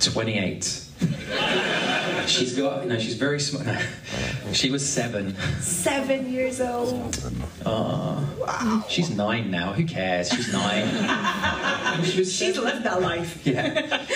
[0.00, 0.87] 28.
[2.26, 3.66] she's got, no, she's very smart.
[3.66, 5.36] No, she was seven.
[5.60, 7.18] Seven years old.
[7.64, 8.84] Oh, wow.
[8.88, 9.72] She's nine now.
[9.72, 10.30] Who cares?
[10.30, 10.86] She's nine.
[12.04, 13.46] she was she's lived that life.
[13.46, 14.06] Yeah.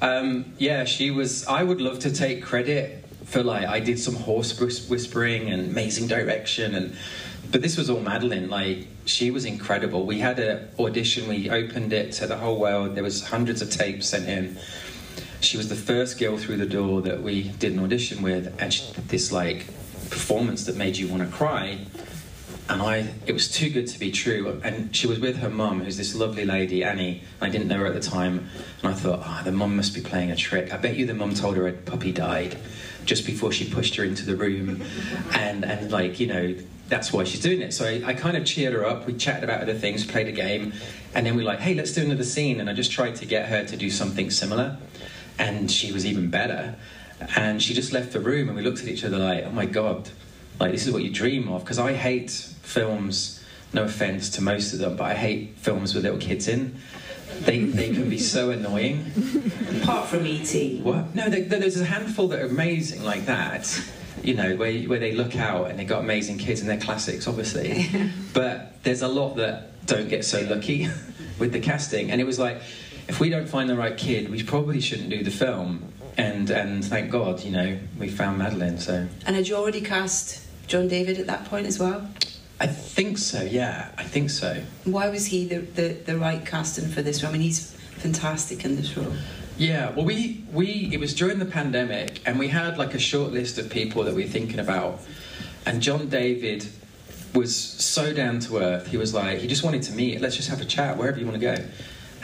[0.00, 1.46] Um, yeah, she was.
[1.46, 6.08] I would love to take credit for like I did some horse whispering and amazing
[6.08, 6.96] direction and.
[7.50, 8.48] But this was all Madeline.
[8.50, 10.06] Like she was incredible.
[10.06, 11.28] We had an audition.
[11.28, 12.96] We opened it to the whole world.
[12.96, 14.58] There was hundreds of tapes sent in
[15.44, 18.72] she was the first girl through the door that we did an audition with, and
[18.72, 19.66] she did this like
[20.10, 21.78] performance that made you want to cry.
[22.68, 24.58] And I, it was too good to be true.
[24.64, 27.22] And she was with her mum, who's this lovely lady, Annie.
[27.40, 28.48] I didn't know her at the time,
[28.82, 30.72] and I thought, ah, oh, the mum must be playing a trick.
[30.72, 32.56] I bet you the mum told her a puppy died
[33.04, 34.82] just before she pushed her into the room,
[35.32, 36.56] and and like you know
[36.88, 37.74] that's why she's doing it.
[37.74, 39.06] So I, I, kind of cheered her up.
[39.06, 40.72] We chatted about other things, played a game,
[41.14, 42.60] and then we were like, hey, let's do another scene.
[42.60, 44.76] And I just tried to get her to do something similar
[45.38, 46.76] and she was even better.
[47.36, 49.66] And she just left the room, and we looked at each other like, "Oh my
[49.66, 50.10] god,
[50.60, 53.40] like this is what you dream of." Because I hate films.
[53.72, 56.76] No offense to most of them, but I hate films with little kids in.
[57.40, 59.10] They, they can be so annoying.
[59.82, 60.80] Apart from E.T.
[60.82, 61.14] What?
[61.14, 63.82] No, they, there's a handful that are amazing like that.
[64.22, 67.26] You know, where, where they look out and they've got amazing kids and they're classics,
[67.26, 67.88] obviously.
[68.32, 70.88] but there's a lot that don't get so lucky
[71.38, 72.10] with the casting.
[72.10, 72.62] And it was like,
[73.08, 75.92] if we don't find the right kid, we probably shouldn't do the film.
[76.16, 78.78] And and thank God, you know, we found Madeline.
[78.78, 79.08] So.
[79.26, 82.08] And had you already cast John David at that point as well?
[82.60, 83.42] I think so.
[83.42, 84.62] Yeah, I think so.
[84.84, 87.30] Why was he the the, the right casting for this role?
[87.30, 89.12] I mean, he's fantastic in this role.
[89.56, 93.32] Yeah, well, we we it was during the pandemic, and we had like a short
[93.32, 95.00] list of people that we were thinking about,
[95.66, 96.68] and John David
[97.34, 98.86] was so down to earth.
[98.86, 100.20] He was like, he just wanted to meet.
[100.20, 101.56] Let's just have a chat wherever you want to go.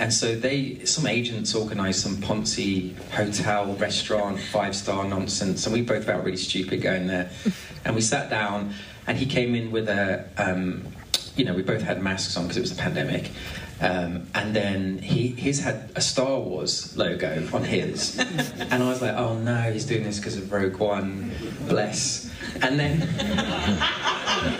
[0.00, 5.82] And so they, some agents organised some Ponzi hotel, restaurant, five star nonsense, and we
[5.82, 7.30] both felt really stupid going there.
[7.84, 8.72] and we sat down,
[9.06, 10.86] and he came in with a, um,
[11.36, 13.30] you know, we both had masks on because it was a pandemic.
[13.82, 18.18] Um, and then he his had a Star Wars logo on his,
[18.70, 21.30] and I was like, oh no, he's doing this because of Rogue One,
[21.68, 22.30] bless.
[22.62, 23.02] And then,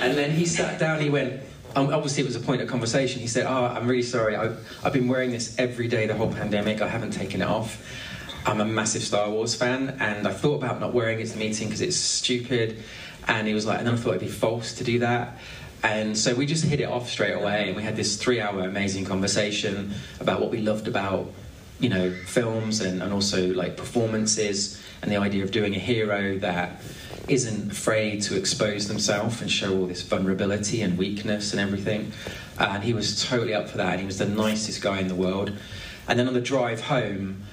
[0.00, 1.00] and then he sat down.
[1.00, 1.40] He went,
[1.76, 3.20] Um, obviously it was a point of conversation.
[3.20, 4.36] He said, "Oh, I'm really sorry.
[4.36, 6.82] I, I've been wearing this every day the whole pandemic.
[6.82, 7.86] I haven't taken it off.
[8.46, 11.38] I'm a massive Star Wars fan, and I thought about not wearing it to the
[11.38, 12.82] meeting because it's stupid."
[13.28, 15.36] And he was like, and then I thought it'd be false to do that.
[15.82, 19.04] And so we just hit it off straight away, and we had this three-hour amazing
[19.04, 21.30] conversation about what we loved about,
[21.78, 26.38] you know, films and, and also like performances, and the idea of doing a hero
[26.38, 26.80] that
[27.28, 32.12] isn't afraid to expose themselves and show all this vulnerability and weakness and everything.
[32.58, 33.92] And he was totally up for that.
[33.92, 35.52] And he was the nicest guy in the world.
[36.08, 37.44] And then on the drive home,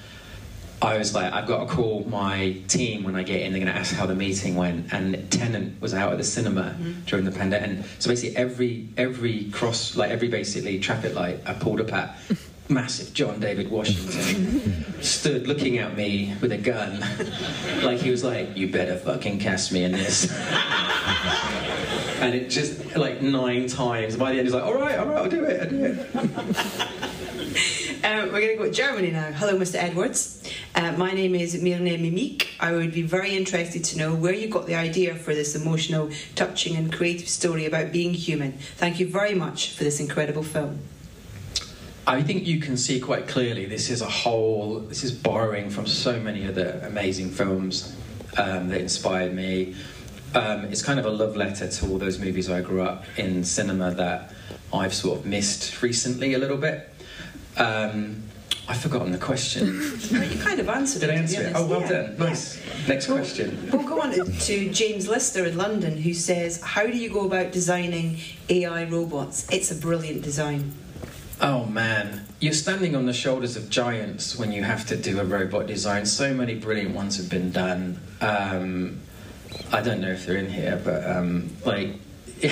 [0.82, 3.52] I was like, I've got to call my team when I get in.
[3.52, 4.94] They're going to ask how the meeting went.
[4.94, 7.02] And Tenet was out at the cinema mm-hmm.
[7.06, 7.69] during the pandemic.
[7.69, 12.15] And so basically, every every cross, like every basically traffic light I pulled up at,
[12.69, 16.99] massive John David Washington stood looking at me with a gun,
[17.84, 20.31] like he was like, "You better fucking cast me in this."
[22.19, 24.15] and it just like nine times.
[24.15, 26.88] By the end, he's like, "All right, all right, I'll do it, I'll do it."
[28.03, 29.31] Um, we're going to go to Germany now.
[29.31, 29.76] Hello, Mr.
[29.76, 30.48] Edwards.
[30.76, 32.48] Uh, my name is Mirne Mimik.
[32.60, 36.11] I would be very interested to know where you got the idea for this emotional,
[36.35, 38.53] touching, and creative story about being human.
[38.77, 40.80] Thank you very much for this incredible film.
[42.07, 45.85] I think you can see quite clearly this is a whole, this is borrowing from
[45.85, 47.93] so many other amazing films
[48.38, 49.75] um, that inspired me.
[50.34, 53.43] Um, it's kind of a love letter to all those movies I grew up in
[53.43, 54.31] cinema that
[54.73, 56.89] I've sort of missed recently a little bit.
[57.57, 58.23] Um,
[58.69, 59.67] I've forgotten the question.
[59.99, 61.13] you kind of answered Did it.
[61.13, 61.53] I answer it?
[61.55, 61.89] Oh, well yeah.
[61.89, 62.17] done.
[62.19, 62.57] Nice.
[62.57, 62.88] Yeah.
[62.88, 63.69] Next we'll, question.
[63.71, 67.51] We'll go on to James Lister in London, who says, How do you go about
[67.51, 69.45] designing AI robots?
[69.51, 70.73] It's a brilliant design.
[71.39, 75.23] Oh man, you're standing on the shoulders of giants when you have to do a
[75.23, 76.07] robot design.
[76.07, 77.99] So many brilliant ones have been done.
[78.22, 79.01] Um,
[79.72, 81.89] I don't know if they're in here, but um, like,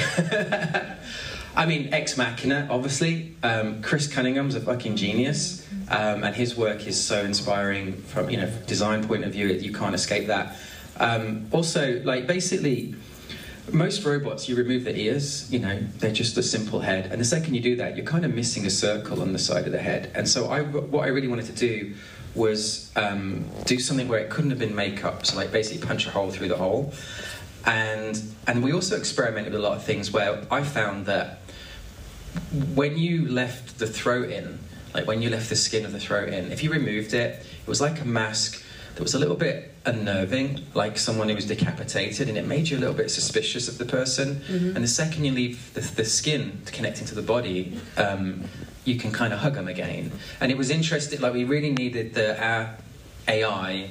[1.56, 3.34] I mean, Ex Machina, obviously.
[3.42, 8.38] Um, Chris Cunningham's a fucking genius, um, and his work is so inspiring from you
[8.38, 9.48] know design point of view.
[9.48, 10.58] You can't escape that.
[10.98, 12.94] Um, also, like basically
[13.72, 17.12] most robots, you remove the ears, you know, they're just a simple head.
[17.12, 19.66] And the second you do that, you're kind of missing a circle on the side
[19.66, 20.12] of the head.
[20.16, 21.94] And so, I, what I really wanted to do
[22.36, 25.26] was um, do something where it couldn't have been makeup.
[25.26, 26.94] So, like, basically punch a hole through the hole.
[27.66, 31.40] And, and we also experimented with a lot of things where I found that
[32.76, 34.60] when you left the throat in,
[34.94, 37.68] like when you left the skin of the throat in, if you removed it, it
[37.68, 38.64] was like a mask
[38.96, 42.78] that was a little bit unnerving, like someone who was decapitated, and it made you
[42.78, 44.36] a little bit suspicious of the person.
[44.36, 44.76] Mm-hmm.
[44.76, 48.46] And the second you leave the, the skin connecting to the body, um,
[48.86, 50.14] you can kind of hug them again.
[50.40, 52.78] And it was interesting, like we really needed the our
[53.28, 53.90] AI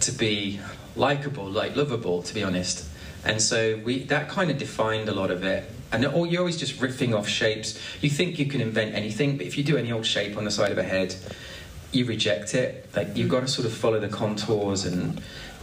[0.00, 0.60] to be
[0.94, 2.86] likable, like lovable, to be honest.
[3.24, 5.70] And so we that kind of defined a lot of it.
[5.90, 7.80] And or you're always just riffing off shapes.
[8.02, 10.50] You think you can invent anything, but if you do any old shape on the
[10.50, 11.16] side of a head,
[11.92, 12.88] you reject it.
[12.94, 15.20] Like you've got to sort of follow the contours and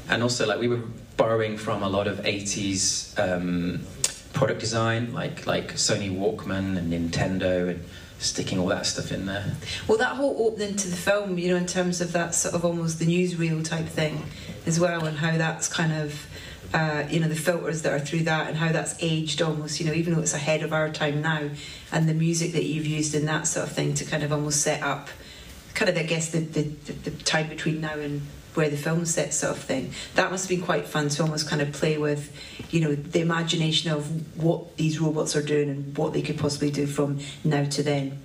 [0.10, 0.82] and also like we were
[1.18, 3.82] borrowing from a lot of 80s um,
[4.34, 7.84] product design, like like Sony Walkman and Nintendo and
[8.20, 9.56] sticking all that stuff in there.
[9.88, 12.64] Well, that whole opening to the film, you know, in terms of that sort of
[12.64, 14.24] almost the newsreel type thing
[14.66, 16.28] as well, and how that's kind of,
[16.74, 19.86] uh, you know, the filters that are through that and how that's aged almost, you
[19.86, 21.50] know, even though it's ahead of our time now,
[21.92, 24.62] and the music that you've used in that sort of thing to kind of almost
[24.62, 25.10] set up,
[25.76, 28.22] kind of, I guess, the, the, the, the time between now and
[28.56, 29.92] where the film set sort of thing.
[30.16, 32.32] That must have been quite fun to almost kind of play with,
[32.72, 36.72] you know, the imagination of what these robots are doing and what they could possibly
[36.72, 38.20] do from now to then.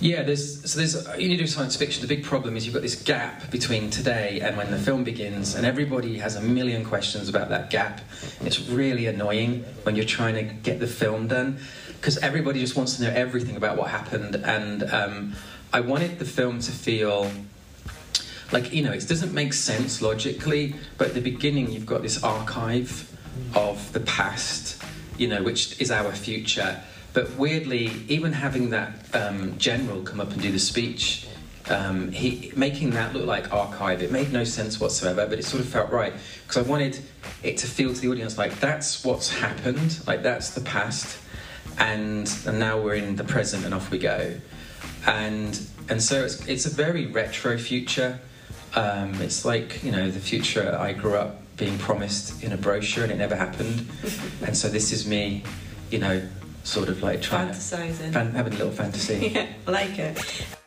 [0.00, 2.02] Yeah, there's so there's you need to do science fiction.
[2.02, 5.54] The big problem is you've got this gap between today and when the film begins,
[5.54, 8.00] and everybody has a million questions about that gap.
[8.40, 11.58] It's really annoying when you're trying to get the film done
[12.04, 14.34] because everybody just wants to know everything about what happened.
[14.34, 15.34] And um,
[15.74, 17.32] I wanted the film to feel
[18.52, 22.22] like you know it doesn't make sense logically, but at the beginning you've got this
[22.22, 23.10] archive
[23.56, 24.80] of the past,
[25.18, 26.80] you know, which is our future.
[27.12, 31.26] But weirdly, even having that um, general come up and do the speech,
[31.68, 35.26] um, he making that look like archive, it made no sense whatsoever.
[35.26, 36.12] But it sort of felt right
[36.46, 37.00] because I wanted
[37.42, 41.18] it to feel to the audience like that's what's happened, like that's the past,
[41.78, 44.36] and and now we're in the present, and off we go.
[45.06, 48.18] And and so it's it's a very retro future.
[48.74, 53.04] Um, it's like you know the future I grew up being promised in a brochure
[53.04, 53.86] and it never happened.
[54.46, 55.44] and so this is me,
[55.90, 56.20] you know,
[56.64, 58.06] sort of like trying Fantasizing.
[58.06, 59.28] to fan, having a little fantasy.
[59.34, 60.63] Yeah, I like it.